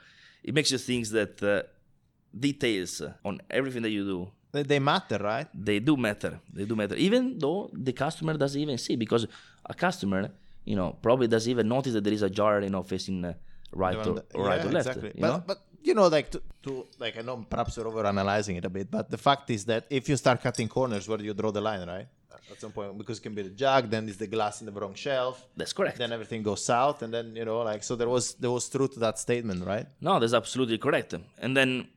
it 0.48 0.54
makes 0.54 0.70
you 0.70 0.78
think 0.78 1.08
that 1.08 1.42
uh, 1.42 1.62
details 2.46 3.02
on 3.24 3.40
everything 3.50 3.82
that 3.82 3.90
you 3.90 4.04
do 4.04 4.18
they, 4.52 4.62
they 4.62 4.78
matter, 4.78 5.18
right? 5.18 5.48
they 5.68 5.78
do 5.80 5.96
matter. 5.96 6.32
They 6.52 6.64
do 6.64 6.76
matter, 6.76 6.94
even 7.08 7.38
though 7.38 7.70
the 7.72 7.92
customer 8.04 8.34
doesn't 8.34 8.60
even 8.60 8.78
see 8.78 8.96
because 9.04 9.26
a 9.66 9.74
customer, 9.74 10.30
you 10.64 10.76
know, 10.76 10.90
probably 11.06 11.26
doesn't 11.26 11.50
even 11.50 11.66
notice 11.68 11.94
that 11.94 12.04
there 12.04 12.12
is 12.12 12.22
a 12.22 12.30
jar, 12.30 12.60
you 12.60 12.70
know, 12.70 12.82
facing 12.82 13.24
uh, 13.24 13.34
right 13.72 13.96
or, 13.96 14.02
And- 14.02 14.22
or 14.34 14.44
right 14.44 14.64
or 14.64 14.70
left. 14.70 14.88
Exactly. 14.88 15.12
But, 15.18 15.28
know? 15.28 15.42
but 15.46 15.58
you 15.82 15.94
know, 15.94 16.06
like 16.06 16.30
to, 16.34 16.40
to 16.64 16.86
like 17.00 17.14
I 17.18 17.22
know 17.22 17.36
perhaps 17.50 17.76
you're 17.76 17.88
over 17.88 18.06
analyzing 18.06 18.56
it 18.60 18.64
a 18.64 18.70
bit, 18.70 18.90
but 18.90 19.10
the 19.10 19.18
fact 19.18 19.50
is 19.50 19.64
that 19.64 19.86
if 19.90 20.08
you 20.08 20.16
start 20.16 20.40
cutting 20.46 20.68
corners, 20.68 21.08
where 21.08 21.18
do 21.18 21.24
you 21.24 21.34
draw 21.34 21.50
the 21.50 21.60
line, 21.60 21.88
right? 21.88 22.06
At 22.50 22.60
some 22.60 22.72
point, 22.72 22.96
because 22.98 23.18
it 23.18 23.22
can 23.22 23.34
be 23.34 23.42
the 23.42 23.50
jug, 23.64 23.90
then 23.90 24.08
is 24.08 24.16
the 24.16 24.26
glass 24.26 24.60
in 24.60 24.66
the 24.66 24.72
wrong 24.72 24.94
shelf, 24.94 25.46
That's 25.56 25.72
correct. 25.72 25.98
then 25.98 26.12
everything 26.12 26.42
goes 26.42 26.64
south, 26.64 27.02
and 27.02 27.12
then 27.12 27.34
you 27.36 27.44
know, 27.44 27.60
like 27.62 27.82
so 27.82 27.96
there 27.96 28.08
was 28.08 28.34
there 28.34 28.50
was 28.50 28.68
truth 28.68 28.92
to 28.94 29.00
that 29.00 29.18
statement, 29.18 29.64
right? 29.64 29.86
No, 30.00 30.18
that's 30.20 30.34
absolutely 30.34 30.78
correct. 30.78 31.14
And 31.38 31.56
then 31.56 31.88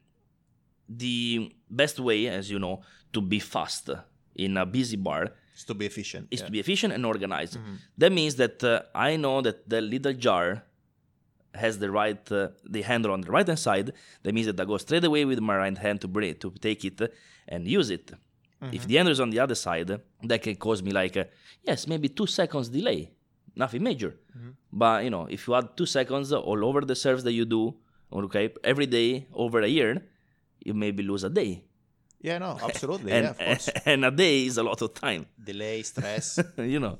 the 0.88 1.52
best 1.70 2.00
way, 2.00 2.28
as 2.28 2.50
you 2.52 2.60
know, 2.60 2.82
to 3.14 3.22
be 3.22 3.40
fast 3.40 3.90
in 4.36 4.58
a 4.58 4.66
busy 4.66 4.98
bar 4.98 5.32
Just 5.54 5.68
to 5.68 5.74
be 5.74 5.86
efficient. 5.86 6.28
is 6.32 6.40
yeah. 6.42 6.46
to 6.48 6.52
be 6.52 6.60
efficient 6.60 6.94
and 6.94 7.06
organized. 7.06 7.58
That 7.98 8.12
means 8.12 8.36
that 8.36 8.64
uh, 8.64 8.82
I 8.94 9.16
know 9.16 9.42
that 9.42 9.68
the 9.70 9.82
little 9.82 10.14
jar 10.14 10.64
has 11.54 11.80
the 11.80 11.90
right 11.90 12.32
uh, 12.32 12.50
the 12.70 12.82
handle 12.82 13.12
on 13.14 13.22
the 13.22 13.32
right 13.32 13.48
hand 13.48 13.60
side. 13.60 13.94
That 14.24 14.34
means 14.34 14.48
that 14.48 14.60
I 14.60 14.66
go 14.66 14.78
straight 14.78 15.06
away 15.06 15.24
with 15.26 15.40
my 15.40 15.56
right 15.56 15.78
hand 15.78 16.02
to 16.02 16.08
bring 16.08 16.30
it, 16.32 16.42
to 16.42 16.52
take 16.52 16.84
it 16.86 17.00
and 17.48 17.68
use 17.68 17.90
it. 17.90 18.12
If 18.72 18.88
the 18.88 18.96
handle 18.96 19.12
is 19.12 19.20
on 19.20 19.30
the 19.30 19.40
other 19.40 19.56
side, 19.56 20.00
that 20.24 20.42
can 20.42 20.56
cause 20.56 20.82
me 20.82 20.92
like 20.92 21.18
uh, 21.18 21.26
yes, 21.64 21.88
maybe 21.88 22.10
two 22.10 22.28
seconds 22.28 22.70
delay, 22.70 23.12
nothing 23.56 23.84
major. 23.84 24.16
But 24.72 25.04
you 25.04 25.10
know, 25.10 25.26
if 25.30 25.48
you 25.48 25.56
add 25.56 25.76
two 25.78 25.86
seconds 25.86 26.32
all 26.34 26.66
over 26.66 26.82
the 26.82 26.96
serves 26.96 27.24
that 27.24 27.34
you 27.34 27.46
do, 27.46 27.74
okay, 28.12 28.54
every 28.64 28.86
day 28.86 29.28
over 29.34 29.62
a 29.62 29.68
year, 29.68 30.02
you 30.64 30.74
maybe 30.74 31.04
lose 31.04 31.24
a 31.24 31.30
day. 31.30 31.64
Yeah, 32.22 32.40
no, 32.40 32.58
absolutely. 32.64 33.12
and 33.12 33.24
yeah, 33.24 33.30
of 33.32 33.38
course. 33.38 33.70
and 33.86 34.06
a 34.06 34.12
day 34.12 34.46
is 34.46 34.58
a 34.58 34.64
lot 34.64 34.82
of 34.82 34.94
time. 34.94 35.26
Delay, 35.42 35.84
stress. 35.84 36.40
you 36.58 36.80
know. 36.80 37.00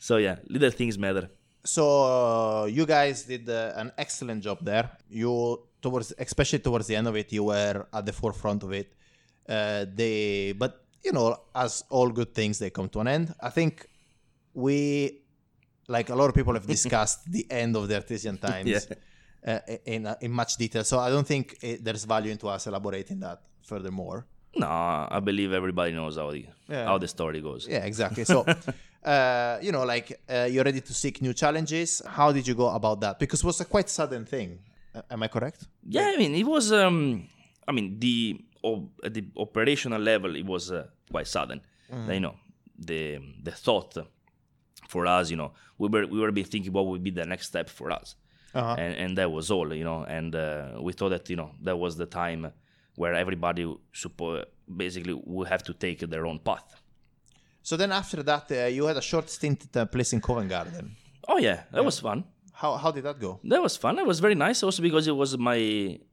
So 0.00 0.16
yeah, 0.16 0.36
little 0.48 0.70
things 0.70 0.98
matter. 0.98 1.28
so 1.64 1.84
uh, 1.84 2.64
you 2.66 2.86
guys 2.86 3.24
did 3.24 3.48
uh, 3.48 3.72
an 3.76 3.92
excellent 3.98 4.42
job 4.42 4.58
there. 4.62 4.90
You 5.10 5.62
towards, 5.82 6.12
especially 6.18 6.60
towards 6.60 6.86
the 6.86 6.96
end 6.96 7.06
of 7.08 7.16
it, 7.16 7.32
you 7.32 7.44
were 7.44 7.86
at 7.92 8.06
the 8.06 8.12
forefront 8.12 8.62
of 8.62 8.72
it. 8.72 8.92
Uh, 9.48 9.84
they, 9.94 10.52
but 10.52 10.85
you 11.06 11.12
know, 11.12 11.28
as 11.54 11.84
all 11.96 12.08
good 12.20 12.30
things, 12.38 12.54
they 12.62 12.70
come 12.78 12.88
to 12.94 12.98
an 13.00 13.08
end. 13.16 13.26
I 13.48 13.50
think 13.58 13.72
we, 14.54 15.22
like 15.88 16.08
a 16.10 16.14
lot 16.20 16.28
of 16.30 16.34
people, 16.34 16.54
have 16.54 16.66
discussed 16.76 17.20
the 17.36 17.44
end 17.50 17.76
of 17.76 17.84
the 17.88 17.94
Artesian 18.00 18.36
times 18.38 18.68
Yeah. 19.46 19.60
uh, 19.66 19.76
in 19.94 20.00
in 20.20 20.30
much 20.40 20.52
detail. 20.62 20.84
So 20.84 20.98
I 20.98 21.10
don't 21.14 21.26
think 21.26 21.44
it, 21.62 21.84
there's 21.84 22.04
value 22.04 22.30
into 22.36 22.46
us 22.54 22.66
elaborating 22.66 23.20
that 23.26 23.38
furthermore. 23.70 24.18
No, 24.62 24.68
I 25.16 25.20
believe 25.20 25.50
everybody 25.60 25.92
knows 25.92 26.16
how 26.16 26.30
the 26.36 26.42
Yeah. 26.68 26.86
how 26.90 26.98
the 26.98 27.08
story 27.08 27.40
goes. 27.48 27.62
Yeah, 27.68 27.84
exactly. 27.90 28.24
So, 28.24 28.38
uh, 29.12 29.58
you 29.66 29.70
know, 29.74 29.84
like 29.94 30.08
uh, 30.34 30.48
you're 30.52 30.64
ready 30.70 30.80
to 30.80 30.92
seek 31.02 31.14
new 31.26 31.34
challenges. 31.42 32.02
How 32.18 32.28
did 32.36 32.44
you 32.48 32.54
go 32.62 32.68
about 32.80 32.98
that? 33.04 33.14
Because 33.18 33.40
it 33.44 33.46
was 33.46 33.60
a 33.60 33.64
quite 33.74 33.88
sudden 33.98 34.24
thing. 34.24 34.50
Uh, 34.94 35.02
am 35.14 35.22
I 35.22 35.28
correct? 35.28 35.60
Yeah, 35.96 36.10
I 36.14 36.16
mean, 36.22 36.34
it 36.34 36.46
was. 36.54 36.72
Um, 36.72 37.28
I 37.68 37.72
mean, 37.76 37.86
the 38.04 38.40
at 39.06 39.12
the 39.14 39.24
operational 39.36 40.00
level, 40.12 40.34
it 40.36 40.46
was 40.54 40.64
uh, 40.72 40.86
quite 41.10 41.26
sudden. 41.26 41.60
You 42.14 42.20
know, 42.20 42.34
the 42.78 43.18
the 43.42 43.52
thought 43.52 43.96
for 44.88 45.06
us, 45.06 45.30
you 45.30 45.36
know, 45.36 45.52
we 45.78 45.88
were 45.88 46.06
we 46.06 46.18
were 46.20 46.32
been 46.32 46.44
thinking 46.44 46.72
what 46.72 46.86
would 46.86 47.02
be 47.02 47.10
the 47.10 47.24
next 47.32 47.46
step 47.52 47.68
for 47.68 47.90
us, 48.00 48.16
Uh-huh. 48.54 48.74
and 48.82 48.92
and 49.02 49.18
that 49.18 49.30
was 49.30 49.50
all, 49.50 49.68
you 49.80 49.84
know. 49.84 50.04
And 50.16 50.34
uh, 50.34 50.80
we 50.86 50.92
thought 50.92 51.10
that 51.16 51.30
you 51.30 51.36
know 51.36 51.50
that 51.66 51.76
was 51.84 51.96
the 51.96 52.06
time 52.06 52.52
where 53.00 53.14
everybody 53.14 53.64
suppo- 54.02 54.44
basically 54.84 55.14
would 55.34 55.48
have 55.48 55.62
to 55.68 55.72
take 55.74 55.98
their 56.12 56.24
own 56.26 56.38
path. 56.38 56.68
So 57.62 57.76
then 57.76 57.92
after 57.92 58.22
that, 58.22 58.44
uh, 58.50 58.66
you 58.76 58.86
had 58.86 58.96
a 58.96 59.02
short 59.02 59.28
stint 59.30 59.58
at 59.66 59.76
a 59.82 59.86
place 59.86 60.12
in 60.14 60.20
Covent 60.20 60.48
Garden. 60.48 60.96
Oh 61.28 61.38
yeah, 61.38 61.58
that 61.72 61.84
was 61.84 61.98
fun. 62.00 62.24
How 62.52 62.70
how 62.82 62.90
did 62.96 63.04
that 63.04 63.18
go? 63.20 63.38
That 63.44 63.62
was 63.62 63.76
fun. 63.76 63.98
It 63.98 64.06
was 64.06 64.18
very 64.20 64.34
nice, 64.34 64.62
also 64.66 64.82
because 64.82 65.06
it 65.12 65.16
was 65.22 65.36
my 65.50 65.60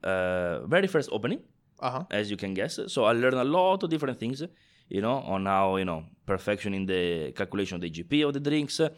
uh, 0.04 0.66
very 0.76 0.88
first 0.88 1.10
opening. 1.12 1.42
Uh 1.80 1.92
huh. 1.96 2.04
as 2.20 2.30
you 2.32 2.38
can 2.38 2.54
guess. 2.54 2.80
So 2.88 3.00
I 3.10 3.12
learned 3.14 3.40
a 3.48 3.50
lot 3.58 3.84
of 3.84 3.90
different 3.90 4.18
things, 4.20 4.42
you 4.90 5.02
know, 5.02 5.18
on 5.20 5.46
how 5.46 5.78
you 5.78 5.86
know 5.86 6.04
perfection 6.26 6.74
in 6.74 6.86
the 6.86 7.32
calculation 7.34 7.76
of 7.76 7.82
the 7.82 7.90
GP 7.90 8.22
of 8.24 8.34
the 8.34 8.40
drinks, 8.40 8.80
uh, 8.80 8.90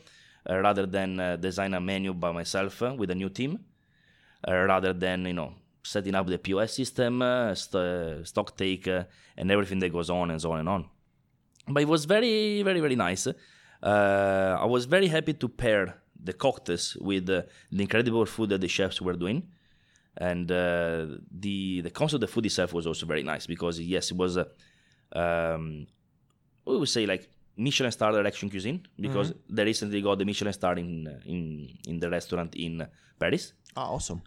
rather 0.47 0.85
than 0.85 1.19
uh, 1.19 1.35
design 1.35 1.73
a 1.73 1.81
menu 1.81 2.13
by 2.13 2.31
myself 2.31 2.81
uh, 2.81 2.93
with 2.97 3.09
a 3.11 3.15
new 3.15 3.29
team, 3.29 3.59
uh, 4.47 4.53
rather 4.53 4.93
than 4.93 5.25
you 5.25 5.33
know 5.33 5.53
setting 5.83 6.15
up 6.15 6.27
the 6.27 6.37
POS 6.37 6.73
system, 6.73 7.21
uh, 7.21 7.53
st- 7.53 8.27
stock 8.27 8.57
take, 8.57 8.87
uh, 8.87 9.03
and 9.37 9.51
everything 9.51 9.79
that 9.79 9.91
goes 9.91 10.09
on 10.09 10.31
and 10.31 10.41
so 10.41 10.51
on 10.51 10.59
and 10.59 10.69
on. 10.69 10.89
But 11.67 11.83
it 11.83 11.87
was 11.87 12.05
very, 12.05 12.61
very, 12.63 12.79
very 12.79 12.95
nice. 12.95 13.27
Uh, 13.27 14.57
I 14.59 14.65
was 14.65 14.85
very 14.85 15.07
happy 15.07 15.33
to 15.33 15.47
pair 15.47 16.01
the 16.23 16.33
cocktails 16.33 16.97
with 16.99 17.29
uh, 17.29 17.43
the 17.71 17.81
incredible 17.83 18.25
food 18.25 18.49
that 18.49 18.61
the 18.61 18.67
chefs 18.67 18.99
were 19.01 19.13
doing 19.13 19.47
and 20.17 20.51
uh, 20.51 21.05
the 21.31 21.81
the 21.81 21.89
concept 21.89 22.15
of 22.15 22.21
the 22.21 22.27
food 22.27 22.45
itself 22.45 22.73
was 22.73 22.87
also 22.87 23.05
very 23.05 23.23
nice 23.23 23.45
because 23.45 23.79
yes, 23.79 24.11
it 24.11 24.17
was 24.17 24.37
a 24.37 24.47
um, 25.15 25.87
we 26.65 26.77
would 26.77 26.89
say 26.89 27.05
like 27.05 27.29
Michelin 27.57 27.91
star 27.91 28.11
direction 28.11 28.49
cuisine 28.49 28.79
because 28.99 29.33
they 29.49 29.63
recently 29.63 30.01
got 30.01 30.17
the 30.19 30.25
Michelin 30.25 30.53
star 30.53 30.73
in 30.83 30.89
in 31.25 31.69
in 31.87 31.99
the 31.99 32.09
restaurant 32.09 32.55
in 32.55 32.85
Paris. 33.19 33.53
Ah, 33.77 33.87
awesome. 33.95 34.21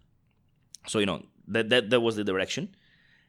So 0.87 0.99
you 0.99 1.07
know 1.07 1.21
that 1.49 1.69
that, 1.71 1.91
that 1.91 2.01
was 2.01 2.17
the 2.17 2.25
direction, 2.25 2.65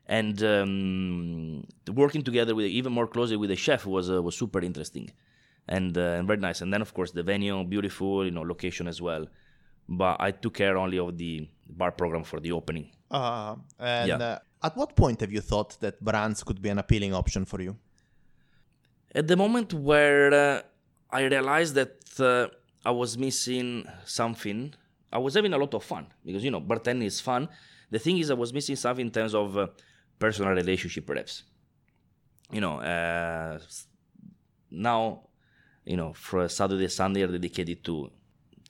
and 0.05 0.41
um, 0.43 1.63
working 1.93 2.23
together 2.23 2.53
with 2.55 2.65
even 2.67 2.91
more 2.93 3.07
closely 3.07 3.37
with 3.37 3.49
the 3.49 3.55
chef 3.65 3.85
was 3.85 4.09
uh, 4.09 4.21
was 4.21 4.35
super 4.37 4.61
interesting, 4.69 5.11
and 5.67 5.97
uh, 5.97 6.17
and 6.17 6.27
very 6.27 6.39
nice. 6.39 6.61
And 6.61 6.71
then 6.73 6.81
of 6.81 6.93
course 6.93 7.11
the 7.11 7.23
venue, 7.23 7.63
beautiful, 7.65 8.23
you 8.25 8.31
know, 8.31 8.41
location 8.43 8.87
as 8.87 9.01
well. 9.01 9.25
But 9.91 10.17
I 10.21 10.31
took 10.31 10.53
care 10.53 10.77
only 10.77 10.99
of 10.99 11.17
the 11.17 11.47
bar 11.67 11.91
program 11.91 12.23
for 12.23 12.39
the 12.39 12.51
opening. 12.51 12.91
Uh, 13.09 13.55
and 13.79 14.07
Yeah. 14.07 14.17
uh, 14.17 14.39
at 14.61 14.75
what 14.75 14.95
point 14.95 15.21
have 15.21 15.31
you 15.31 15.41
thought 15.41 15.79
that 15.79 16.03
brands 16.03 16.43
could 16.43 16.61
be 16.61 16.69
an 16.69 16.79
appealing 16.79 17.13
option 17.13 17.45
for 17.45 17.61
you? 17.61 17.77
At 19.13 19.27
the 19.27 19.35
moment 19.35 19.73
where 19.73 20.33
uh, 20.33 20.61
I 21.11 21.23
realized 21.23 21.75
that 21.75 22.19
uh, 22.19 22.47
I 22.85 22.91
was 22.91 23.17
missing 23.17 23.87
something, 24.05 24.73
I 25.11 25.17
was 25.17 25.33
having 25.33 25.53
a 25.53 25.57
lot 25.57 25.73
of 25.73 25.83
fun 25.83 26.07
because 26.25 26.43
you 26.43 26.51
know 26.51 26.61
bartending 26.61 27.05
is 27.05 27.19
fun. 27.19 27.49
The 27.89 27.99
thing 27.99 28.19
is, 28.19 28.29
I 28.29 28.35
was 28.35 28.53
missing 28.53 28.75
something 28.75 29.07
in 29.07 29.11
terms 29.11 29.33
of 29.33 29.57
uh, 29.57 29.67
personal 30.19 30.51
relationship, 30.53 31.07
perhaps. 31.07 31.43
You 32.51 32.61
know, 32.61 32.79
uh, 32.79 33.59
now, 34.69 35.29
you 35.85 35.97
know, 35.97 36.13
for 36.13 36.47
Saturday, 36.47 36.83
and 36.83 36.91
Sunday 36.91 37.23
are 37.23 37.27
dedicated 37.27 37.83
to, 37.85 38.11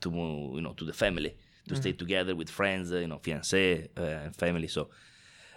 to 0.00 0.10
you 0.10 0.60
know, 0.62 0.72
to 0.72 0.84
the 0.84 0.92
family, 0.92 1.36
to 1.68 1.76
stay 1.76 1.92
together 1.92 2.34
with 2.34 2.48
friends, 2.48 2.92
uh, 2.92 2.96
you 2.96 3.08
know, 3.08 3.18
fiancé, 3.18 3.88
uh, 3.98 4.30
family. 4.32 4.68
So 4.68 4.88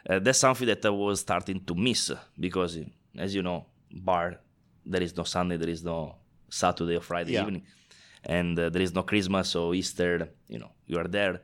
uh, 0.09 0.19
that's 0.19 0.39
something 0.39 0.67
that 0.67 0.85
I 0.85 0.89
was 0.89 1.21
starting 1.21 1.59
to 1.65 1.75
miss 1.75 2.11
because, 2.39 2.77
as 3.17 3.33
you 3.35 3.41
know, 3.41 3.65
bar 3.91 4.39
there 4.85 5.01
is 5.01 5.15
no 5.15 5.23
Sunday, 5.23 5.57
there 5.57 5.69
is 5.69 5.83
no 5.83 6.15
Saturday 6.49 6.95
or 6.97 7.01
Friday 7.01 7.33
Yeah. 7.33 7.43
evening, 7.43 7.63
and 8.23 8.57
uh, 8.59 8.69
there 8.69 8.81
is 8.81 8.93
no 8.93 9.03
Christmas 9.03 9.55
or 9.55 9.73
Easter. 9.73 10.29
You 10.47 10.59
know, 10.59 10.71
you 10.87 10.97
are 10.99 11.07
there 11.07 11.41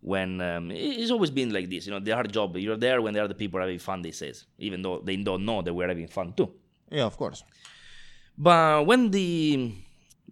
when 0.00 0.40
um, 0.40 0.70
it's 0.70 1.10
always 1.10 1.30
been 1.30 1.52
like 1.52 1.68
this. 1.68 1.86
You 1.86 1.92
know, 1.92 2.00
the 2.00 2.12
hard 2.12 2.32
job. 2.32 2.56
You're 2.56 2.76
there 2.76 3.02
when 3.02 3.12
there 3.14 3.24
are 3.24 3.28
the 3.28 3.34
other 3.34 3.38
people 3.38 3.58
are 3.58 3.62
having 3.62 3.78
fun. 3.80 4.02
They 4.02 4.12
says, 4.12 4.46
even 4.58 4.82
though 4.82 5.00
they 5.04 5.16
don't 5.16 5.44
know 5.44 5.62
that 5.62 5.74
we're 5.74 5.88
having 5.88 6.06
fun 6.08 6.32
too. 6.32 6.48
Yeah, 6.90 7.04
of 7.04 7.16
course. 7.16 7.42
But 8.38 8.86
when 8.86 9.10
the 9.10 9.72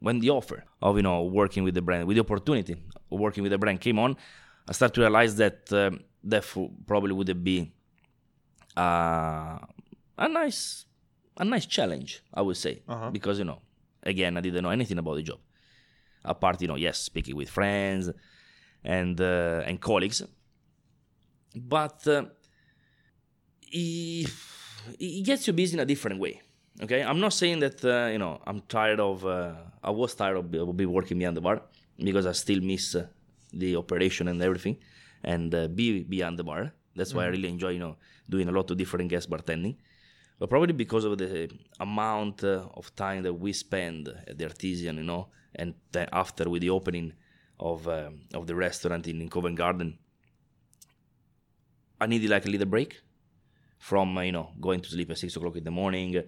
when 0.00 0.20
the 0.20 0.30
offer 0.30 0.64
of 0.80 0.96
you 0.96 1.02
know 1.02 1.24
working 1.24 1.64
with 1.64 1.74
the 1.74 1.82
brand, 1.82 2.06
with 2.06 2.16
the 2.16 2.22
opportunity 2.22 2.74
of 3.10 3.18
working 3.18 3.42
with 3.42 3.50
the 3.52 3.58
brand 3.58 3.80
came 3.80 3.98
on, 3.98 4.16
I 4.68 4.72
started 4.72 4.94
to 4.94 5.00
realize 5.02 5.36
that 5.36 5.72
um, 5.72 6.00
that 6.24 6.42
f- 6.42 6.58
probably 6.86 7.12
would 7.12 7.42
be 7.44 7.72
uh, 8.76 9.58
a 10.18 10.28
nice 10.28 10.84
a 11.36 11.44
nice 11.44 11.66
challenge, 11.66 12.22
I 12.34 12.42
would 12.42 12.56
say, 12.56 12.82
Uh-huh. 12.88 13.10
because 13.10 13.38
you 13.38 13.44
know, 13.44 13.60
again, 14.02 14.36
I 14.36 14.40
didn't 14.40 14.62
know 14.62 14.70
anything 14.70 14.98
about 14.98 15.16
the 15.16 15.22
job. 15.22 15.38
Apart, 16.24 16.60
you 16.62 16.68
know, 16.68 16.76
yes, 16.76 16.98
speaking 16.98 17.36
with 17.36 17.48
friends 17.48 18.10
and 18.84 19.20
uh, 19.20 19.62
and 19.66 19.80
colleagues, 19.80 20.22
but 21.54 22.06
uh, 22.08 22.24
it, 23.70 24.28
it 24.98 25.24
gets 25.24 25.46
you 25.46 25.52
busy 25.52 25.74
in 25.74 25.80
a 25.80 25.84
different 25.86 26.20
way. 26.20 26.40
Okay, 26.82 27.02
I'm 27.02 27.20
not 27.20 27.32
saying 27.32 27.60
that 27.60 27.84
uh, 27.84 28.08
you 28.12 28.18
know 28.18 28.40
I'm 28.46 28.60
tired 28.62 29.00
of. 29.00 29.24
Uh, 29.24 29.54
I 29.82 29.90
was 29.90 30.14
tired 30.14 30.36
of, 30.36 30.50
be- 30.50 30.58
of 30.58 30.76
be 30.76 30.86
working 30.86 31.18
behind 31.18 31.36
the 31.36 31.40
bar 31.40 31.62
because 31.96 32.26
I 32.26 32.32
still 32.32 32.60
miss 32.60 32.94
uh, 32.94 33.06
the 33.52 33.76
operation 33.76 34.28
and 34.28 34.40
everything, 34.42 34.76
and 35.22 35.54
uh, 35.54 35.68
be 35.68 36.02
beyond 36.02 36.38
the 36.38 36.44
bar. 36.44 36.72
That's 36.96 37.14
why 37.14 37.24
I 37.24 37.28
really 37.28 37.48
enjoy 37.48 37.70
you 37.70 37.78
know 37.78 37.96
doing 38.28 38.48
a 38.48 38.52
lot 38.52 38.70
of 38.70 38.76
different 38.76 39.10
guest 39.10 39.30
bartending. 39.30 39.76
But 40.38 40.50
probably 40.50 40.72
because 40.72 41.04
of 41.04 41.18
the 41.18 41.50
amount 41.80 42.44
uh, 42.44 42.68
of 42.74 42.94
time 42.94 43.22
that 43.24 43.34
we 43.34 43.52
spend 43.52 44.08
at 44.26 44.38
the 44.38 44.44
Artesian, 44.44 44.96
you 44.96 45.02
know, 45.02 45.28
and 45.54 45.74
then 45.90 46.08
after 46.12 46.48
with 46.48 46.62
the 46.62 46.70
opening 46.70 47.12
of 47.58 47.88
um 47.88 48.20
of 48.34 48.46
the 48.46 48.54
restaurant 48.54 49.06
in, 49.06 49.20
in 49.20 49.28
Covent 49.28 49.56
Garden, 49.56 49.98
I 52.00 52.06
needed 52.06 52.30
like 52.30 52.46
a 52.46 52.50
little 52.50 52.68
break 52.68 53.00
from 53.78 54.16
uh, 54.18 54.22
you 54.22 54.32
know 54.32 54.50
going 54.60 54.80
to 54.80 54.88
sleep 54.88 55.10
at 55.10 55.18
six 55.18 55.36
o'clock 55.36 55.56
in 55.56 55.64
the 55.64 55.70
morning 55.70 56.22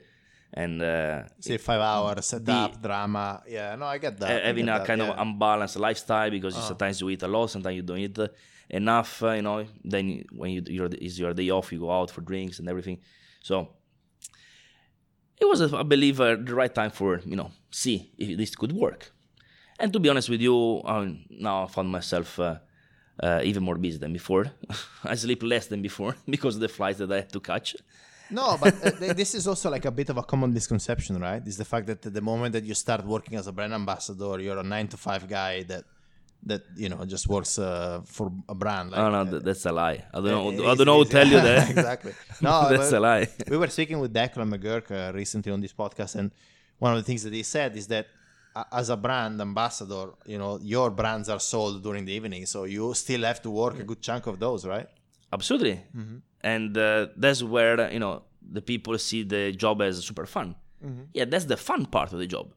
and 0.52 0.82
uh, 0.82 1.22
Say 1.38 1.58
five 1.58 1.80
hours, 1.80 2.26
set 2.26 2.44
the- 2.44 2.52
up, 2.52 2.82
drama. 2.82 3.42
Yeah, 3.48 3.76
no, 3.76 3.86
I 3.86 3.98
get 3.98 4.18
that. 4.18 4.44
having 4.44 4.66
get 4.66 4.76
a 4.76 4.78
that, 4.78 4.86
kind 4.86 5.00
yeah. 5.00 5.10
of 5.10 5.18
unbalanced 5.18 5.78
lifestyle 5.78 6.30
because 6.30 6.56
you 6.56 6.62
sometimes 6.62 7.00
you 7.00 7.08
eat 7.10 7.22
a 7.22 7.28
lot, 7.28 7.50
sometimes 7.50 7.76
you 7.76 7.82
don't 7.82 7.98
eat 7.98 8.18
enough. 8.68 9.22
Uh, 9.22 9.30
you 9.32 9.42
know, 9.42 9.64
then 9.84 10.24
when 10.32 10.50
you 10.50 10.62
you're, 10.66 10.88
is 10.88 11.18
your 11.18 11.32
day 11.34 11.50
off, 11.50 11.72
you 11.72 11.78
go 11.80 11.90
out 11.90 12.10
for 12.10 12.20
drinks 12.20 12.58
and 12.58 12.68
everything. 12.68 12.98
So 13.42 13.68
it 15.40 15.46
was, 15.48 15.72
I 15.72 15.82
believe, 15.82 16.20
uh, 16.20 16.36
the 16.36 16.54
right 16.54 16.74
time 16.74 16.90
for 16.90 17.20
you 17.24 17.36
know 17.36 17.50
see 17.70 18.12
if 18.18 18.36
this 18.36 18.54
could 18.56 18.72
work. 18.72 19.12
And 19.78 19.92
to 19.94 19.98
be 19.98 20.08
honest 20.10 20.28
with 20.28 20.40
you, 20.42 20.82
um, 20.84 21.24
now 21.30 21.64
I 21.64 21.66
found 21.66 21.88
myself 21.90 22.38
uh, 22.38 22.56
uh, 23.22 23.40
even 23.42 23.62
more 23.62 23.76
busy 23.76 23.98
than 23.98 24.12
before. 24.12 24.46
I 25.04 25.14
sleep 25.14 25.42
less 25.42 25.68
than 25.68 25.80
before 25.80 26.16
because 26.28 26.56
of 26.56 26.60
the 26.60 26.68
flights 26.68 26.98
that 26.98 27.10
I 27.10 27.16
had 27.16 27.32
to 27.32 27.40
catch. 27.40 27.76
No, 28.30 28.56
but 28.60 28.74
uh, 28.84 28.90
th- 28.90 29.16
this 29.16 29.34
is 29.34 29.46
also 29.46 29.70
like 29.70 29.84
a 29.84 29.90
bit 29.90 30.08
of 30.08 30.16
a 30.16 30.22
common 30.22 30.52
misconception, 30.52 31.20
right? 31.20 31.44
Is 31.46 31.56
the 31.56 31.64
fact 31.64 31.86
that 31.88 32.02
the 32.02 32.20
moment 32.20 32.52
that 32.52 32.64
you 32.64 32.74
start 32.74 33.04
working 33.04 33.36
as 33.38 33.46
a 33.46 33.52
brand 33.52 33.74
ambassador, 33.74 34.38
you're 34.40 34.58
a 34.58 34.62
nine 34.62 34.88
to 34.88 34.96
five 34.96 35.28
guy 35.28 35.62
that 35.64 35.84
that 36.46 36.62
you 36.76 36.88
know 36.88 37.04
just 37.04 37.28
works 37.28 37.58
uh, 37.58 38.00
for 38.04 38.32
a 38.48 38.54
brand. 38.54 38.90
Like, 38.92 39.00
oh 39.00 39.10
no, 39.10 39.20
uh, 39.20 39.30
th- 39.30 39.42
that's 39.42 39.66
a 39.66 39.72
lie. 39.72 40.04
I 40.14 40.16
don't 40.20 40.56
know. 40.56 40.70
I 40.70 40.74
don't 40.74 40.86
know 40.86 40.98
who 40.98 41.04
tell 41.04 41.26
you 41.26 41.40
that. 41.40 41.70
exactly. 41.76 42.12
No, 42.40 42.68
that's 42.70 42.92
a 42.92 43.00
lie. 43.00 43.28
we 43.48 43.56
were 43.56 43.68
speaking 43.68 43.98
with 44.00 44.12
Declan 44.14 44.48
McGurk 44.54 44.90
uh, 44.90 45.12
recently 45.12 45.52
on 45.52 45.60
this 45.60 45.72
podcast, 45.72 46.14
and 46.16 46.30
one 46.78 46.92
of 46.92 46.98
the 46.98 47.04
things 47.04 47.22
that 47.24 47.32
he 47.32 47.42
said 47.42 47.76
is 47.76 47.86
that 47.88 48.06
uh, 48.54 48.64
as 48.72 48.88
a 48.88 48.96
brand 48.96 49.40
ambassador, 49.40 50.10
you 50.24 50.38
know, 50.38 50.58
your 50.62 50.90
brands 50.90 51.28
are 51.28 51.40
sold 51.40 51.82
during 51.82 52.04
the 52.04 52.12
evening, 52.12 52.46
so 52.46 52.64
you 52.64 52.94
still 52.94 53.22
have 53.22 53.42
to 53.42 53.50
work 53.50 53.78
a 53.78 53.82
good 53.82 54.00
chunk 54.00 54.26
of 54.26 54.38
those, 54.38 54.66
right? 54.66 54.88
Absolutely. 55.32 55.80
And 56.42 56.76
uh, 56.76 57.08
that's 57.16 57.42
where, 57.42 57.90
you 57.92 57.98
know, 57.98 58.22
the 58.42 58.62
people 58.62 58.96
see 58.98 59.22
the 59.22 59.52
job 59.52 59.80
as 59.82 60.04
super 60.04 60.26
fun. 60.26 60.54
Yeah, 61.12 61.26
that's 61.26 61.44
the 61.44 61.56
fun 61.56 61.86
part 61.86 62.12
of 62.12 62.18
the 62.18 62.26
job. 62.26 62.52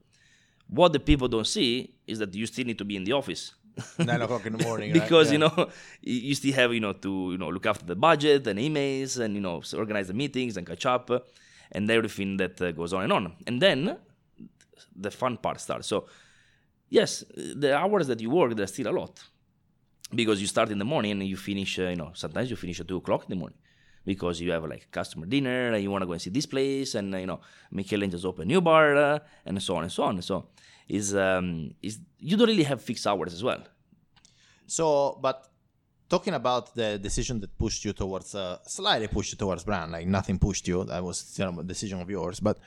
What 0.68 0.94
the 0.94 1.00
people 1.00 1.28
don't 1.28 1.46
see 1.46 1.94
is 2.08 2.20
that 2.20 2.34
you 2.34 2.46
still 2.46 2.66
need 2.66 2.78
to 2.78 2.86
be 2.86 2.96
in 2.96 3.04
the 3.04 3.12
office. 3.12 3.54
Nine 3.98 4.22
o'clock 4.22 4.46
in 4.46 4.54
the 4.58 4.64
morning, 4.64 4.94
right? 4.94 5.02
because 5.02 5.32
you 5.32 5.40
know 5.40 5.70
you 6.02 6.36
still 6.36 6.54
have 6.54 6.74
you 6.74 6.80
know 6.80 6.94
to 6.94 7.32
you 7.34 7.38
know 7.40 7.50
look 7.50 7.66
after 7.66 7.86
the 7.86 7.96
budget 7.96 8.46
and 8.48 8.60
emails 8.60 9.20
and 9.20 9.34
you 9.36 9.42
know 9.42 9.62
organize 9.76 10.08
the 10.08 10.14
meetings 10.14 10.58
and 10.58 10.66
catch 10.68 10.86
up 10.86 11.10
and 11.72 11.90
everything 11.90 12.38
that 12.38 12.62
uh, 12.62 12.72
goes 12.72 12.94
on 12.94 13.04
and 13.04 13.12
on 13.12 13.34
and 13.48 13.60
then 13.60 13.98
the 14.96 15.10
fun 15.10 15.38
part 15.38 15.60
starts 15.60 15.88
so 15.88 16.06
yes 16.90 17.24
the 17.36 17.76
hours 17.76 18.06
that 18.06 18.20
you 18.22 18.30
work 18.30 18.56
there's 18.56 18.72
still 18.72 18.90
a 18.90 18.96
lot 19.02 19.24
because 20.16 20.42
you 20.42 20.48
start 20.48 20.70
in 20.72 20.80
the 20.80 20.86
morning 20.86 21.12
and 21.12 21.24
you 21.24 21.38
finish 21.38 21.80
uh, 21.80 21.84
you 21.84 21.96
know 21.96 22.12
sometimes 22.14 22.50
you 22.50 22.56
finish 22.56 22.80
at 22.80 22.88
two 22.88 22.98
o'clock 22.98 23.24
in 23.24 23.30
the 23.30 23.36
morning 23.36 23.58
because 24.06 24.42
you 24.42 24.52
have 24.52 24.66
like 24.66 24.90
customer 24.92 25.26
dinner 25.26 25.72
and 25.74 25.82
you 25.84 25.90
want 25.90 26.02
to 26.02 26.06
go 26.06 26.14
and 26.14 26.22
see 26.22 26.30
this 26.30 26.46
place 26.46 26.96
and 26.96 27.14
uh, 27.14 27.18
you 27.18 27.26
know 27.26 27.40
Michele 27.72 28.08
just 28.08 28.26
opened 28.26 28.46
a 28.46 28.54
new 28.54 28.62
bar 28.62 28.96
uh, 28.96 29.20
and 29.46 29.62
so 29.62 29.76
on 29.76 29.84
and 29.84 29.92
so 29.92 30.04
on 30.04 30.22
so 30.22 30.48
is 30.88 31.16
um 31.16 31.74
is 31.82 32.00
you 32.20 32.36
don't 32.38 32.48
really 32.48 32.64
have 32.64 32.82
fixed 32.82 33.08
hours 33.08 33.34
as 33.34 33.44
well 33.44 33.64
So, 34.68 35.18
but 35.22 35.50
talking 36.10 36.34
about 36.34 36.76
the 36.76 36.98
decision 36.98 37.40
that 37.42 37.58
pushed 37.58 37.86
you 37.86 37.94
towards, 37.94 38.36
uh, 38.36 38.60
slightly 38.66 39.08
pushed 39.08 39.32
you 39.34 39.38
towards 39.38 39.64
brand, 39.64 39.92
like 39.92 40.08
nothing 40.08 40.40
pushed 40.40 40.68
you, 40.68 40.84
that 40.86 41.04
was 41.04 41.40
a 41.40 41.64
decision 41.64 42.02
of 42.02 42.10
yours. 42.10 42.40
But 42.40 42.60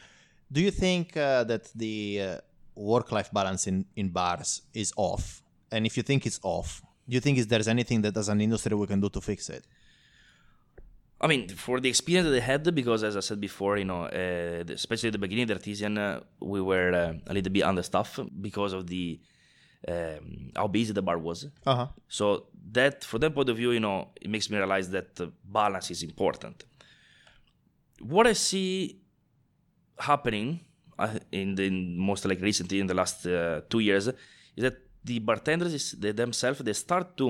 do 0.50 0.60
you 0.60 0.70
think 0.70 1.16
uh, 1.16 1.44
that 1.44 1.70
the 1.74 2.20
uh, 2.22 2.38
work-life 2.74 3.30
balance 3.32 3.66
in, 3.66 3.86
in 3.96 4.10
bars 4.10 4.62
is 4.74 4.92
off? 4.96 5.42
And 5.72 5.86
if 5.86 5.96
you 5.96 6.02
think 6.02 6.26
it's 6.26 6.40
off, 6.42 6.82
do 7.08 7.14
you 7.14 7.20
think 7.20 7.38
is 7.38 7.46
there's 7.46 7.68
anything 7.68 8.02
that 8.02 8.16
as 8.16 8.28
an 8.28 8.40
industry 8.40 8.74
we 8.74 8.86
can 8.86 9.00
do 9.00 9.08
to 9.08 9.20
fix 9.20 9.48
it? 9.50 9.64
I 11.20 11.26
mean, 11.28 11.48
for 11.48 11.80
the 11.80 11.88
experience 11.88 12.28
that 12.28 12.36
I 12.36 12.40
had, 12.40 12.74
because 12.74 13.02
as 13.02 13.16
I 13.16 13.20
said 13.20 13.40
before, 13.40 13.78
you 13.78 13.86
know, 13.86 14.04
uh, 14.04 14.64
especially 14.68 15.08
at 15.08 15.12
the 15.14 15.18
beginning 15.18 15.44
of 15.44 15.48
the 15.48 15.54
Artesian, 15.54 15.96
uh, 15.96 16.20
we 16.40 16.60
were 16.60 16.92
uh, 16.92 17.14
a 17.30 17.32
little 17.32 17.52
bit 17.52 17.62
understaffed 17.62 18.20
because 18.42 18.72
of 18.74 18.86
the 18.86 19.18
um, 19.88 20.50
how 20.54 20.66
busy 20.66 20.92
the 20.92 21.02
bar 21.02 21.18
was. 21.18 21.46
Uh-huh. 21.64 21.86
So 22.08 22.48
that, 22.72 23.04
from 23.04 23.20
that 23.20 23.34
point 23.34 23.48
of 23.48 23.56
view, 23.56 23.70
you 23.70 23.80
know, 23.80 24.08
it 24.20 24.28
makes 24.28 24.50
me 24.50 24.58
realize 24.58 24.90
that 24.90 25.18
balance 25.44 25.90
is 25.90 26.02
important. 26.02 26.64
What 28.00 28.26
I 28.26 28.34
see 28.34 29.00
happening 29.98 30.60
uh, 30.98 31.18
in 31.32 31.54
the 31.54 31.64
in 31.64 31.98
most 31.98 32.24
like 32.26 32.40
recently 32.40 32.80
in 32.80 32.86
the 32.86 32.94
last 32.94 33.26
uh, 33.26 33.62
two 33.70 33.80
years 33.80 34.08
is 34.08 34.14
that 34.56 34.76
the 35.08 35.18
bartenders 35.28 35.92
they 36.02 36.12
themselves 36.22 36.58
they 36.68 36.76
start 36.86 37.06
to 37.20 37.26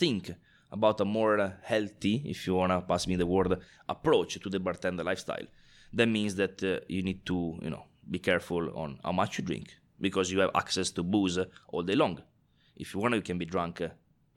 think 0.00 0.24
about 0.72 1.00
a 1.00 1.04
more 1.04 1.36
healthy, 1.72 2.14
if 2.26 2.46
you 2.46 2.54
wanna 2.54 2.80
pass 2.90 3.06
me 3.06 3.16
the 3.16 3.26
word, 3.26 3.52
approach 3.88 4.32
to 4.44 4.48
the 4.48 4.60
bartender 4.60 5.04
lifestyle. 5.10 5.46
That 5.92 6.06
means 6.06 6.32
that 6.36 6.62
uh, 6.62 6.80
you 6.94 7.02
need 7.02 7.20
to, 7.26 7.58
you 7.64 7.70
know, 7.70 7.84
be 8.08 8.20
careful 8.20 8.64
on 8.82 8.98
how 9.04 9.12
much 9.12 9.38
you 9.38 9.44
drink 9.44 9.66
because 10.00 10.30
you 10.30 10.38
have 10.40 10.52
access 10.54 10.90
to 10.92 11.02
booze 11.02 11.38
all 11.72 11.82
day 11.82 11.96
long. 11.96 12.22
If 12.76 12.94
you 12.94 13.00
want, 13.00 13.14
you 13.14 13.22
can 13.22 13.38
be 13.38 13.44
drunk 13.44 13.80
uh, 13.80 13.88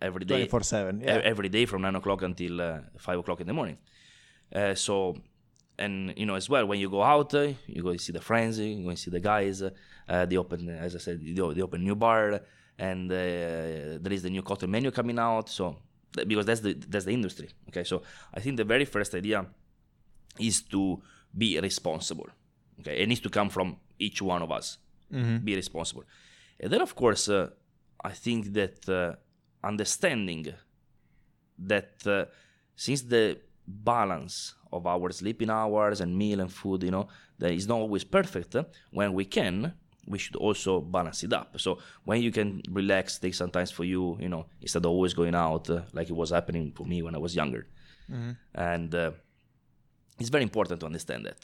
every 0.02 0.26
day, 0.26 0.48
24/7, 0.48 1.02
e- 1.02 1.06
yeah. 1.06 1.22
every 1.24 1.50
day 1.50 1.66
from 1.66 1.80
nine 1.84 1.96
o'clock 1.96 2.22
until 2.24 2.62
uh, 2.62 2.80
five 2.98 3.20
o'clock 3.20 3.40
in 3.42 3.48
the 3.48 3.54
morning. 3.54 3.78
Uh, 4.54 4.76
so, 4.76 5.16
and 5.78 6.14
you 6.18 6.26
know, 6.26 6.36
as 6.36 6.50
well, 6.50 6.66
when 6.66 6.80
you 6.80 6.90
go 6.90 7.02
out, 7.02 7.34
uh, 7.34 7.50
you 7.68 7.82
go 7.82 7.96
see 7.98 8.12
the 8.12 8.22
friends, 8.22 8.60
you 8.60 8.84
go 8.84 8.90
and 8.90 9.00
see 9.00 9.12
the 9.12 9.20
guys. 9.20 9.62
Uh, 9.62 9.72
uh, 10.08 10.26
they 10.26 10.38
open, 10.38 10.70
as 10.70 10.96
I 10.96 11.00
said, 11.00 11.20
they 11.22 11.62
open 11.62 11.84
new 11.84 11.96
bar, 11.96 12.42
and 12.78 13.12
uh, 13.12 13.16
there 13.16 14.12
is 14.12 14.24
the 14.24 14.30
new 14.30 14.42
cocktail 14.42 14.70
menu 14.70 14.92
coming 14.92 15.18
out. 15.18 15.50
So, 15.50 15.78
because 16.12 16.46
that's 16.46 16.62
the 16.62 16.74
that's 16.74 17.06
the 17.06 17.14
industry. 17.14 17.50
Okay, 17.70 17.84
so 17.84 18.04
I 18.34 18.40
think 18.40 18.58
the 18.58 18.64
very 18.64 18.86
first 18.86 19.16
idea 19.16 19.46
is 20.40 20.62
to 20.64 21.02
be 21.36 21.60
responsible. 21.60 22.28
Okay, 22.80 23.02
it 23.02 23.08
needs 23.08 23.22
to 23.22 23.30
come 23.30 23.50
from 23.50 23.78
each 24.00 24.22
one 24.22 24.42
of 24.42 24.52
us. 24.52 24.78
Be 25.44 25.56
responsible, 25.56 26.04
and 26.60 26.72
then 26.72 26.82
of 26.82 26.96
course, 26.96 27.30
uh, 27.30 27.50
I 28.04 28.12
think 28.12 28.54
that 28.54 28.90
uh, 28.90 29.14
understanding 29.64 30.54
that 31.60 32.06
uh, 32.08 32.26
since 32.76 33.04
the 33.04 33.40
balance 33.68 34.56
of 34.78 34.86
our 34.88 35.12
sleeping 35.12 35.50
hours 35.50 36.02
and 36.02 36.10
meal 36.22 36.40
and 36.44 36.52
food, 36.52 36.84
you 36.84 36.92
know, 36.92 37.06
that 37.40 37.52
is 37.52 37.68
not 37.68 37.80
always 37.86 38.04
perfect. 38.18 38.56
uh, 38.56 38.64
When 38.92 39.10
we 39.14 39.26
can, 39.26 39.56
we 40.14 40.18
should 40.20 40.36
also 40.48 40.82
balance 40.82 41.24
it 41.28 41.34
up. 41.34 41.50
So 41.66 41.70
when 42.08 42.22
you 42.26 42.32
can 42.32 42.62
relax, 42.70 43.20
take 43.20 43.36
some 43.42 43.52
time 43.58 43.68
for 43.78 43.86
you, 43.94 44.04
you 44.20 44.30
know, 44.34 44.44
instead 44.62 44.84
of 44.86 44.92
always 44.92 45.14
going 45.14 45.36
out 45.36 45.70
uh, 45.70 45.82
like 45.98 46.10
it 46.10 46.16
was 46.24 46.30
happening 46.32 46.74
for 46.78 46.86
me 46.92 46.98
when 47.06 47.16
I 47.16 47.20
was 47.20 47.34
younger. 47.42 47.64
And 48.72 48.94
uh, 48.94 49.12
it's 50.20 50.30
very 50.30 50.44
important 50.44 50.80
to 50.82 50.86
understand 50.86 51.26
that. 51.30 51.42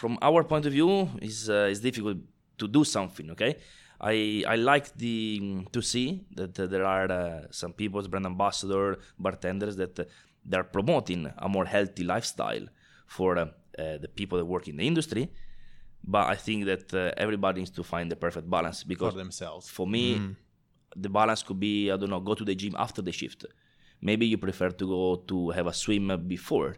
From 0.00 0.18
our 0.22 0.42
point 0.44 0.64
of 0.66 0.72
view, 0.72 0.90
is 1.20 1.48
uh, 1.48 1.68
it's 1.70 1.80
difficult 1.80 2.18
to 2.58 2.66
do 2.68 2.82
something. 2.84 3.30
Okay, 3.34 3.52
I 4.00 4.44
I 4.54 4.56
like 4.56 4.86
the 4.96 5.14
to 5.72 5.80
see 5.82 6.08
that 6.38 6.58
uh, 6.58 6.66
there 6.72 6.84
are 6.96 7.08
uh, 7.10 7.40
some 7.50 7.72
people, 7.72 8.00
brand 8.12 8.26
ambassador, 8.26 8.98
bartenders 9.18 9.76
that 9.76 9.94
they 10.44 10.56
are 10.56 10.64
promoting 10.64 11.32
a 11.38 11.48
more 11.48 11.64
healthy 11.64 12.04
lifestyle 12.04 12.66
for 13.06 13.38
uh, 13.38 13.42
uh, 13.78 13.98
the 13.98 14.08
people 14.08 14.38
that 14.38 14.44
work 14.44 14.68
in 14.68 14.76
the 14.76 14.86
industry. 14.86 15.24
but 16.06 16.26
I 16.34 16.36
think 16.46 16.66
that 16.66 16.86
uh, 16.92 17.12
everybody 17.24 17.60
needs 17.60 17.70
to 17.80 17.82
find 17.82 18.06
the 18.12 18.16
perfect 18.16 18.46
balance 18.56 18.82
for 18.82 18.88
because 18.88 19.14
themselves. 19.14 19.68
for 19.76 19.86
me, 19.86 20.04
the 21.04 21.08
balance 21.08 21.42
could 21.42 21.58
be 21.58 21.90
I 21.92 21.96
don't 21.96 22.10
know, 22.10 22.20
go 22.20 22.34
to 22.34 22.44
the 22.44 22.54
gym 22.54 22.74
after 22.86 23.00
the 23.02 23.12
shift. 23.20 23.40
Maybe 24.08 24.26
you 24.26 24.38
prefer 24.38 24.70
to 24.80 24.86
go 24.86 25.02
to 25.30 25.36
have 25.56 25.66
a 25.66 25.72
swim 25.72 26.06
before 26.26 26.76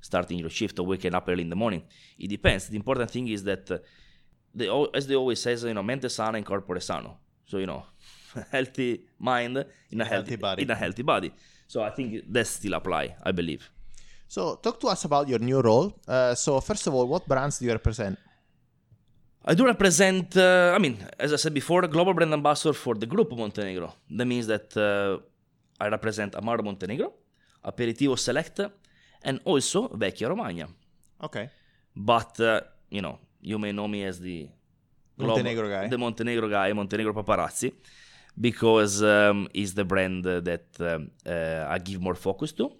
starting 0.00 0.38
your 0.38 0.50
shift 0.58 0.78
or 0.78 0.86
waking 0.86 1.14
up 1.14 1.28
early 1.28 1.42
in 1.42 1.50
the 1.50 1.56
morning. 1.64 1.82
It 2.18 2.28
depends. 2.28 2.68
The 2.68 2.76
important 2.76 3.10
thing 3.10 3.28
is 3.28 3.44
that 3.44 3.70
uh, 3.70 3.78
they 4.54 4.68
as 4.94 5.06
they 5.06 5.16
always 5.22 5.40
says, 5.46 5.64
you 5.64 5.74
know, 5.74 5.82
mente 5.82 6.08
sana 6.10 6.38
in 6.38 6.44
corpore 6.44 6.82
sano. 6.82 7.18
So 7.44 7.58
you 7.58 7.66
know, 7.66 7.84
healthy 8.50 9.04
mind 9.18 9.64
in 9.90 10.00
a 10.00 10.04
healthy, 10.04 10.30
healthy 10.30 10.36
body. 10.36 10.62
In 10.62 10.70
a 10.70 10.74
healthy 10.74 11.02
body. 11.02 11.30
So 11.66 11.82
I 11.82 11.90
think 11.90 12.24
that 12.32 12.46
still 12.46 12.74
apply. 12.74 13.16
I 13.22 13.32
believe. 13.32 13.70
So, 14.28 14.56
talk 14.56 14.80
to 14.80 14.88
us 14.88 15.04
about 15.04 15.28
your 15.28 15.38
new 15.38 15.60
role. 15.60 15.92
Uh, 16.06 16.34
so, 16.34 16.60
first 16.60 16.86
of 16.88 16.94
all, 16.94 17.06
what 17.06 17.28
brands 17.28 17.58
do 17.58 17.66
you 17.66 17.72
represent? 17.72 18.18
I 19.44 19.54
do 19.54 19.64
represent, 19.64 20.36
uh, 20.36 20.72
I 20.74 20.78
mean, 20.78 20.98
as 21.18 21.32
I 21.32 21.36
said 21.36 21.54
before, 21.54 21.84
a 21.84 21.88
global 21.88 22.12
brand 22.12 22.32
ambassador 22.32 22.72
for 22.72 22.96
the 22.96 23.06
group 23.06 23.30
Montenegro. 23.30 23.94
That 24.10 24.24
means 24.24 24.48
that 24.48 24.76
uh, 24.76 25.22
I 25.78 25.88
represent 25.88 26.32
Amaro 26.32 26.64
Montenegro, 26.64 27.12
Aperitivo 27.64 28.18
Select, 28.18 28.60
and 29.22 29.40
also 29.44 29.88
Vecchia 29.90 30.28
Romagna. 30.28 30.66
Okay. 31.22 31.48
But, 31.94 32.40
uh, 32.40 32.62
you 32.90 33.02
know, 33.02 33.20
you 33.40 33.60
may 33.60 33.70
know 33.70 33.86
me 33.86 34.02
as 34.02 34.18
the 34.18 34.48
Montenegro 35.16 35.68
guy. 35.68 35.86
The 35.86 35.98
Montenegro 35.98 36.48
guy, 36.48 36.72
Montenegro 36.72 37.12
Paparazzi, 37.12 37.72
because 38.40 39.02
um, 39.02 39.48
is 39.54 39.74
the 39.74 39.84
brand 39.84 40.24
that 40.24 40.66
um, 40.80 41.10
uh, 41.26 41.66
I 41.68 41.78
give 41.78 42.00
more 42.00 42.14
focus 42.14 42.52
to. 42.52 42.72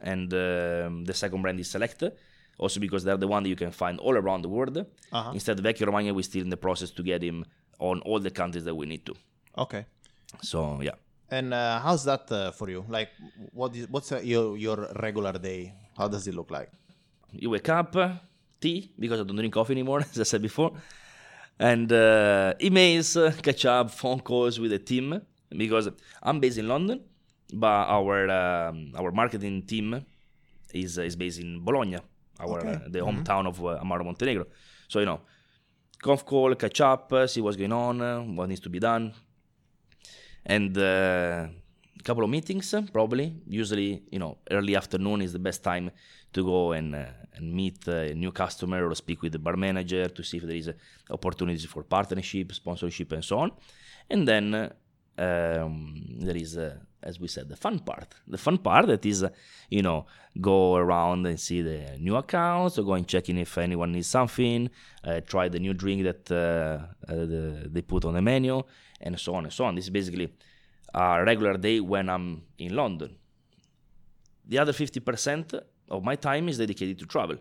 And 0.00 0.32
um, 0.32 1.04
the 1.04 1.14
second 1.14 1.42
brand 1.42 1.58
is 1.58 1.70
Select, 1.70 2.04
also 2.58 2.78
because 2.78 3.04
they're 3.04 3.16
the 3.16 3.26
one 3.26 3.42
that 3.42 3.48
you 3.48 3.56
can 3.56 3.72
find 3.72 3.98
all 3.98 4.16
around 4.16 4.42
the 4.42 4.48
world. 4.48 4.78
Uh-huh. 4.78 5.30
Instead, 5.34 5.58
Vecchia 5.58 5.86
Romagna, 5.86 6.14
we're 6.14 6.22
still 6.22 6.42
in 6.42 6.50
the 6.50 6.56
process 6.56 6.90
to 6.92 7.02
get 7.02 7.22
him 7.22 7.44
on 7.78 8.00
all 8.00 8.20
the 8.20 8.30
countries 8.30 8.64
that 8.64 8.74
we 8.74 8.86
need 8.86 9.04
to. 9.06 9.14
Okay. 9.56 9.86
So, 10.42 10.80
yeah. 10.82 10.92
And 11.30 11.52
uh, 11.52 11.80
how's 11.80 12.04
that 12.04 12.30
uh, 12.30 12.52
for 12.52 12.70
you? 12.70 12.84
Like, 12.88 13.10
what 13.52 13.74
is 13.76 13.88
what's 13.88 14.12
uh, 14.12 14.20
your 14.22 14.56
your 14.56 14.88
regular 15.00 15.32
day? 15.32 15.74
How 15.96 16.08
does 16.08 16.26
it 16.26 16.34
look 16.34 16.50
like? 16.50 16.70
You 17.32 17.50
wake 17.50 17.68
up, 17.68 17.94
tea, 18.60 18.92
because 18.98 19.20
I 19.20 19.24
don't 19.24 19.36
drink 19.36 19.52
coffee 19.52 19.74
anymore, 19.74 20.00
as 20.10 20.18
I 20.18 20.22
said 20.22 20.40
before, 20.40 20.72
and 21.58 21.92
uh, 21.92 22.54
emails, 22.60 23.16
uh, 23.16 23.32
catch 23.42 23.64
up, 23.64 23.90
phone 23.90 24.20
calls 24.20 24.58
with 24.60 24.70
the 24.70 24.78
team, 24.78 25.20
because 25.50 25.88
I'm 26.22 26.40
based 26.40 26.58
in 26.58 26.68
London, 26.68 27.00
but 27.52 27.86
our 27.88 28.28
um, 28.30 28.92
our 28.96 29.10
marketing 29.12 29.62
team 29.62 30.04
is 30.72 30.98
is 30.98 31.16
based 31.16 31.40
in 31.40 31.64
Bologna, 31.64 31.98
our 32.40 32.58
Okay. 32.60 32.74
uh, 32.74 32.88
the 32.88 33.00
hometown 33.00 33.46
of 33.46 33.58
uh, 33.64 33.80
Amaro 33.82 34.04
Montenegro. 34.04 34.46
So 34.88 35.00
you 35.00 35.06
know, 35.06 35.20
conf 36.02 36.24
call, 36.24 36.54
catch 36.54 36.80
up, 36.80 37.12
uh, 37.12 37.26
see 37.26 37.40
what's 37.40 37.56
going 37.56 37.72
on, 37.72 38.00
uh, 38.00 38.20
what 38.20 38.48
needs 38.48 38.60
to 38.60 38.70
be 38.70 38.78
done, 38.78 39.12
and 40.46 40.76
uh, 40.78 41.46
a 41.98 42.02
couple 42.04 42.24
of 42.24 42.30
meetings 42.30 42.74
probably. 42.92 43.34
Usually, 43.46 44.02
you 44.10 44.18
know, 44.18 44.38
early 44.50 44.76
afternoon 44.76 45.22
is 45.22 45.32
the 45.32 45.38
best 45.38 45.62
time 45.64 45.90
to 46.34 46.44
go 46.44 46.72
and 46.72 46.94
and 47.38 47.52
meet 47.52 47.86
a 47.88 48.14
new 48.14 48.32
customer 48.32 48.86
or 48.86 48.94
speak 48.94 49.22
with 49.22 49.32
the 49.32 49.38
bar 49.38 49.56
manager 49.56 50.08
to 50.08 50.22
see 50.22 50.36
if 50.38 50.44
there 50.44 50.56
is 50.56 50.70
opportunities 51.10 51.64
for 51.64 51.82
partnership, 51.82 52.52
sponsorship, 52.52 53.12
and 53.12 53.24
so 53.24 53.38
on. 53.38 53.52
And 54.10 54.26
then 54.26 54.54
uh, 54.54 54.70
um, 55.18 56.04
there 56.20 56.36
is, 56.36 56.56
uh, 56.56 56.76
as 57.02 57.18
we 57.18 57.28
said, 57.28 57.48
the 57.48 57.56
fun 57.56 57.80
part. 57.80 58.14
The 58.26 58.38
fun 58.38 58.58
part 58.58 58.86
that 58.86 59.04
is, 59.04 59.22
uh, 59.22 59.30
you 59.70 59.82
know, 59.82 60.06
go 60.40 60.76
around 60.76 61.26
and 61.26 61.38
see 61.38 61.62
the 61.62 61.96
new 61.98 62.16
accounts, 62.16 62.78
or 62.78 62.84
go 62.84 62.94
and 62.94 63.06
check 63.06 63.28
in 63.28 63.38
if 63.38 63.58
anyone 63.58 63.92
needs 63.92 64.06
something, 64.06 64.70
uh, 65.04 65.20
try 65.20 65.48
the 65.48 65.58
new 65.58 65.74
drink 65.74 66.04
that 66.04 66.30
uh, 66.30 66.86
the, 67.06 67.68
they 67.70 67.82
put 67.82 68.04
on 68.04 68.14
the 68.14 68.22
menu, 68.22 68.62
and 69.00 69.18
so 69.18 69.34
on 69.34 69.44
and 69.44 69.52
so 69.52 69.64
on. 69.64 69.74
This 69.74 69.84
is 69.84 69.90
basically 69.90 70.32
a 70.94 71.24
regular 71.24 71.56
day 71.56 71.80
when 71.80 72.08
I'm 72.08 72.42
in 72.58 72.74
London. 72.74 73.16
The 74.46 74.58
other 74.58 74.72
50% 74.72 75.60
of 75.90 76.02
my 76.04 76.16
time 76.16 76.48
is 76.48 76.58
dedicated 76.58 76.98
to 76.98 77.06
travel 77.06 77.36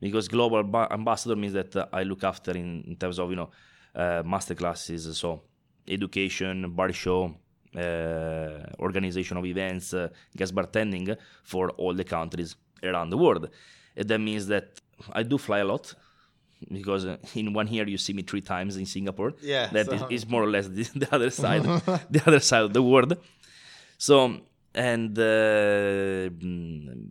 because 0.00 0.28
global 0.28 0.62
ba- 0.62 0.88
ambassador 0.90 1.36
means 1.36 1.52
that 1.54 1.74
uh, 1.76 1.86
I 1.92 2.02
look 2.02 2.22
after 2.24 2.52
in, 2.52 2.82
in 2.86 2.96
terms 2.96 3.18
of 3.18 3.30
you 3.30 3.36
know 3.36 3.50
uh, 3.94 4.22
master 4.24 4.54
classes, 4.54 5.16
so 5.18 5.42
education, 5.86 6.70
bar 6.72 6.92
show, 6.92 7.34
uh, 7.76 8.64
organization 8.78 9.36
of 9.36 9.44
events, 9.44 9.92
uh, 9.94 10.08
guest 10.36 10.54
bartending 10.54 11.16
for 11.42 11.70
all 11.70 11.94
the 11.94 12.04
countries 12.04 12.56
around 12.82 13.10
the 13.10 13.16
world. 13.18 13.48
And 13.96 14.08
that 14.08 14.18
means 14.20 14.46
that 14.46 14.80
I 15.12 15.22
do 15.22 15.38
fly 15.38 15.58
a 15.58 15.64
lot 15.64 15.94
because 16.70 17.04
uh, 17.06 17.16
in 17.34 17.52
one 17.52 17.66
year 17.68 17.86
you 17.88 17.98
see 17.98 18.12
me 18.12 18.22
three 18.22 18.40
times 18.40 18.76
in 18.76 18.86
Singapore. 18.86 19.34
Yeah, 19.42 19.66
that 19.72 19.92
is 19.92 20.00
so- 20.00 20.08
is 20.10 20.28
more 20.28 20.42
or 20.44 20.50
less 20.50 20.68
the, 20.68 20.82
the 21.02 21.08
other 21.14 21.30
side, 21.42 21.62
the 22.10 22.22
other 22.26 22.40
side 22.40 22.62
of 22.62 22.72
the 22.72 22.82
world. 22.82 23.16
So 23.98 24.40
and 24.74 25.18
uh, 25.18 25.22
mm, 26.30 27.10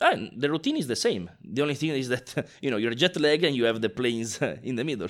and 0.00 0.30
the 0.36 0.50
routine 0.50 0.76
is 0.76 0.86
the 0.86 0.96
same. 0.96 1.30
The 1.44 1.62
only 1.62 1.74
thing 1.74 1.90
is 1.90 2.08
that 2.08 2.46
you 2.60 2.70
know 2.70 2.76
you're 2.76 2.94
jet 2.94 3.18
lag 3.20 3.44
and 3.44 3.54
you 3.56 3.64
have 3.64 3.80
the 3.80 3.88
planes 3.88 4.40
in 4.62 4.76
the 4.76 4.84
middle. 4.84 5.08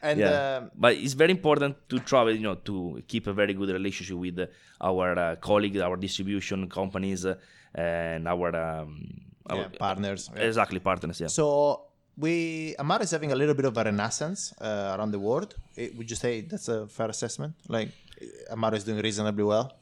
And 0.00 0.20
Yeah, 0.20 0.58
um, 0.58 0.70
but 0.76 0.94
it's 0.94 1.14
very 1.14 1.32
important 1.32 1.76
to 1.88 1.98
travel. 1.98 2.32
You 2.32 2.42
know, 2.42 2.54
to 2.54 3.02
keep 3.08 3.26
a 3.26 3.32
very 3.32 3.54
good 3.54 3.70
relationship 3.70 4.16
with 4.16 4.38
uh, 4.38 4.46
our 4.80 5.18
uh, 5.18 5.36
colleagues, 5.36 5.80
our 5.80 5.96
distribution 5.96 6.68
companies, 6.68 7.26
uh, 7.26 7.34
and 7.74 8.28
our, 8.28 8.54
um, 8.54 9.10
our 9.50 9.62
yeah, 9.62 9.68
partners. 9.78 10.30
yeah. 10.34 10.42
exactly 10.42 10.78
partners. 10.78 11.20
Yeah. 11.20 11.26
So 11.26 11.88
we 12.16 12.74
Amar 12.78 13.02
is 13.02 13.10
having 13.10 13.32
a 13.32 13.36
little 13.36 13.54
bit 13.54 13.64
of 13.64 13.76
a 13.76 13.84
renaissance 13.84 14.52
uh, 14.60 14.94
around 14.96 15.10
the 15.12 15.18
world. 15.18 15.54
Eh, 15.76 15.88
would 15.96 16.08
you 16.10 16.16
say 16.16 16.42
that's 16.42 16.68
a 16.68 16.86
fair 16.86 17.08
assessment? 17.08 17.54
Like 17.68 17.88
eh, 18.20 18.26
Amar 18.50 18.74
is 18.74 18.84
doing 18.84 19.00
reasonably 19.00 19.44
well. 19.44 19.77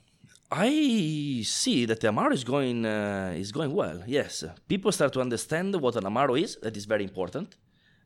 I 0.50 1.42
see 1.44 1.86
that 1.86 2.00
the 2.00 2.08
Amaro 2.08 2.32
is 2.32 2.44
going 2.44 2.86
uh, 2.86 3.34
is 3.36 3.50
going 3.52 3.72
well. 3.74 4.02
Yes, 4.06 4.44
people 4.68 4.92
start 4.92 5.12
to 5.14 5.20
understand 5.20 5.74
what 5.80 5.96
an 5.96 6.04
Amaro 6.04 6.40
is. 6.40 6.56
That 6.62 6.76
is 6.76 6.84
very 6.84 7.02
important 7.04 7.56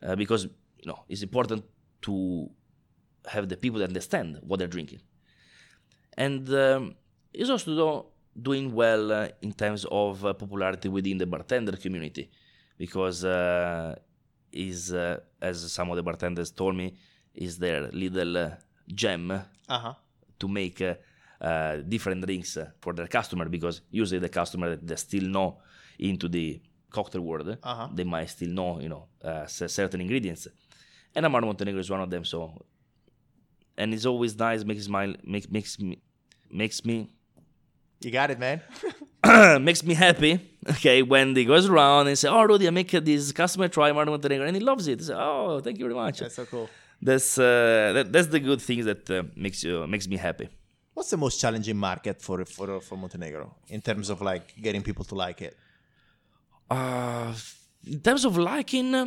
uh, 0.02 0.16
because 0.16 0.44
you 0.78 0.86
know 0.86 1.00
it's 1.08 1.22
important 1.22 1.64
to 2.02 2.48
have 3.26 3.48
the 3.48 3.56
people 3.56 3.82
understand 3.82 4.38
what 4.42 4.58
they're 4.58 4.68
drinking, 4.76 5.00
and 6.16 6.48
um, 6.54 6.94
it's 7.34 7.50
also 7.50 7.70
do- 7.76 8.06
doing 8.42 8.72
well 8.74 9.12
uh, 9.12 9.28
in 9.42 9.52
terms 9.52 9.84
of 9.90 10.24
uh, 10.24 10.32
popularity 10.32 10.88
within 10.88 11.18
the 11.18 11.26
bartender 11.26 11.76
community 11.76 12.30
because 12.78 13.22
uh, 13.24 13.94
is 14.50 14.94
uh, 14.94 15.18
as 15.42 15.70
some 15.70 15.90
of 15.90 15.96
the 15.96 16.02
bartenders 16.02 16.50
told 16.50 16.74
me 16.74 16.94
is 17.34 17.58
their 17.58 17.88
little 17.92 18.36
uh, 18.38 18.50
gem 18.88 19.30
Uh 19.30 19.42
huh. 19.68 19.94
to 20.38 20.48
make 20.48 20.80
uh, 21.40 21.76
different 21.94 22.24
drinks 22.24 22.56
for 22.80 22.92
their 22.92 23.06
customer 23.06 23.46
because 23.48 23.80
usually 23.90 24.18
the 24.20 24.28
customer 24.28 24.70
that 24.70 24.86
they 24.86 24.96
still 24.96 25.24
know 25.36 25.58
into 25.98 26.28
the 26.28 26.60
cocktail 26.90 27.22
world 27.22 27.48
Uh-huh. 27.62 27.88
they 27.94 28.04
might 28.04 28.28
still 28.36 28.50
know 28.58 28.80
you 28.80 28.88
know 28.88 29.04
uh, 29.24 29.46
certain 29.46 30.00
ingredients 30.00 30.48
and 31.14 31.24
Amaro 31.26 31.44
Montenegro 31.50 31.80
is 31.80 31.90
one 31.90 32.00
of 32.00 32.10
them 32.10 32.24
so 32.24 32.38
and 33.76 33.94
it's 33.94 34.06
always 34.06 34.36
nice 34.38 34.64
makes 34.64 34.84
smile 34.84 35.14
make, 35.24 35.50
makes 35.50 35.78
me 35.78 35.98
makes 36.52 36.84
me 36.84 36.96
You 38.02 38.10
got 38.10 38.30
it, 38.30 38.38
man. 38.38 38.60
makes 39.68 39.82
me 39.84 39.94
happy 39.94 40.32
okay 40.74 41.02
when 41.02 41.34
they 41.34 41.44
goes 41.44 41.66
around 41.68 42.08
and 42.08 42.18
say 42.18 42.28
oh 42.28 42.42
Rudy 42.42 42.66
I 42.66 42.70
make 42.70 42.90
this 42.90 43.32
customer 43.32 43.68
try 43.68 43.90
Amaro 43.92 44.06
Montenegro 44.14 44.46
and 44.46 44.56
he 44.56 44.62
loves 44.70 44.88
it 44.88 45.02
say, 45.02 45.14
oh 45.14 45.60
thank 45.64 45.78
you 45.78 45.84
very 45.84 45.94
much 46.04 46.20
That's 46.20 46.34
so 46.36 46.46
cool. 46.46 46.68
that's 47.08 47.38
uh, 47.38 47.92
that, 47.96 48.06
that's 48.12 48.28
the 48.28 48.40
good 48.40 48.60
things 48.68 48.84
that 48.90 49.02
uh, 49.10 49.22
makes 49.36 49.62
you 49.64 49.86
makes 49.86 50.06
me 50.08 50.16
happy 50.28 50.48
What's 51.00 51.12
the 51.12 51.16
most 51.16 51.40
challenging 51.40 51.78
market 51.78 52.20
for 52.20 52.44
for 52.44 52.78
for 52.86 52.96
Montenegro 52.98 53.56
in 53.68 53.80
terms 53.80 54.10
of 54.10 54.20
like 54.20 54.52
getting 54.60 54.82
people 54.82 55.02
to 55.06 55.14
like 55.14 55.40
it? 55.40 55.56
Uh, 56.70 57.32
in 57.86 58.00
terms 58.00 58.26
of 58.26 58.36
liking, 58.36 58.94
uh, 58.94 59.06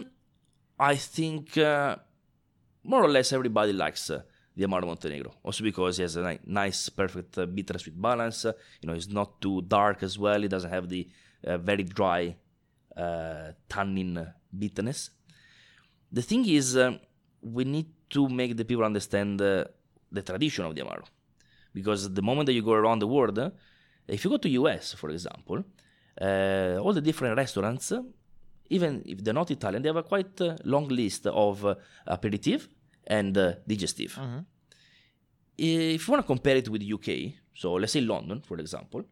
I 0.79 0.95
think 0.95 1.55
uh, 1.55 1.95
more 2.83 3.03
or 3.03 3.09
less 3.09 3.31
everybody 3.31 3.73
likes 3.73 4.09
uh, 4.09 4.23
the 4.55 4.63
Amaro 4.65 4.87
Montenegro. 4.87 5.35
Also 5.43 5.63
because 5.63 5.99
it 5.99 6.01
has 6.01 6.15
a 6.15 6.23
ni- 6.27 6.39
nice, 6.47 6.89
perfect 6.89 7.37
uh, 7.37 7.45
bitter 7.45 7.77
sweet 7.77 8.01
balance. 8.01 8.45
Uh, 8.45 8.53
you 8.81 8.87
know, 8.87 8.95
it's 8.95 9.07
not 9.19 9.39
too 9.39 9.61
dark 9.61 10.01
as 10.01 10.17
well. 10.17 10.43
It 10.43 10.49
doesn't 10.49 10.71
have 10.71 10.89
the 10.89 11.07
uh, 11.45 11.59
very 11.59 11.83
dry 11.83 12.35
uh, 12.97 13.51
tannin 13.69 14.33
bitterness. 14.51 15.11
The 16.11 16.23
thing 16.23 16.43
is, 16.49 16.75
we 17.55 17.63
need 17.65 17.89
to 18.09 18.27
make 18.29 18.57
the 18.57 18.65
people 18.65 18.83
understand 18.83 19.39
the 19.39 20.23
tradition 20.23 20.65
of 20.65 20.73
the 20.73 20.81
Amaro. 20.81 21.05
Because 21.73 22.13
the 22.13 22.21
moment 22.21 22.45
that 22.47 22.53
you 22.53 22.61
go 22.61 22.73
around 22.73 22.99
the 22.99 23.07
world, 23.07 23.39
if 24.07 24.23
you 24.23 24.29
go 24.29 24.37
to 24.37 24.49
US, 24.49 24.93
for 24.93 25.09
example, 25.09 25.63
uh, 26.21 26.77
all 26.81 26.93
the 26.93 27.01
different 27.01 27.35
restaurants, 27.37 27.91
even 28.69 29.01
if 29.05 29.23
they're 29.23 29.33
not 29.33 29.49
Italian, 29.51 29.81
they 29.81 29.89
have 29.89 29.95
a 29.97 30.03
quite 30.03 30.39
uh, 30.41 30.55
long 30.63 30.87
list 30.87 31.27
of 31.27 31.65
uh, 31.65 31.75
aperitif 32.07 32.67
and 33.07 33.37
uh, 33.37 33.53
digestive. 33.67 34.17
If 35.57 36.07
you 36.07 36.11
want 36.11 36.23
to 36.23 36.27
compare 36.27 36.57
it 36.57 36.69
with 36.69 36.81
UK, 36.81 37.33
so 37.53 37.73
let's 37.73 37.93
say 37.93 38.01
London, 38.01 38.41
for 38.41 38.57
example, 38.57 39.03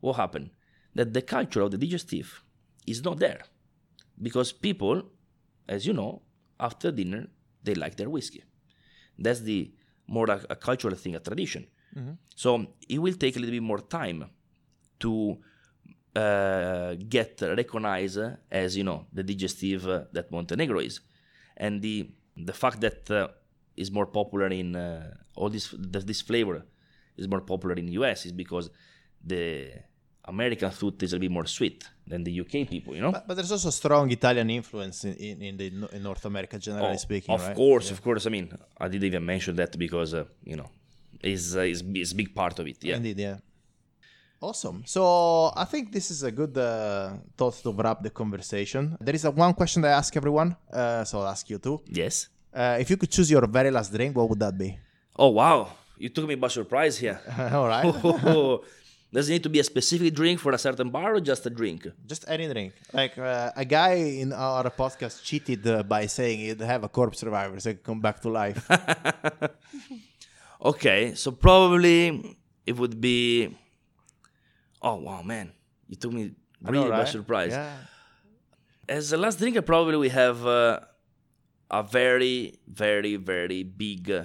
what 0.00 0.16
happened? 0.16 0.50
That 0.94 1.12
the 1.12 1.22
culture 1.22 1.60
of 1.60 1.70
the 1.70 1.78
digestive 1.78 2.42
is 2.86 3.04
not 3.04 3.18
there 3.18 3.42
because 4.20 4.52
people, 4.52 5.02
as 5.68 5.86
you 5.86 5.92
know, 5.92 6.22
after 6.58 6.90
dinner 6.90 7.28
they 7.62 7.74
like 7.74 7.96
their 7.96 8.08
whiskey. 8.08 8.42
That's 9.18 9.40
the 9.40 9.72
more 10.06 10.28
a, 10.30 10.44
a 10.50 10.56
cultural 10.56 10.94
thing, 10.94 11.14
a 11.14 11.20
tradition. 11.20 11.66
So 12.34 12.66
it 12.88 12.98
will 12.98 13.14
take 13.14 13.36
a 13.36 13.38
little 13.40 13.52
bit 13.52 13.62
more 13.62 13.80
time 13.80 14.24
to 15.00 15.38
uh, 16.16 16.94
get 17.08 17.40
recognized 17.42 18.18
as 18.50 18.76
you 18.76 18.84
know 18.84 19.06
the 19.12 19.22
digestive 19.22 19.86
uh, 19.88 20.04
that 20.12 20.30
Montenegro 20.30 20.80
is, 20.80 21.00
and 21.56 21.80
the 21.82 22.10
the 22.36 22.52
fact 22.52 22.80
that 22.80 23.10
uh, 23.10 23.28
is 23.76 23.90
more 23.90 24.06
popular 24.06 24.48
in 24.48 24.74
uh, 24.76 25.14
all 25.36 25.48
this 25.50 25.74
that 25.92 26.06
this 26.06 26.20
flavor 26.22 26.64
is 27.16 27.28
more 27.28 27.40
popular 27.42 27.74
in 27.76 27.88
US 27.92 28.26
is 28.26 28.32
because 28.32 28.70
the 29.24 29.70
American 30.24 30.70
food 30.70 31.02
is 31.02 31.12
a 31.12 31.18
bit 31.18 31.30
more 31.30 31.46
sweet 31.46 31.84
than 32.06 32.22
the 32.24 32.40
UK 32.40 32.68
people, 32.68 32.94
you 32.94 33.00
know. 33.02 33.12
But, 33.12 33.26
but 33.26 33.34
there's 33.36 33.52
also 33.52 33.70
strong 33.70 34.10
Italian 34.10 34.48
influence 34.50 35.04
in, 35.04 35.14
in, 35.14 35.42
in 35.42 35.56
the 35.56 35.66
in 35.96 36.02
North 36.02 36.24
America, 36.24 36.58
generally 36.58 36.94
Oh, 36.94 36.96
speaking. 36.96 37.34
of 37.34 37.42
right? 37.46 37.56
course, 37.56 37.90
of 37.90 38.00
course. 38.02 38.26
I 38.26 38.30
mean, 38.30 38.52
I 38.78 38.88
didn't 38.88 39.04
even 39.06 39.24
mention 39.24 39.56
that 39.56 39.76
because 39.78 40.14
uh, 40.14 40.24
you 40.44 40.56
know, 40.56 40.68
is 41.22 41.56
uh, 41.56 41.60
is 41.60 41.82
is 41.94 42.12
a 42.12 42.14
big 42.14 42.34
part 42.34 42.58
of 42.58 42.66
it. 42.66 42.78
Yeah. 42.82 42.96
Indeed, 42.96 43.18
yeah. 43.18 43.36
Awesome. 44.40 44.82
So 44.86 45.52
I 45.54 45.64
think 45.64 45.92
this 45.92 46.10
is 46.10 46.22
a 46.22 46.32
good 46.32 46.56
uh, 46.56 47.12
thought 47.36 47.54
to 47.62 47.72
wrap 47.72 48.02
the 48.02 48.08
conversation. 48.08 48.96
There 49.00 49.14
is 49.14 49.24
a 49.26 49.30
one 49.30 49.52
question 49.52 49.82
that 49.82 49.92
I 49.92 49.98
ask 49.98 50.16
everyone, 50.16 50.56
uh, 50.72 51.04
so 51.04 51.20
I'll 51.20 51.28
ask 51.28 51.48
you 51.50 51.58
too. 51.58 51.80
Yes. 51.86 52.28
Uh, 52.52 52.78
if 52.80 52.88
you 52.88 52.96
could 52.96 53.10
choose 53.10 53.30
your 53.30 53.46
very 53.46 53.70
last 53.70 53.92
drink, 53.92 54.16
what 54.16 54.28
would 54.30 54.40
that 54.40 54.56
be? 54.56 54.78
Oh 55.14 55.28
wow, 55.28 55.68
you 55.98 56.08
took 56.08 56.26
me 56.26 56.36
by 56.36 56.48
surprise 56.48 56.96
here. 56.96 57.20
All 57.52 57.68
right. 57.68 57.84
Does 59.12 59.28
it 59.28 59.32
need 59.32 59.42
to 59.42 59.48
be 59.48 59.58
a 59.58 59.64
specific 59.64 60.14
drink 60.14 60.38
for 60.38 60.52
a 60.52 60.58
certain 60.58 60.88
bar 60.88 61.16
or 61.16 61.20
just 61.20 61.44
a 61.44 61.50
drink? 61.50 61.84
Just 62.06 62.24
any 62.28 62.46
drink. 62.46 62.72
Like 62.92 63.18
uh, 63.18 63.50
a 63.56 63.64
guy 63.64 63.94
in 63.94 64.32
our 64.32 64.70
podcast 64.70 65.24
cheated 65.24 65.66
uh, 65.66 65.82
by 65.82 66.06
saying 66.06 66.38
he'd 66.38 66.60
have 66.60 66.84
a 66.84 66.88
Corpse 66.88 67.24
Reviver, 67.24 67.58
so 67.58 67.70
he 67.70 67.74
could 67.74 67.84
come 67.84 68.00
back 68.00 68.20
to 68.20 68.30
life. 68.30 68.70
Okay, 70.62 71.14
so 71.14 71.32
probably 71.32 72.36
it 72.66 72.76
would 72.76 73.00
be. 73.00 73.56
Oh 74.82 74.96
wow, 74.96 75.22
man, 75.22 75.52
you 75.88 75.96
took 75.96 76.12
me 76.12 76.32
I 76.64 76.70
know, 76.70 76.84
really 76.84 76.90
by 76.90 77.04
surprise. 77.04 77.52
Yeah. 77.52 77.76
As 78.88 79.12
a 79.12 79.16
last 79.16 79.38
drink, 79.38 79.56
probably 79.64 79.96
we 79.96 80.08
have 80.10 80.44
uh, 80.46 80.80
a 81.70 81.82
very, 81.82 82.58
very, 82.66 83.16
very 83.16 83.62
big 83.62 84.10
uh, 84.10 84.24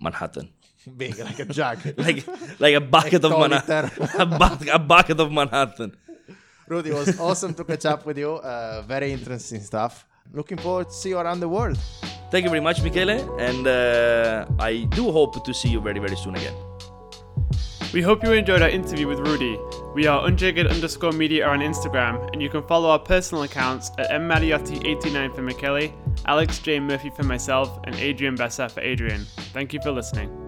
Manhattan. 0.00 0.50
Big, 0.96 1.18
like 1.18 1.38
a 1.38 1.44
jug. 1.44 1.78
like 1.98 2.24
like 2.58 2.74
a 2.74 2.80
bucket 2.80 3.22
of 3.22 3.32
Manhattan. 3.32 3.90
a, 4.18 4.24
bu- 4.24 4.70
a 4.72 4.78
bucket 4.78 5.20
of 5.20 5.30
Manhattan. 5.30 5.94
Rudy, 6.66 6.90
it 6.90 6.94
was 6.94 7.20
awesome 7.20 7.52
to 7.54 7.64
catch 7.64 7.84
up 7.84 8.06
with 8.06 8.16
you. 8.16 8.32
Uh, 8.36 8.80
very 8.88 9.12
interesting 9.12 9.60
stuff. 9.60 10.06
Looking 10.32 10.58
forward 10.58 10.88
to 10.88 10.94
see 10.94 11.08
you 11.10 11.18
around 11.18 11.40
the 11.40 11.48
world. 11.48 11.78
Thank 12.30 12.44
you 12.44 12.50
very 12.50 12.60
much, 12.60 12.82
Michele, 12.82 13.18
and 13.40 13.66
uh, 13.66 14.46
I 14.60 14.84
do 14.90 15.10
hope 15.10 15.44
to 15.44 15.52
see 15.52 15.68
you 15.68 15.80
very, 15.80 15.98
very 15.98 16.16
soon 16.16 16.36
again. 16.36 16.54
We 17.92 18.02
hope 18.02 18.22
you 18.22 18.30
enjoyed 18.32 18.62
our 18.62 18.68
interview 18.68 19.08
with 19.08 19.18
Rudy. 19.18 19.58
We 19.96 20.06
are 20.06 20.22
unjiggered 20.22 20.70
underscore 20.70 21.10
media 21.10 21.48
on 21.48 21.58
Instagram, 21.58 22.32
and 22.32 22.40
you 22.40 22.48
can 22.48 22.62
follow 22.62 22.90
our 22.90 23.00
personal 23.00 23.42
accounts 23.42 23.90
at 23.98 24.10
mmariotti89 24.10 25.34
for 25.34 25.42
Michele, 25.42 25.92
Alex 26.26 26.60
J. 26.60 26.78
Murphy 26.78 27.10
for 27.10 27.24
myself, 27.24 27.80
and 27.84 27.96
Adrian 27.96 28.36
Bessa 28.36 28.70
for 28.70 28.80
Adrian. 28.80 29.26
Thank 29.52 29.72
you 29.72 29.80
for 29.82 29.90
listening. 29.90 30.39